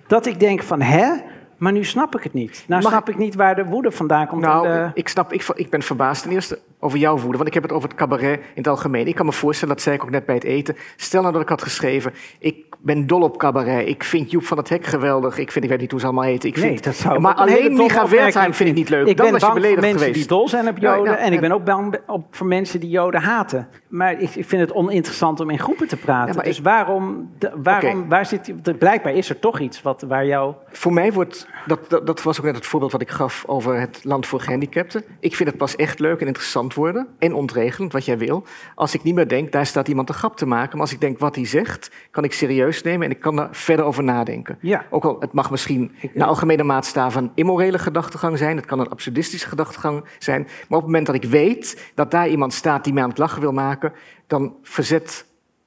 [0.06, 1.12] dat ik denk van, hè?
[1.56, 2.64] Maar nu snap ik het niet.
[2.66, 4.42] Nou snap ik niet waar de woede vandaan komt.
[4.42, 7.36] Nou, ik, snap, ik, ik ben verbaasd ten eerste over jouw woede.
[7.36, 9.06] Want ik heb het over het cabaret in het algemeen.
[9.06, 10.76] Ik kan me voorstellen, dat zei ik ook net bij het eten.
[10.96, 13.88] Stel nou dat ik had geschreven, ik ben dol op cabaret.
[13.88, 15.38] Ik vind Joep van het Hek geweldig.
[15.38, 16.48] Ik, vind, ik weet niet hoe ze allemaal heten.
[16.48, 19.06] Ik nee, vind, dat zou maar alleen Micha Wertheim vind ik niet leuk.
[19.06, 20.18] Ik Dan ben was je bang voor beledigd mensen geweest.
[20.28, 21.18] die dol zijn op Joden.
[21.18, 23.68] En ik ben ook bang op, voor mensen die Joden haten.
[23.88, 26.44] Maar ik, ik vind het oninteressant om in groepen te praten.
[26.44, 30.54] dus ik- waarom, de- waarom waar zit, blijkbaar is er toch iets wat, waar jou...
[30.72, 33.80] Voor mij wordt, dat, dat, dat was ook net het voorbeeld wat ik gaf over
[33.80, 35.04] het land voor gehandicapten.
[35.20, 38.44] Ik vind het pas echt leuk en interessant worden en ontregelend, wat jij wil.
[38.74, 40.72] Als ik niet meer denk, daar staat iemand een grap te maken.
[40.72, 43.48] Maar als ik denk wat hij zegt, kan ik serieus nemen en ik kan daar
[43.50, 44.58] verder over nadenken.
[44.60, 44.84] Ja.
[44.90, 48.56] Ook al, het mag misschien naar algemene maatstaven een immorele gedachtegang zijn.
[48.56, 50.42] Het kan een absurdistische gedachtegang zijn.
[50.42, 53.18] Maar op het moment dat ik weet dat daar iemand staat die mij aan het
[53.18, 53.92] lachen wil maken,
[54.26, 55.26] dan verzet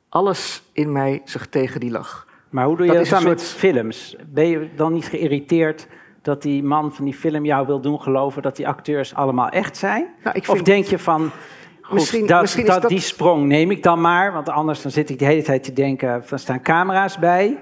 [0.10, 2.28] alles in mij zich tegen die lach.
[2.50, 4.16] Maar hoe doe je dat dan een met soort- films?
[4.34, 5.88] Ben je dan niet geïrriteerd
[6.24, 9.78] dat die man van die film jou wil doen geloven dat die acteurs allemaal echt
[9.78, 10.08] zijn?
[10.24, 11.32] Nou, ik Of vind- denk je van,
[11.82, 14.82] goed, Misschien- dat, misschien is dat, dat- die sprong neem ik dan maar, want anders
[14.82, 17.58] dan zit ik de hele tijd te denken, er staan camera's bij.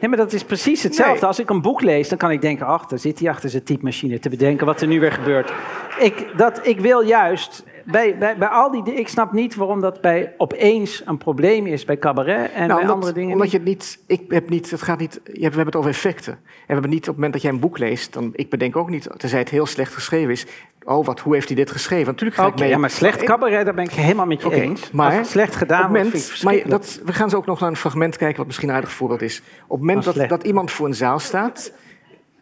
[0.00, 1.14] Nee, maar dat is precies hetzelfde.
[1.14, 1.24] Nee.
[1.24, 3.62] Als ik een boek lees, dan kan ik denken, ach, daar zit hij achter zijn
[3.64, 5.52] typemachine te bedenken wat er nu weer gebeurt.
[5.98, 10.00] Ik, dat, ik wil juist, bij, bij, bij al die, ik snap niet waarom dat
[10.00, 13.56] bij opeens een probleem is bij cabaret en bij Nou, omdat, andere dingen omdat je
[13.56, 16.32] het niet, ik heb niet, het gaat niet, we hebben het over effecten.
[16.32, 18.76] En we hebben niet op het moment dat jij een boek leest, dan, ik bedenk
[18.76, 20.46] ook niet, tenzij het heel slecht geschreven is,
[20.84, 22.06] oh wat, hoe heeft hij dit geschreven?
[22.06, 22.68] Natuurlijk ga ik mee.
[22.68, 24.90] ja, maar slecht cabaret, daar ben ik helemaal met je eens.
[24.90, 27.60] maar het slecht gedaan op vind ik moment, maar dat, we gaan zo ook nog
[27.60, 29.42] naar een fragment kijken, wat misschien een aardig voorbeeld is.
[29.66, 31.72] Op het moment dat, dat iemand voor een zaal staat.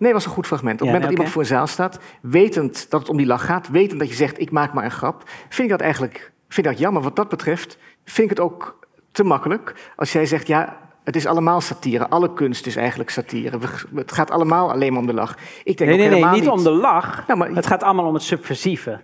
[0.01, 0.75] Nee, dat was een goed fragment.
[0.75, 3.27] Op het Ja, moment dat iemand voor een zaal staat, wetend dat het om die
[3.27, 6.33] lach gaat, wetend dat je zegt, ik maak maar een grap, vind ik dat eigenlijk
[6.49, 7.03] vind ik dat jammer.
[7.03, 8.79] Wat dat betreft vind ik het ook
[9.13, 12.09] te makkelijk als jij zegt, ja, het is allemaal satire.
[12.09, 13.59] Alle kunst is eigenlijk satire.
[13.95, 15.37] Het gaat allemaal alleen maar om de lach.
[15.65, 17.27] Ik denk Nee, ook nee, nee, helemaal niet om de lach.
[17.27, 19.01] Nou, maar- Het gaat allemaal om het subversieve.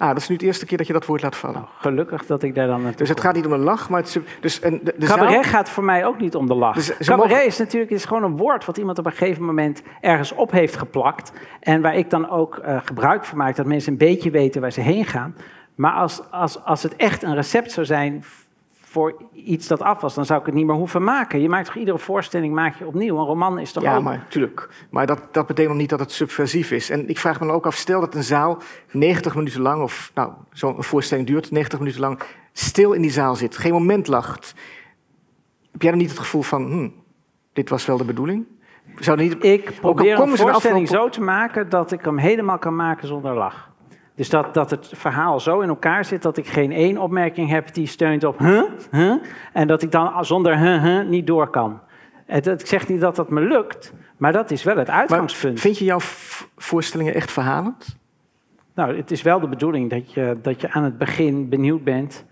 [0.00, 1.66] Ah, dat is nu de eerste keer dat je dat woord laat vallen.
[1.78, 3.26] Gelukkig dat ik daar dan naartoe Dus het kom.
[3.26, 5.84] gaat niet om een lach, maar het dus een, de, de Cabaret zaal- gaat voor
[5.84, 6.74] mij ook niet om de lach.
[6.74, 9.82] Dus Cabaret mogen- is natuurlijk is gewoon een woord wat iemand op een gegeven moment
[10.00, 11.32] ergens op heeft geplakt.
[11.60, 14.72] En waar ik dan ook eh, gebruik van maak, dat mensen een beetje weten waar
[14.72, 15.34] ze heen gaan.
[15.74, 18.24] Maar als, als, als het echt een recept zou zijn
[18.90, 21.40] voor iets dat af was, dan zou ik het niet meer hoeven maken.
[21.40, 23.18] Je maakt toch iedere voorstelling maak je opnieuw.
[23.18, 24.02] Een roman is toch Ja, ook...
[24.02, 24.68] maar tuurlijk.
[24.90, 26.90] Maar dat, dat betekent nog niet dat het subversief is.
[26.90, 28.58] En ik vraag me dan ook af, stel dat een zaal
[28.90, 32.20] 90 minuten lang, of nou, zo'n voorstelling duurt 90 minuten lang,
[32.52, 34.54] stil in die zaal zit, geen moment lacht.
[35.72, 36.88] Heb jij dan niet het gevoel van, hm,
[37.52, 38.46] dit was wel de bedoeling?
[38.98, 42.76] Zou niet, Ik Ook probeer een voorstelling zo te maken dat ik hem helemaal kan
[42.76, 43.70] maken zonder lach.
[44.20, 47.74] Dus dat, dat het verhaal zo in elkaar zit dat ik geen één opmerking heb
[47.74, 49.14] die steunt op huh, huh,
[49.52, 51.80] en dat ik dan zonder huh, huh niet door kan.
[52.26, 55.60] Het, ik zeg niet dat dat me lukt, maar dat is wel het maar uitgangspunt.
[55.60, 55.98] vind je jouw
[56.56, 57.96] voorstellingen echt verhalend?
[58.74, 62.24] Nou, het is wel de bedoeling dat je, dat je aan het begin benieuwd bent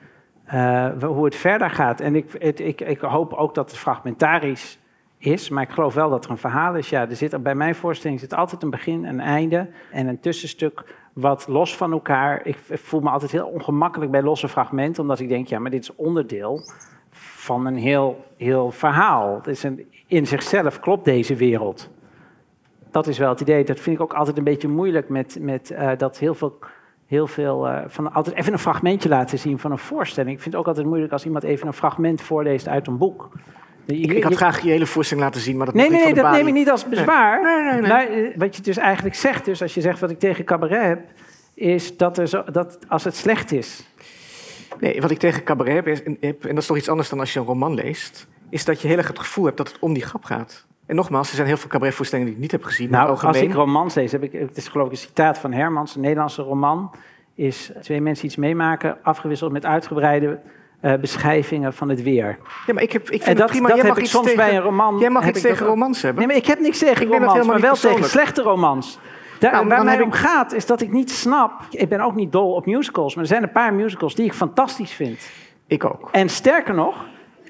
[0.44, 2.00] eh, hoe het verder gaat.
[2.00, 4.78] En ik, het, ik, ik hoop ook dat het fragmentarisch
[5.18, 6.88] is, maar ik geloof wel dat er een verhaal is.
[6.88, 10.94] Ja, er zit, bij mijn voorstelling zit altijd een begin, een einde en een tussenstuk
[11.12, 12.46] wat los van elkaar.
[12.46, 15.82] Ik voel me altijd heel ongemakkelijk bij losse fragmenten, omdat ik denk, ja, maar dit
[15.82, 16.60] is onderdeel
[17.10, 19.34] van een heel, heel verhaal.
[19.34, 21.90] Het is een, in zichzelf klopt deze wereld
[22.90, 23.64] dat is wel het idee.
[23.64, 26.58] Dat vind ik ook altijd een beetje moeilijk met, met eh, dat heel veel,
[27.06, 30.34] heel veel eh, van altijd even een fragmentje laten zien van een voorstelling.
[30.34, 33.28] Ik vind het ook altijd moeilijk als iemand even een fragment voorleest uit een boek.
[33.96, 36.14] Je- Ik, ik had graag je hele voorstelling laten zien, maar dat Nee, nee, nee,
[36.14, 37.42] dat neem ik niet als bezwaar.
[37.42, 37.90] Nee, nee, nee.
[37.90, 40.82] Maar eh, wat je dus eigenlijk zegt, dus als je zegt wat ik tegen cabaret
[40.86, 41.00] heb,
[41.54, 43.86] is dat, er zo, dat als het slecht is.
[44.80, 47.32] Nee, wat ik tegen cabaret heb, is, en dat is toch iets anders dan als
[47.32, 49.92] je een roman leest, is dat je heel erg het gevoel hebt dat het om
[49.92, 50.66] die grap gaat.
[50.86, 52.90] En nogmaals, er zijn heel veel cabaretvoorstellingen die ik niet heb gezien.
[52.90, 55.94] Nou, als ik romans lees, heb ik, het is geloof ik een citaat van Hermans,
[55.94, 56.90] een Nederlandse roman,
[57.34, 60.40] is twee mensen iets meemaken, afgewisseld met uitgebreide
[60.80, 62.38] eh, beschrijvingen van het weer.
[62.66, 63.68] Ja, maar ik, heb, ik vind En het dat, prima.
[63.68, 64.98] dat Jij heb mag ik soms tegen, bij een roman.
[64.98, 66.18] Jij mag iets dat tegen romans hebben.
[66.18, 68.98] Nee, maar ik heb niks tegen Ik romans, maar wel tegen slechte romans.
[69.38, 71.52] Daar, Nou, waar mij om ik- gaat, is dat ik niet snap.
[71.70, 74.32] Ik ben ook niet dol op musicals, maar er zijn een paar musicals die ik
[74.32, 75.30] fantastisch vind.
[75.66, 76.08] Ik ook.
[76.12, 77.06] En sterker nog,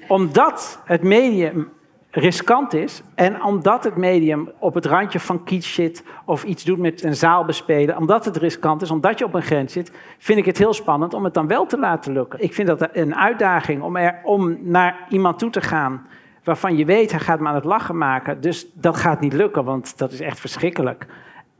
[0.07, 1.69] omdat het medium
[2.11, 6.77] riskant is en omdat het medium op het randje van kitsch zit of iets doet
[6.77, 10.39] met een zaal bespelen, omdat het riskant is, omdat je op een grens zit, vind
[10.39, 12.43] ik het heel spannend om het dan wel te laten lukken.
[12.43, 16.07] Ik vind dat een uitdaging om, er, om naar iemand toe te gaan
[16.43, 19.63] waarvan je weet hij gaat me aan het lachen maken, dus dat gaat niet lukken,
[19.63, 21.05] want dat is echt verschrikkelijk.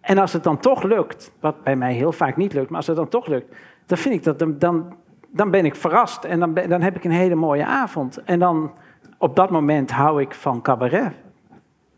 [0.02, 2.88] En als het dan toch lukt, wat bij mij heel vaak niet lukt, maar als
[2.88, 3.56] het dan toch lukt,
[3.86, 4.94] dan vind ik dat dan,
[5.30, 8.24] dan, ben ik verrast en dan, dan heb ik een hele mooie avond.
[8.24, 8.72] En dan
[9.20, 11.14] op dat moment hou ik van cabaret.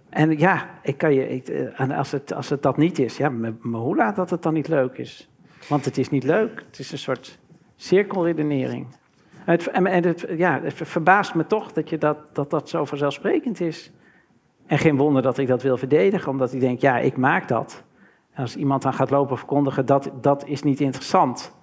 [0.09, 3.29] En ja, ik kan je, ik, eh, als, het, als het dat niet is, ja,
[3.29, 5.29] maar hoe laat dat het dan niet leuk is?
[5.67, 6.63] Want het is niet leuk.
[6.67, 7.39] Het is een soort
[7.75, 8.87] cirkelredenering.
[9.43, 13.59] Het, en het, ja, het verbaast me toch dat, je dat, dat dat zo vanzelfsprekend
[13.59, 13.91] is.
[14.65, 17.83] En geen wonder dat ik dat wil verdedigen, omdat ik denk, ja, ik maak dat.
[18.31, 21.53] En als iemand dan gaat lopen verkondigen, dat, dat is niet interessant.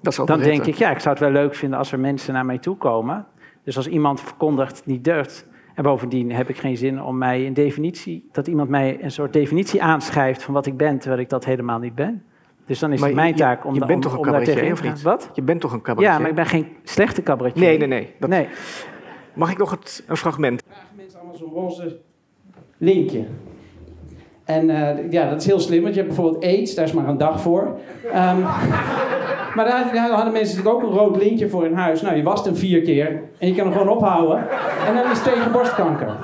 [0.00, 2.44] Dat dan denk ik, ja, ik zou het wel leuk vinden als er mensen naar
[2.44, 3.26] mij toe komen.
[3.64, 5.46] Dus als iemand verkondigt niet durft.
[5.74, 9.32] En bovendien heb ik geen zin om mij een definitie, dat iemand mij een soort
[9.32, 12.24] definitie aanschrijft van wat ik ben, terwijl ik dat helemaal niet ben.
[12.66, 15.02] Dus dan is het mijn taak om, je bent toch een cabaretier, of niet?
[15.02, 15.30] Wat?
[15.34, 16.14] Je bent toch een cabaretier?
[16.14, 17.62] Ja, maar ik ben geen slechte cabaretier.
[17.62, 18.14] Nee, nee, nee.
[18.18, 18.30] Dat...
[18.30, 18.48] nee.
[19.34, 20.62] Mag ik nog het, een fragment?
[20.66, 22.00] Vragen mensen allemaal zo'n roze
[22.78, 23.26] linkje.
[24.44, 27.08] En uh, ja, dat is heel slim, want je hebt bijvoorbeeld AIDS, daar is maar
[27.08, 27.78] een dag voor.
[28.06, 28.12] Um,
[29.54, 32.02] maar daar, daar, hadden mensen natuurlijk ook een rood lintje voor in huis.
[32.02, 34.38] Nou, je wast hem vier keer en je kan hem gewoon ophouden.
[34.86, 36.16] En dan is het tegen borstkanker.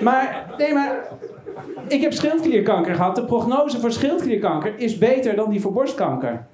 [0.00, 0.98] Maar, nee, maar
[1.88, 3.16] ik heb schildklierkanker gehad.
[3.16, 6.46] De prognose voor schildklierkanker is beter dan die voor borstkanker.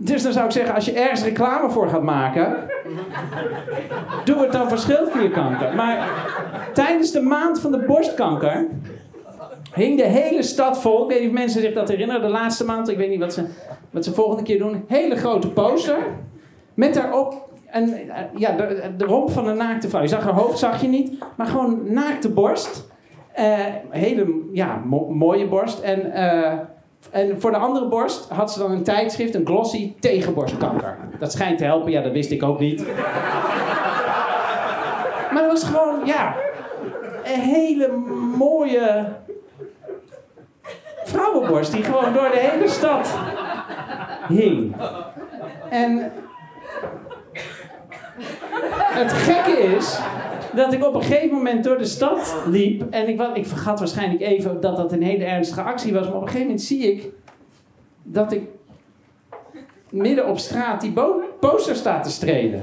[0.00, 2.56] Dus dan zou ik zeggen, als je ergens reclame voor gaat maken,
[4.24, 5.74] doe het dan voor schildklierkanker.
[5.74, 6.08] Maar
[6.72, 8.66] tijdens de maand van de borstkanker
[9.74, 11.02] hing de hele stad vol.
[11.02, 12.22] Ik weet niet of mensen zich dat herinneren.
[12.22, 13.44] De laatste maand, ik weet niet wat ze,
[13.90, 14.84] wat ze volgende keer doen.
[14.86, 15.98] Hele grote poster.
[16.74, 17.94] Met daarop een,
[18.36, 18.56] ja,
[18.96, 20.02] de, romp van een naakte vrouw.
[20.02, 21.24] Je zag haar hoofd, zag je niet.
[21.36, 22.86] Maar gewoon naakte borst.
[23.38, 23.58] Uh,
[23.90, 25.80] hele ja, mooie borst.
[25.80, 26.52] En, uh,
[27.10, 30.96] en voor de andere borst had ze dan een tijdschrift, een glossy tegen borstkanker.
[31.18, 32.86] Dat schijnt te helpen, ja, dat wist ik ook niet.
[35.32, 36.36] maar dat was gewoon, ja,
[37.24, 37.88] een hele
[38.36, 39.06] mooie
[41.04, 43.18] vrouwenborst die gewoon door de hele stad
[44.28, 44.76] hing.
[45.70, 46.12] En
[48.74, 50.00] het gekke is
[50.58, 52.82] dat ik op een gegeven moment door de stad liep.
[52.90, 56.06] En ik, ik vergat waarschijnlijk even dat dat een hele ernstige actie was.
[56.06, 57.08] Maar op een gegeven moment zie ik
[58.02, 58.42] dat ik
[59.90, 60.92] midden op straat die
[61.40, 62.62] poster staat te strelen.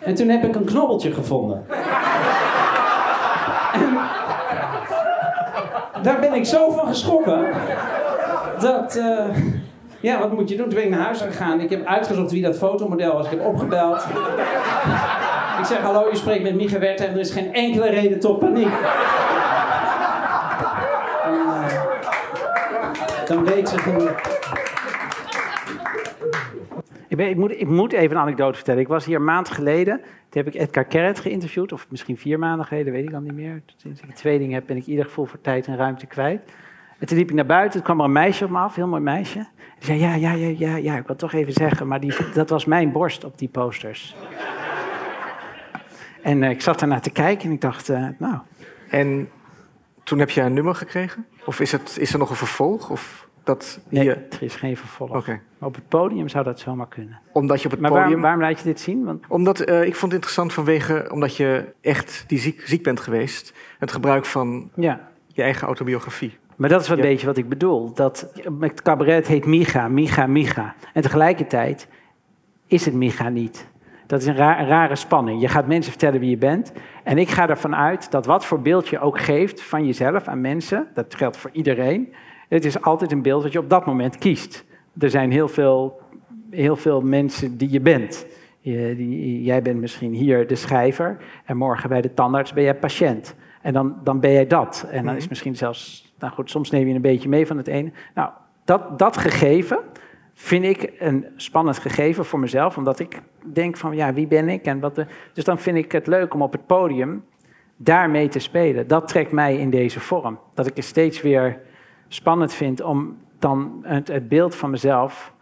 [0.00, 1.64] En toen heb ik een knobbeltje gevonden.
[5.92, 7.52] En daar ben ik zo van geschrokken
[8.58, 8.96] dat.
[8.96, 9.36] Uh,
[10.00, 10.68] ja, wat moet je doen?
[10.68, 11.60] Toen ben ik naar huis gegaan.
[11.60, 13.24] Ik heb uitgezocht wie dat fotomodel was.
[13.24, 14.04] Ik heb opgebeld.
[15.58, 17.12] Ik zeg: Hallo, je spreekt met Micha Wertheim.
[17.12, 18.72] Er is geen enkele reden tot paniek.
[21.24, 21.66] En, uh,
[23.26, 24.14] dan weet ze hoe.
[27.08, 28.80] Ik, ben, ik, moet, ik, moet, even een anekdote vertellen.
[28.80, 30.00] Ik was hier een maand geleden.
[30.28, 31.72] Toen heb ik Edgar Kerret geïnterviewd.
[31.72, 33.62] Of misschien vier maanden geleden, weet ik dan niet meer.
[33.76, 36.40] Sinds ik twee dingen heb, ben ik ieder geval voor tijd en ruimte kwijt.
[37.00, 37.72] En toen liep ik naar buiten.
[37.72, 39.38] Toen kwam er een meisje op me af, een heel mooi meisje.
[39.38, 41.86] En zei, ja, ja, ja, ja, ja, ik wil toch even zeggen.
[41.86, 44.16] Maar die, dat was mijn borst op die posters.
[46.22, 48.38] en uh, ik zat ernaar te kijken en ik dacht, uh, nou...
[48.90, 49.28] En
[50.04, 51.26] toen heb je een nummer gekregen?
[51.44, 52.90] Of is, het, is er nog een vervolg?
[52.90, 55.16] Of dat nee, er is geen vervolg.
[55.16, 55.40] Okay.
[55.58, 57.20] Maar op het podium zou dat zomaar kunnen.
[57.32, 58.06] Omdat je op het maar podium...
[58.06, 59.04] Waarom, waarom laat je dit zien?
[59.04, 59.24] Want...
[59.28, 61.08] Omdat, uh, ik vond het interessant vanwege...
[61.12, 63.52] omdat je echt die ziek, ziek bent geweest.
[63.78, 65.08] Het gebruik van ja.
[65.26, 66.38] je eigen autobiografie.
[66.60, 67.94] Maar dat is een beetje wat ik bedoel.
[67.94, 70.74] Dat, het cabaret heet Micha, Micha, Micha.
[70.92, 71.88] En tegelijkertijd
[72.66, 73.68] is het Micha niet.
[74.06, 75.40] Dat is een, een, rare spanning.
[75.40, 76.72] Je gaat mensen vertellen wie je bent.
[77.04, 80.40] En ik ga ervan uit dat wat voor beeld je ook geeft van jezelf aan
[80.40, 82.12] mensen, dat geldt voor iedereen,
[82.48, 84.64] het is altijd een beeld wat je op dat moment kiest.
[84.98, 86.00] Er zijn heel veel,
[86.50, 88.26] heel veel mensen die je bent.
[88.60, 92.74] Je, die, jij bent misschien hier de schrijver en morgen bij de tandarts ben jij
[92.74, 93.34] patiënt.
[93.62, 94.86] En dan, dan ben jij dat.
[94.90, 95.28] En dan is mhm.
[95.28, 97.92] misschien zelfs, nou goed, soms neem je een beetje mee van het ene.
[98.14, 98.30] Nou,
[98.64, 99.78] dat, dat gegeven
[100.34, 104.64] vind ik een spannend gegeven voor mezelf, omdat ik denk van, ja, wie ben ik?
[104.64, 107.24] En wat dus dan vind ik het leuk om op het podium
[107.76, 108.86] daarmee te spelen.
[108.86, 110.38] Dat trekt mij in deze vorm.
[110.54, 111.60] Dat ik het steeds weer
[112.08, 115.32] spannend vind om dan het, het beeld van mezelf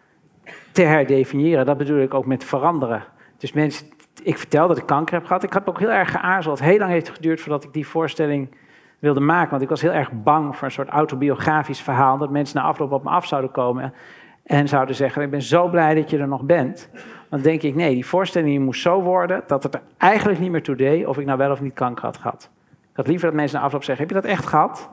[0.73, 1.67] te herdefiniëren.
[1.67, 3.05] Dat bedoel ik ook met veranderen.
[3.37, 3.87] Dus mensen
[4.23, 5.43] ik vertel dat ik kanker heb gehad.
[5.43, 6.61] Ik heb ook heel erg geaarzeld.
[6.61, 8.49] Heel lang heeft het geduurd voordat ik die voorstelling
[8.99, 9.51] wilde maken.
[9.51, 12.19] Want ik was heel erg bang voor een soort autobiografisch verhaal.
[12.19, 13.93] Dat mensen na afloop op me af zouden komen.
[14.43, 16.91] En zouden zeggen, ik ben zo blij dat je er nog bent.
[17.31, 19.43] Dan denk ik, nee, die voorstelling moest zo worden...
[19.47, 22.05] dat het er eigenlijk niet meer toe deed of ik nou wel of niet kanker
[22.05, 22.51] had gehad.
[22.91, 24.91] Ik had liever dat mensen na afloop zeggen, heb je dat echt gehad?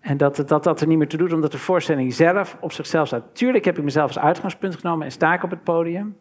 [0.00, 3.06] En dat, dat dat er niet meer toe doet, omdat de voorstelling zelf op zichzelf
[3.06, 3.22] staat.
[3.32, 6.16] Tuurlijk heb ik mezelf als uitgangspunt genomen en sta ik op het podium.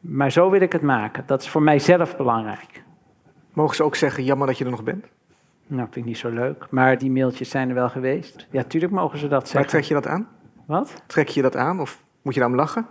[0.00, 1.22] Maar zo wil ik het maken.
[1.26, 2.82] Dat is voor mijzelf belangrijk.
[3.52, 5.06] Mogen ze ook zeggen, jammer dat je er nog bent?
[5.66, 6.66] Nou, vind ik niet zo leuk.
[6.70, 8.46] Maar die mailtjes zijn er wel geweest.
[8.50, 9.60] Ja, tuurlijk mogen ze dat zeggen.
[9.60, 10.28] Maar trek je dat aan?
[10.66, 11.02] Wat?
[11.06, 12.86] Trek je dat aan of moet je daarom lachen?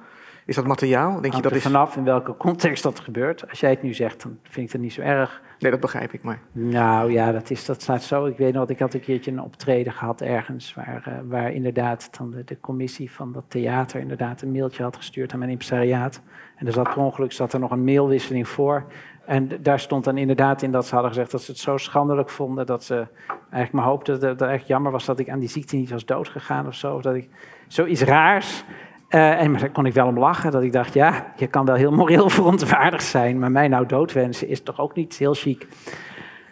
[0.45, 1.21] Is dat materiaal?
[1.21, 1.61] Denk je dat is...
[1.61, 3.49] vanaf in welke context dat gebeurt.
[3.49, 5.41] Als jij het nu zegt, dan vind ik het niet zo erg.
[5.59, 6.39] Nee, dat begrijp ik maar.
[6.51, 8.25] Nou ja, dat, is, dat staat zo.
[8.25, 10.73] Ik weet nog, ik had een keertje een optreden gehad ergens...
[10.73, 14.95] waar, uh, waar inderdaad dan de, de, commissie van dat theater inderdaad een mailtje had
[14.95, 16.21] gestuurd aan mijn impresariaat.
[16.55, 18.85] En er zat per ongeluk zat er nog een mailwisseling voor...
[19.25, 22.29] En daar stond dan inderdaad in dat ze hadden gezegd dat ze het zo schandelijk
[22.29, 23.07] vonden dat ze
[23.39, 26.05] eigenlijk maar hoopten dat het echt jammer was dat ik aan die ziekte niet was
[26.05, 26.95] doodgegaan of zo.
[26.95, 27.29] Of dat ik
[27.67, 28.63] zoiets raars.
[29.09, 31.65] Uh, en maar daar kon ik wel om lachen, dat ik dacht, ja, je kan
[31.65, 35.67] wel heel moreel verontwaardigd zijn, maar mij nou doodwensen is toch ook niet heel chic.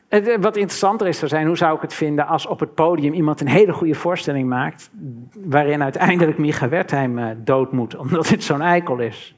[0.09, 3.13] Uh, wat interessanter is zou zijn, hoe zou ik het vinden als op het podium
[3.13, 4.89] iemand een hele goede voorstelling maakt,
[5.33, 9.35] waarin uiteindelijk Micha Wertheim uh, dood moet, omdat het zo'n eikel is.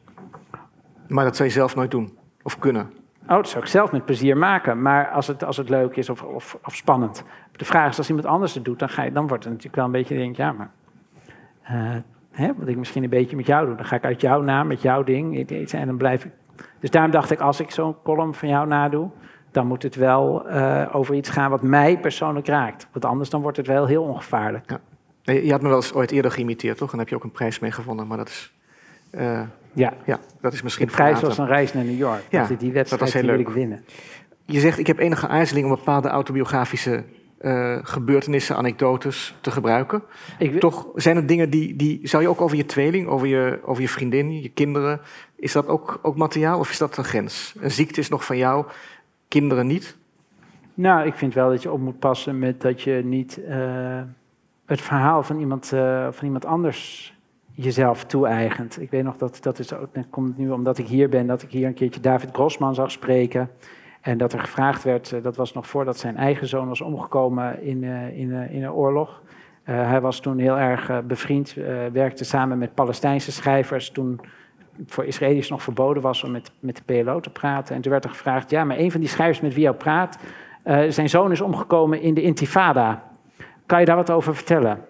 [1.07, 3.02] Maar dat zou je zelf nooit doen, of kunnen?
[3.27, 4.81] Oh, dat zou ik zelf met plezier maken.
[4.81, 7.23] Maar als het, als het leuk is of, of, spannend.
[7.51, 9.75] De vraag is, als iemand anders het doet, dan, ga je, dan wordt het natuurlijk
[9.75, 10.71] wel een beetje, denk ja, maar...
[11.71, 11.95] Uh,
[12.31, 13.75] hè, wat ik misschien een beetje met jou doe.
[13.75, 15.49] Dan ga ik uit jouw naam, met jouw ding.
[15.71, 16.31] En dan blijf ik...
[16.79, 19.09] Dus daarom dacht ik, als ik zo'n column van jou nadoe...
[19.51, 22.87] dan moet het wel uh, over iets gaan wat mij persoonlijk raakt.
[22.91, 24.69] Want anders dan wordt het wel heel ongevaarlijk.
[24.69, 25.33] Ja.
[25.33, 26.91] Je had me wel eens ooit eerder geïmiteerd, toch?
[26.93, 28.07] En heb je ook een prijs mee gewonnen.
[28.07, 28.53] Maar dat is...
[29.11, 29.41] Uh,
[29.73, 29.93] ja.
[30.05, 30.85] ja, dat is misschien.
[30.87, 32.23] De prijs was een reis naar New York.
[32.29, 33.85] Ja, dat die wedstrijd dat wil ik winnen.
[34.45, 37.03] Je zegt, ik heb enige aarzeling om bepaalde autobiografische
[37.41, 40.03] uh, gebeurtenissen, anekdotes te gebruiken.
[40.39, 41.99] Ik, Toch zijn het dingen die, die.
[42.03, 45.01] Zou je ook over je tweeling, over je, over je vriendin, je kinderen.
[45.35, 47.55] Is dat ook, ook materiaal of is dat een grens?
[47.59, 48.65] Een ziekte is nog van jou,
[49.27, 49.97] kinderen niet?
[50.73, 54.01] Nou, ik vind wel dat je op moet passen met dat je niet uh,
[54.65, 57.12] het verhaal van iemand, uh, van iemand anders
[57.53, 58.81] jezelf toe-eigent.
[58.81, 61.41] Ik weet nog dat dat is ook, dat komt nu omdat ik hier ben, dat
[61.41, 63.49] ik hier een keertje David Grossman zag spreken.
[64.01, 67.63] En dat er gevraagd werd, eh, dat was nog voordat zijn eigen zoon was omgekomen
[67.63, 69.21] in, uh, in, uh, in een oorlog.
[69.63, 71.53] hij was toen heel erg bevriend,
[71.93, 73.91] werkte samen met Palestijnse schrijvers.
[73.91, 74.19] Toen
[74.85, 77.75] voor Israëli's nog verboden was om met, met de PLO te praten.
[77.75, 80.17] En toen werd er gevraagd, ja, maar een van die schrijvers met wie jou praat,
[80.87, 83.03] zijn zoon is omgekomen in de Intifada.
[83.65, 84.85] Kan je daar wat over vertellen?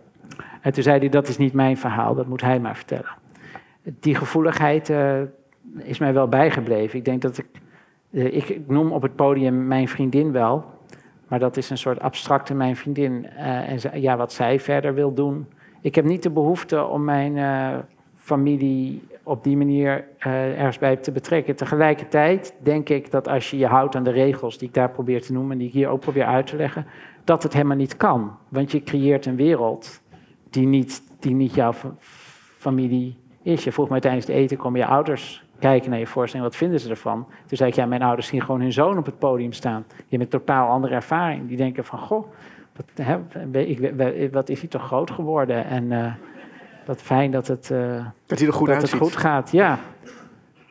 [0.64, 3.12] En toen zei hij, dat is niet mijn verhaal, dat moet hij maar vertellen.
[3.84, 5.22] Die gevoeligheid uh,
[5.78, 6.98] is mij wel bijgebleven.
[6.98, 7.46] Ik denk dat ik,
[8.10, 10.66] uh, ik noem op het podium mijn vriendin wel,
[11.28, 13.28] maar dat is een soort abstracte mijn vriendin.
[13.38, 15.48] Uh, en ja, wat zij verder wil doen.
[15.82, 17.38] Ik heb niet de behoefte om mijn
[18.16, 21.56] familie op die manier ergens bij te betrekken.
[21.56, 25.22] Tegelijkertijd denk ik dat als je je houdt aan de regels die ik daar probeer
[25.22, 26.86] te noemen, die ik hier ook probeer uit te leggen,
[27.24, 28.32] dat het helemaal niet kan.
[28.50, 30.02] Want je creëert een wereld
[30.54, 31.74] die niet, die niet jouw
[32.58, 33.64] familie is.
[33.64, 36.80] Je vroeg mij tijdens het eten, komen je ouders kijken naar je voorstelling, wat vinden
[36.80, 37.28] ze ervan?
[37.46, 39.86] Toen zei ik, ja, mijn ouders zien gewoon hun zoon op het podium staan.
[39.88, 41.48] Die hebben een totaal andere ervaring.
[41.48, 42.28] Die denken van, goh,
[42.76, 43.20] wat, hè,
[43.60, 45.66] ik, wat is hij toch groot geworden?
[45.66, 46.14] En uh,
[46.86, 49.52] wat fijn dat het, uh, dat hij er goed, dat het goed gaat.
[49.52, 49.80] Ja.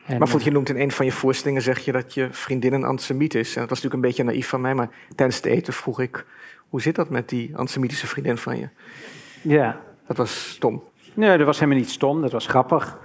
[0.05, 2.73] En, maar goed, je noemt in een van je voorstellingen, zeg je dat je vriendin
[2.73, 3.55] een antisemiet is.
[3.55, 6.25] En dat was natuurlijk een beetje naïef van mij, maar tijdens het eten vroeg ik,
[6.69, 8.69] hoe zit dat met die antisemitische vriendin van je?
[9.43, 9.77] Ja.
[10.07, 10.83] Dat was stom.
[11.13, 12.97] Nee, dat was helemaal niet stom, dat was grappig.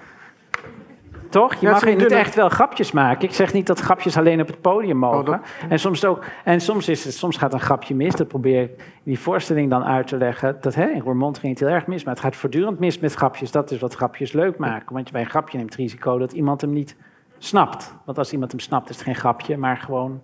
[1.28, 1.54] Toch?
[1.54, 3.28] Je ja, mag niet echt wel grapjes maken.
[3.28, 5.40] Ik zeg niet dat grapjes alleen op het podium oh, mogen.
[5.68, 8.14] En, soms, ook, en soms, is het, soms gaat een grapje mis.
[8.14, 10.56] Dat probeer ik in die voorstelling dan uit te leggen.
[10.60, 12.04] Dat, hè, in Roermond ging het heel erg mis.
[12.04, 13.50] Maar het gaat voortdurend mis met grapjes.
[13.50, 14.94] Dat is wat grapjes leuk maken.
[14.94, 16.96] Want bij een grapje neemt het risico dat iemand hem niet
[17.38, 17.94] snapt.
[18.04, 20.22] Want als iemand hem snapt, is het geen grapje, maar gewoon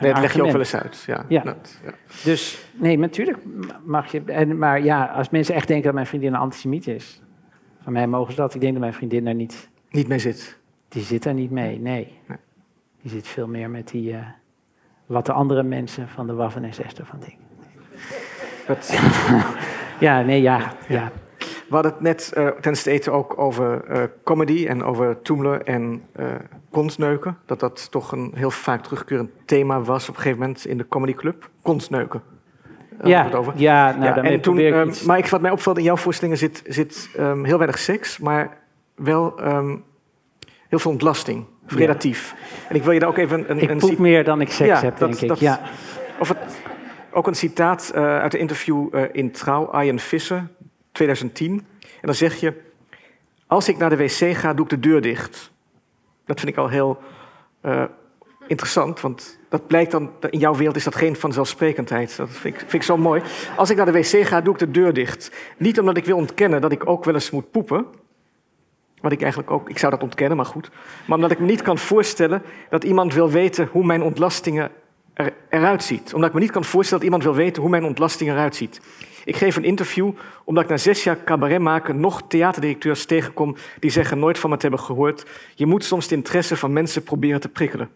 [0.00, 1.02] Nee, dat leg je ook wel eens uit.
[1.06, 1.42] Ja, ja.
[1.44, 1.56] ja.
[2.24, 3.38] Dus nee, natuurlijk
[3.84, 4.22] mag je.
[4.24, 7.22] En, maar ja, als mensen echt denken dat mijn vriendin een antisemiet is,
[7.82, 8.54] van mij mogen ze dat.
[8.54, 9.68] Ik denk dat mijn vriendin daar niet.
[9.90, 10.58] Niet mee zit.
[10.88, 12.18] Die zit er niet mee, nee.
[12.26, 12.38] nee.
[13.02, 14.12] Die zit veel meer met die.
[14.12, 14.26] Uh,
[15.06, 17.46] wat de andere mensen van de Waffen SS ervan denken.
[20.00, 20.72] ja, nee, ja.
[20.88, 21.12] ja.
[21.68, 25.62] We hadden het net uh, tijdens het eten ook over uh, comedy en over Toemler
[25.62, 26.26] en uh,
[26.70, 27.38] konstneuken.
[27.46, 30.88] Dat dat toch een heel vaak terugkerend thema was op een gegeven moment in de
[30.88, 31.50] comedyclub.
[31.62, 32.22] Konstneuken.
[33.02, 33.52] Ja, het over.
[33.56, 36.62] ja, nou, ja, en toen, um, Maar ik, wat mij opvalt in jouw voorstellingen zit,
[36.66, 38.56] zit um, heel weinig seks, maar
[38.94, 39.84] wel um,
[40.68, 41.44] heel veel ontlasting.
[41.66, 42.34] Relatief.
[42.36, 42.68] Ja.
[42.68, 43.58] En ik wil je daar ook even een...
[43.58, 45.38] Ik een, een meer dan ik seks ja, heb, dat, denk ik.
[45.38, 45.60] Ja.
[46.18, 46.38] Of het,
[47.10, 50.46] ook een citaat uh, uit een interview uh, in Trouw, Arjen Visser,
[50.98, 51.52] 2010.
[51.82, 52.54] En dan zeg je,
[53.46, 55.50] als ik naar de wc ga, doe ik de deur dicht.
[56.26, 56.98] Dat vind ik al heel
[57.62, 57.84] uh,
[58.46, 62.16] interessant, want dat blijkt dan, in jouw wereld is dat geen vanzelfsprekendheid.
[62.16, 63.22] Dat vind ik, vind zo mooi.
[63.56, 65.32] Als ik naar de wc ga, doe ik de deur dicht.
[65.56, 67.86] Niet omdat ik wil ontkennen dat ik ook wel eens moet poepen.
[69.00, 70.70] Wat ik eigenlijk ook, ik zou dat ontkennen, maar goed.
[71.06, 74.70] Maar omdat ik me niet kan voorstellen dat iemand wil weten hoe mijn ontlastingen
[75.18, 76.14] er, eruit ziet.
[76.14, 78.80] Omdat ik me niet kan voorstellen dat iemand wil weten hoe mijn ontlasting eruit ziet.
[79.24, 80.10] Ik geef een interview
[80.44, 84.56] omdat ik na zes jaar cabaret maken nog theaterdirecteurs tegenkom die zeggen nooit van me
[84.56, 85.26] te hebben gehoord.
[85.54, 87.90] Je moet soms de interesse van mensen proberen te prikkelen.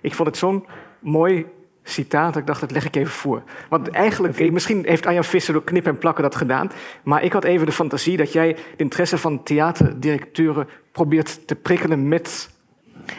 [0.00, 0.66] Ik vond het zo'n
[0.98, 1.46] mooi
[1.82, 3.42] citaat dat ik dacht, dat leg ik even voor.
[3.68, 6.70] Want eigenlijk, misschien heeft Arjan Visser door knip en plakken dat gedaan.
[7.02, 12.08] Maar ik had even de fantasie dat jij de interesse van theaterdirecteuren probeert te prikkelen
[12.08, 12.50] met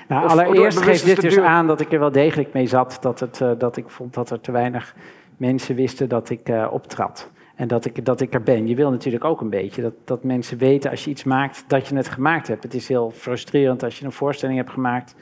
[0.08, 2.98] nou, allereerst geeft dit dus aan dat ik er wel degelijk mee zat.
[3.02, 4.96] Dat, het, uh, dat ik vond dat er te weinig
[5.38, 7.30] mensen wisten dat ik uh, optrad.
[7.56, 8.68] En dat ik, dat ik er ben.
[8.68, 11.88] Je wil natuurlijk ook een beetje dat, dat mensen weten als je iets maakt, dat
[11.88, 12.64] je het gemaakt hebt.
[12.64, 15.16] Het is heel frustrerend als je een voorstelling hebt gemaakt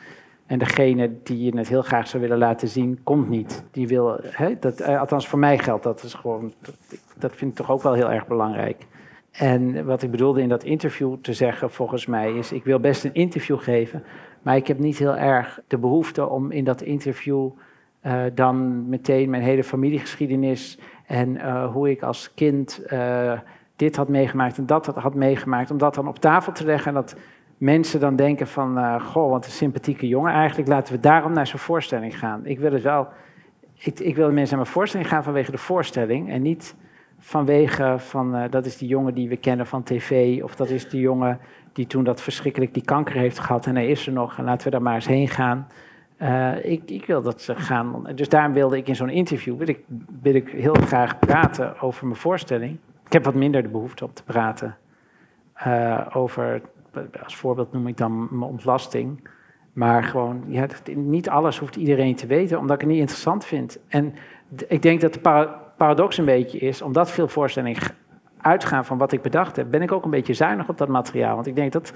[0.45, 3.63] en degene die je het heel graag zou willen laten zien, komt niet.
[3.71, 6.03] Die wil, hè, dat, eh, althans voor mij geldt dat.
[6.03, 6.75] Is gewoon, dat,
[7.17, 8.85] dat vind ik toch ook wel heel erg belangrijk.
[9.37, 13.03] En wat ik bedoelde in dat interview te zeggen, volgens mij, is: ik wil best
[13.03, 14.03] een interview geven,
[14.41, 17.49] maar ik heb niet heel erg de behoefte om in dat interview
[18.05, 23.39] uh, dan meteen mijn hele familiegeschiedenis en uh, hoe ik als kind uh,
[23.75, 26.93] dit had meegemaakt en dat had meegemaakt, om dat dan op tafel te leggen en
[26.93, 27.15] dat
[27.57, 31.59] mensen dan denken van, goh, wat een sympathieke jongen eigenlijk, laten we daarom naar zo'n
[31.59, 32.45] voorstelling gaan.
[32.45, 33.07] Ik wil het wel,
[33.73, 36.75] ik, ik wil mensen naar mijn voorstelling gaan vanwege de voorstelling en niet
[37.19, 40.89] vanwege van, uh, dat is die jongen die we kennen van tv, of dat is
[40.89, 41.39] die jongen
[41.73, 44.63] die toen dat verschrikkelijk die kanker heeft gehad en hij is er nog en laten
[44.63, 45.67] we daar maar eens heen gaan.
[46.21, 48.07] Uh, ik, ik, wil dat ze gaan.
[48.15, 49.79] Dus daarom wilde ik in zo'n interview wil ik,
[50.21, 52.77] wil ik heel graag praten over mijn voorstelling.
[53.05, 54.77] Ik heb wat minder de behoefte om te praten
[55.67, 56.61] uh, over
[57.23, 59.29] als voorbeeld noem ik dan mijn ontlasting.
[59.73, 63.79] Maar gewoon, ja, niet alles hoeft iedereen te weten, omdat ik het niet interessant vind.
[63.87, 64.13] En
[64.67, 65.19] ik denk dat de
[65.77, 67.81] paradox een beetje is, omdat veel voorstellingen
[68.37, 71.35] uitgaan van wat ik bedacht heb, ben ik ook een beetje zuinig op dat materiaal.
[71.35, 71.93] Want ik denk dat,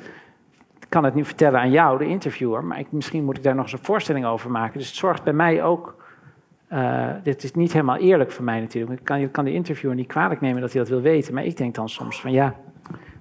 [0.79, 3.63] ik kan het nu vertellen aan jou, de interviewer, maar misschien moet ik daar nog
[3.63, 4.77] eens een voorstelling over maken.
[4.77, 5.95] Dus het zorgt bij mij ook,
[6.73, 8.99] uh, dit is niet helemaal eerlijk voor mij natuurlijk.
[8.99, 11.57] Ik kan, kan de interviewer niet kwalijk nemen dat hij dat wil weten, maar ik
[11.57, 12.55] denk dan soms van ja,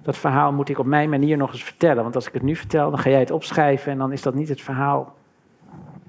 [0.01, 2.03] dat verhaal moet ik op mijn manier nog eens vertellen.
[2.03, 4.33] Want als ik het nu vertel, dan ga jij het opschrijven en dan is dat
[4.33, 5.15] niet het verhaal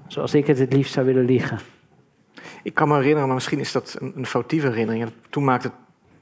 [0.07, 1.57] zoals ik het het liefst zou willen liggen.
[2.63, 5.11] Ik kan me herinneren, maar misschien is dat een, een foutieve herinnering.
[5.29, 5.75] Toen maakte het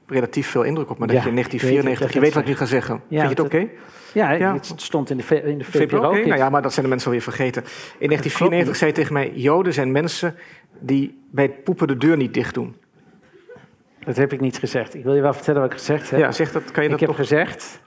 [0.06, 1.06] relatief veel indruk op me.
[1.06, 2.94] Dat je in 1994, je weet wat ik nu ga zeggen.
[3.08, 3.68] Ja, Vind je het oké?
[4.12, 5.98] Ja, ja, het stond in de, in de VPRO.
[5.98, 6.22] Okay.
[6.24, 7.62] Nou ja, maar dat zijn de mensen alweer vergeten.
[7.98, 10.34] In 1994 zei tegen mij, Joden zijn mensen
[10.78, 12.76] die bij het poepen de deur niet dicht doen.
[14.04, 14.94] Dat heb ik niet gezegd.
[14.94, 16.20] Ik wil je wel vertellen wat ik gezegd heb.
[16.20, 17.80] Ja, zeg dat, kan je dat ik heb gezegd,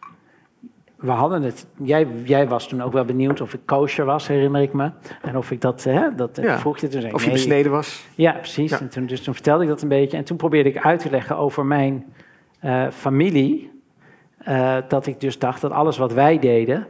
[1.03, 1.67] we hadden het.
[1.81, 4.91] Jij, jij was toen ook wel benieuwd of ik kosher was, herinner ik me.
[5.21, 6.59] En of ik dat, hè, dat ja.
[6.59, 7.13] vroeg je toen.
[7.13, 8.05] of je besneden was.
[8.15, 8.71] Ja, precies.
[8.71, 10.17] En toen, dus toen vertelde ik dat een beetje.
[10.17, 12.13] En toen probeerde ik uit te leggen over mijn
[12.63, 13.71] uh, familie.
[14.47, 16.87] Uh, dat ik dus dacht dat alles wat wij deden,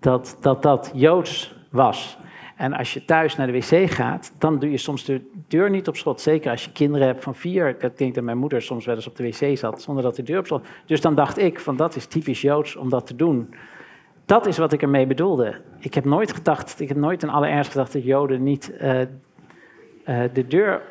[0.00, 2.18] dat dat, dat Joods was.
[2.56, 5.88] En als je thuis naar de wc gaat, dan doe je soms de deur niet
[5.88, 6.20] op slot.
[6.20, 7.68] Zeker als je kinderen hebt van vier.
[7.68, 10.22] Ik denk dat mijn moeder soms wel eens op de wc zat zonder dat de
[10.22, 10.66] deur op slot.
[10.86, 13.54] Dus dan dacht ik van dat is typisch Joods om dat te doen.
[14.24, 15.54] Dat is wat ik ermee bedoelde.
[15.78, 19.00] Ik heb nooit gedacht, ik heb nooit in alle ernst gedacht dat Joden niet uh,
[19.00, 19.04] uh,
[20.32, 20.82] de deur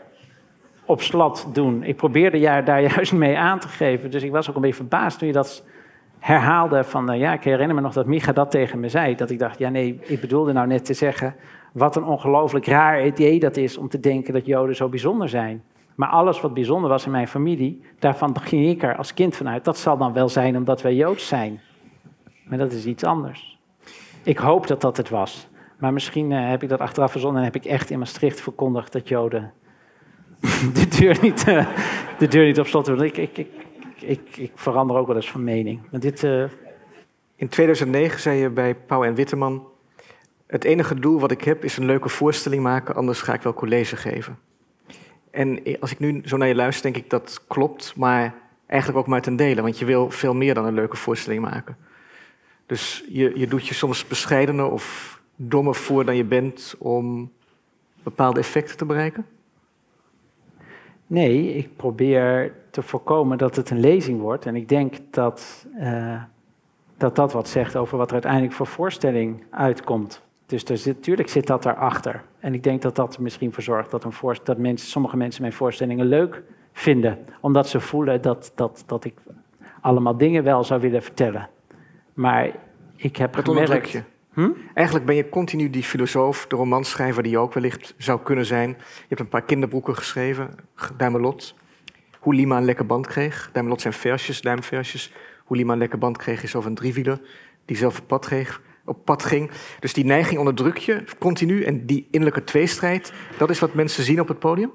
[0.85, 1.83] op slot doen.
[1.83, 4.11] Ik probeerde daar juist mee aan te geven.
[4.11, 5.63] Dus ik was ook een beetje verbaasd toen je dat
[6.25, 9.15] herhaalde van, uh, ja, ik herinner me nog dat Micha dat tegen me zei.
[9.15, 11.35] Dat ik dacht, ja nee, ik bedoelde nou net te zeggen,
[11.71, 15.63] wat een ongelooflijk raar idee dat is om te denken dat Joden zo bijzonder zijn.
[15.95, 19.63] Maar alles wat bijzonder was in mijn familie, daarvan ging ik er als kind vanuit.
[19.63, 21.61] Dat zal dan wel zijn omdat wij Joods zijn.
[22.43, 23.59] Maar dat is iets anders.
[24.23, 25.47] Ik hoop dat dat het was.
[25.79, 28.91] Maar misschien uh, heb ik dat achteraf verzonnen en heb ik echt in Maastricht verkondigd
[28.91, 29.53] dat Joden
[30.73, 31.67] de deur niet, uh,
[32.17, 33.47] de deur niet op slot ik, ik,
[34.05, 35.81] ik, ik verander ook wel eens van mening.
[35.91, 36.45] Maar dit, uh...
[37.35, 39.67] In 2009 zei je bij Pauw en Witteman...
[40.47, 42.95] het enige doel wat ik heb is een leuke voorstelling maken...
[42.95, 44.37] anders ga ik wel college geven.
[45.31, 47.95] En als ik nu zo naar je luister, denk ik dat klopt...
[47.95, 48.33] maar
[48.65, 49.61] eigenlijk ook maar ten dele.
[49.61, 51.77] Want je wil veel meer dan een leuke voorstelling maken.
[52.65, 56.75] Dus je, je doet je soms bescheidener of dommer voor dan je bent...
[56.79, 57.31] om
[58.03, 59.25] bepaalde effecten te bereiken?
[61.07, 64.45] Nee, ik probeer te voorkomen dat het een lezing wordt.
[64.45, 66.21] En ik denk dat, uh,
[66.97, 70.21] dat dat wat zegt over wat er uiteindelijk voor voorstelling uitkomt.
[70.45, 72.23] Dus er zit, natuurlijk zit dat daarachter.
[72.39, 75.17] En ik denk dat dat er misschien voor zorgt dat, een voor, dat mensen, sommige
[75.17, 76.43] mensen mijn voorstellingen leuk
[76.73, 77.17] vinden.
[77.39, 79.13] Omdat ze voelen dat, dat, dat ik
[79.81, 81.49] allemaal dingen wel zou willen vertellen.
[82.13, 82.51] Maar
[82.95, 84.01] ik heb dat gemerkt...
[84.33, 84.49] Hm?
[84.73, 88.69] Eigenlijk ben je continu die filosoof, de romanschrijver die je ook wellicht zou kunnen zijn.
[88.69, 90.49] Je hebt een paar kinderboeken geschreven,
[90.97, 91.55] Duimelot.
[92.25, 93.49] Hoe Lima een lekker band kreeg.
[93.53, 95.13] Duimelot zijn versjes, duimversjes.
[95.43, 97.19] Hoe Lima een lekker band kreeg is over een driewieler
[97.65, 98.61] die zelf het pad kreeg.
[98.85, 99.51] op pad ging.
[99.79, 104.19] Dus die neiging onderdruk je continu en die innerlijke tweestrijd, dat is wat mensen zien
[104.19, 104.71] op het podium?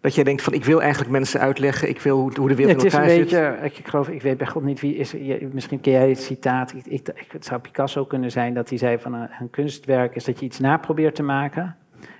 [0.00, 2.90] Dat jij denkt van ik wil eigenlijk mensen uitleggen, ik wil hoe, de wereld in
[2.90, 3.18] elkaar zit.
[3.18, 5.14] Het is een beetje, ik, geloof, ik weet bij God niet wie is.
[5.52, 6.74] Misschien ken jij het citaat.
[6.74, 10.24] Ik, ik, het zou Picasso kunnen zijn dat hij zei van een, een kunstwerk is
[10.24, 11.76] dat je iets naprobeert te maken,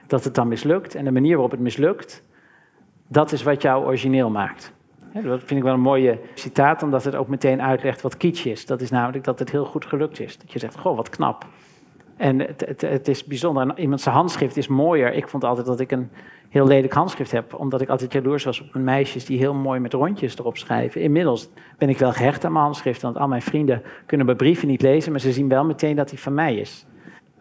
[0.07, 2.23] dat het dan mislukt en de manier waarop het mislukt,
[3.09, 4.73] dat is wat jou origineel maakt.
[5.13, 8.67] dat vind ik wel een mooie citaat, omdat het ook meteen uitlegt wat kitsch is.
[8.67, 10.39] Dat is namelijk dat het heel goed gelukt is.
[10.39, 11.47] Dat je zegt, goh, wat knap.
[12.17, 13.79] En het, het, het is bijzonder.
[13.79, 15.13] Iemand zijn handschrift is mooier.
[15.13, 16.11] Ik vond altijd dat ik een
[16.49, 19.93] heel lelijk handschrift heb, omdat ik altijd jaloers was op meisjes die heel mooi met
[19.93, 21.01] rondjes erop schrijven.
[21.01, 21.49] Inmiddels
[21.79, 24.83] ben ik wel gehecht aan mijn handschrift, want al mijn vrienden kunnen mijn brieven niet
[24.83, 26.87] lezen, maar ze zien wel meteen dat die van mij is.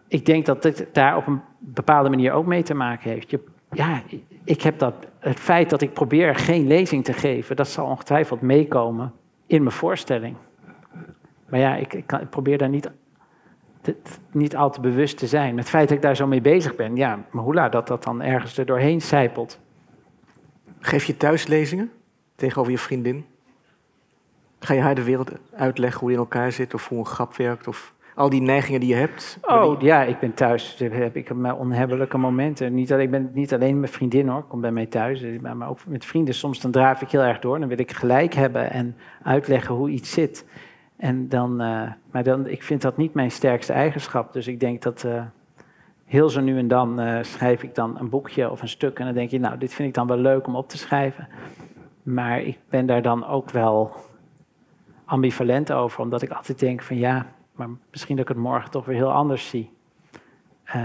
[0.08, 3.30] Ik denk dat dit daar op een bepaalde manier ook mee te maken heeft.
[3.30, 3.40] Je,
[3.70, 4.02] ja,
[4.44, 4.94] ik heb dat,
[5.28, 9.12] het feit dat ik probeer geen lezing te geven, dat zal ongetwijfeld meekomen
[9.46, 10.36] in mijn voorstelling.
[11.48, 12.90] Maar ja, ik, ik, probeer daar niet
[14.30, 15.58] niet al te bewust te zijn.
[15.58, 18.02] Het feit dat ik daar zo mee bezig ben, ja, maar hoe laat dat dat
[18.02, 19.60] dan ergens er doorheen zijpelt.
[20.80, 21.90] Geef je thuislezingen
[22.34, 23.26] tegenover je vriendin?
[24.58, 27.36] Ga je haar de wereld uitleggen hoe je in elkaar zit of hoe een grap
[27.36, 27.68] werkt?
[27.68, 29.38] Of al die neigingen die je hebt?
[29.42, 30.76] Oh ja, ik ben thuis.
[30.78, 32.74] Heb ik mijn onhebbelijke momenten.
[32.74, 35.24] Niet alleen, ik ben niet alleen mijn vriendin hoor, kom bij mij thuis.
[35.40, 36.34] Maar ook met vrienden.
[36.34, 37.58] Soms dan draaf ik heel erg door.
[37.58, 40.46] Dan wil ik gelijk hebben en uitleggen hoe iets zit.
[40.96, 44.32] En dan, uh, maar dan, ik vind dat niet mijn sterkste eigenschap.
[44.32, 45.22] Dus ik denk dat uh,
[46.04, 48.98] heel zo nu en dan uh, schrijf ik dan een boekje of een stuk.
[48.98, 51.28] En dan denk je, nou, dit vind ik dan wel leuk om op te schrijven.
[52.02, 53.92] Maar ik ben daar dan ook wel
[55.04, 56.00] ambivalent over.
[56.00, 57.26] Omdat ik altijd denk van ja,
[57.58, 59.70] maar misschien dat ik het morgen toch weer heel anders zie.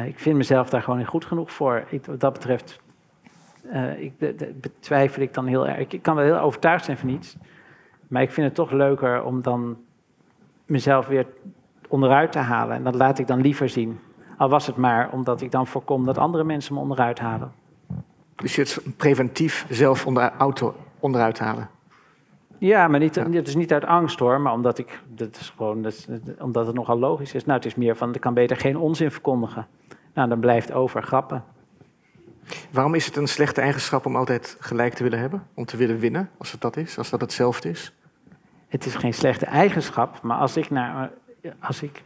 [0.06, 1.84] ik vind mezelf daar gewoon niet goed genoeg voor.
[1.90, 2.82] Ik, wat dat betreft
[3.98, 5.88] ik, de, de, betwijfel ik dan heel erg.
[5.88, 7.38] Ik kan wel heel overtuigd zijn van iets.
[8.08, 9.78] Maar ik vind het toch leuker om dan
[10.66, 11.26] mezelf weer
[11.88, 12.76] onderuit te halen.
[12.76, 14.00] En dat laat ik dan liever zien.
[14.38, 17.52] Al was het maar omdat ik dan voorkom dat andere mensen me onderuit halen.
[18.36, 21.70] Dus je het preventief zelf onder, auto onderuit halen?
[22.66, 25.82] Ja, maar niet, het is niet uit angst hoor, maar omdat, ik, dat is gewoon,
[25.82, 26.08] dat
[26.40, 27.46] omdat het nogal logisch is.
[27.46, 29.68] Nou, het is meer van, ik kan beter geen onzin verkondigen.
[30.14, 31.44] Nou, dan blijft over grappen.
[32.72, 35.44] Waarom is het een slechte eigenschap om altijd gelijk te willen hebben?
[35.54, 37.94] Om te willen winnen, als het dat is, als dat hetzelfde is?
[38.68, 41.12] het is geen slechte eigenschap, maar als ik, naar,
[41.60, 42.04] als ik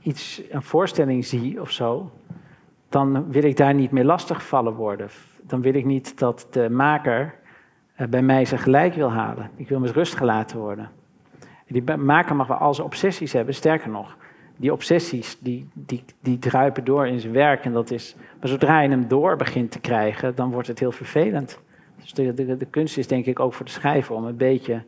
[0.00, 2.10] iets, een voorstelling zie of zo,
[2.88, 5.08] dan wil ik daar niet meer lastiggevallen worden.
[5.42, 7.34] Dan wil ik niet dat de maker
[7.96, 9.50] bij mij zijn gelijk wil halen.
[9.56, 10.90] Ik wil met rust gelaten worden.
[11.66, 14.16] Die maker mag wel al zijn obsessies hebben, sterker nog.
[14.56, 17.64] Die obsessies die, die, die druipen door in zijn werk.
[17.64, 20.92] En dat is, maar zodra je hem door begint te krijgen, dan wordt het heel
[20.92, 21.60] vervelend.
[22.00, 24.82] Dus de, de, kunst is denk ik ook voor de schrijver om een beetje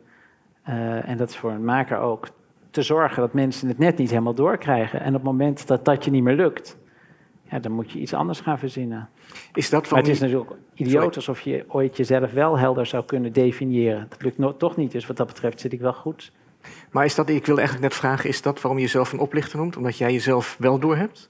[0.69, 2.27] uh, en dat is voor een maker ook,
[2.71, 4.99] te zorgen dat mensen het net niet helemaal doorkrijgen.
[5.01, 6.77] En op het moment dat dat je niet meer lukt,
[7.49, 9.09] ja, dan moet je iets anders gaan verzinnen.
[9.53, 13.33] Is dat maar het is natuurlijk idioot alsof je ooit jezelf wel helder zou kunnen
[13.33, 14.07] definiëren.
[14.09, 16.31] Dat lukt toch niet, dus wat dat betreft zit ik wel goed.
[16.91, 19.59] Maar is dat, ik wil eigenlijk net vragen, is dat waarom je jezelf een oplichter
[19.59, 19.77] noemt?
[19.77, 21.29] Omdat jij jezelf wel doorhebt?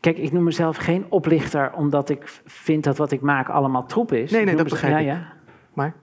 [0.00, 4.12] Kijk, ik noem mezelf geen oplichter omdat ik vind dat wat ik maak allemaal troep
[4.12, 4.30] is.
[4.30, 5.04] Nee, nee, dat begrijp ik.
[5.04, 5.32] Ja, ja.
[5.72, 5.94] Maar?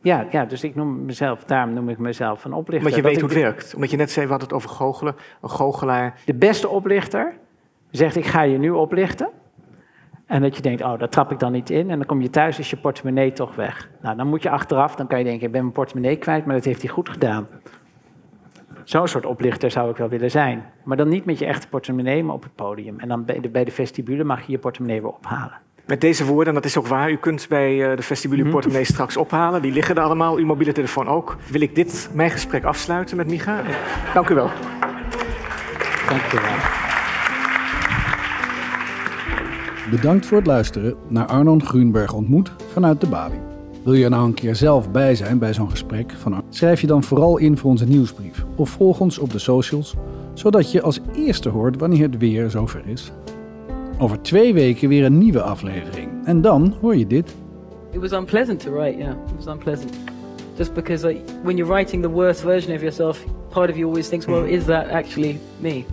[0.00, 2.88] Ja, ja, dus ik noem mezelf, daarom noem ik mezelf een oplichter.
[2.88, 3.74] Omdat je weet hoe het werkt.
[3.74, 5.16] Omdat je net zei, we hadden het over goochelen.
[5.42, 6.20] Een goochelaar.
[6.24, 7.34] De beste oplichter
[7.96, 9.28] zegt, ik ga je nu oplichten.
[10.26, 11.90] En dat je denkt, oh, daar trap ik dan niet in.
[11.90, 13.88] En dan kom je thuis, is je portemonnee toch weg.
[14.02, 16.54] Nou, dan moet je achteraf, dan kan je denken, ik ben mijn portemonnee kwijt, maar
[16.54, 17.46] dat heeft hij goed gedaan.
[18.84, 20.64] Zo'n soort oplichter zou ik wel willen zijn.
[20.84, 22.98] Maar dan niet met je echte portemonnee, maar op het podium.
[22.98, 25.58] En dan bij de, bij de vestibule mag je je portemonnee weer ophalen.
[25.86, 28.50] Met deze woorden, en dat is ook waar, u kunt bij eh, de vestibule mm
[28.50, 29.62] portemonnee straks ophalen.
[29.62, 31.36] Die liggen er allemaal, uw mobiele telefoon ook.
[31.50, 33.62] Wil ik dit, mijn gesprek afsluiten met Micha?
[34.14, 34.50] Dank u wel.
[36.08, 36.75] Dank u wel.
[39.90, 43.34] Bedankt voor het luisteren naar Arnon Grunberg ontmoet vanuit de Bali.
[43.82, 46.12] Wil je er nou een keer zelf bij zijn bij zo'n gesprek?
[46.12, 49.94] Van Schrijf je dan vooral in voor onze nieuwsbrief of volg ons op de socials,
[50.34, 53.12] zodat je als eerste hoort wanneer het weer zover is.
[53.98, 56.08] Over twee weken weer een nieuwe aflevering.
[56.24, 57.34] En dan hoor je dit.
[57.90, 59.10] It was unpleasant to write, yeah.
[59.10, 59.92] It was unpleasant.
[60.56, 64.08] Just because like, when you're writing the worst version of yourself, part of you always
[64.08, 65.84] thinks, well, is that actually me?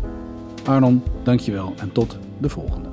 [0.65, 2.92] Arnon, dankjewel en tot de volgende.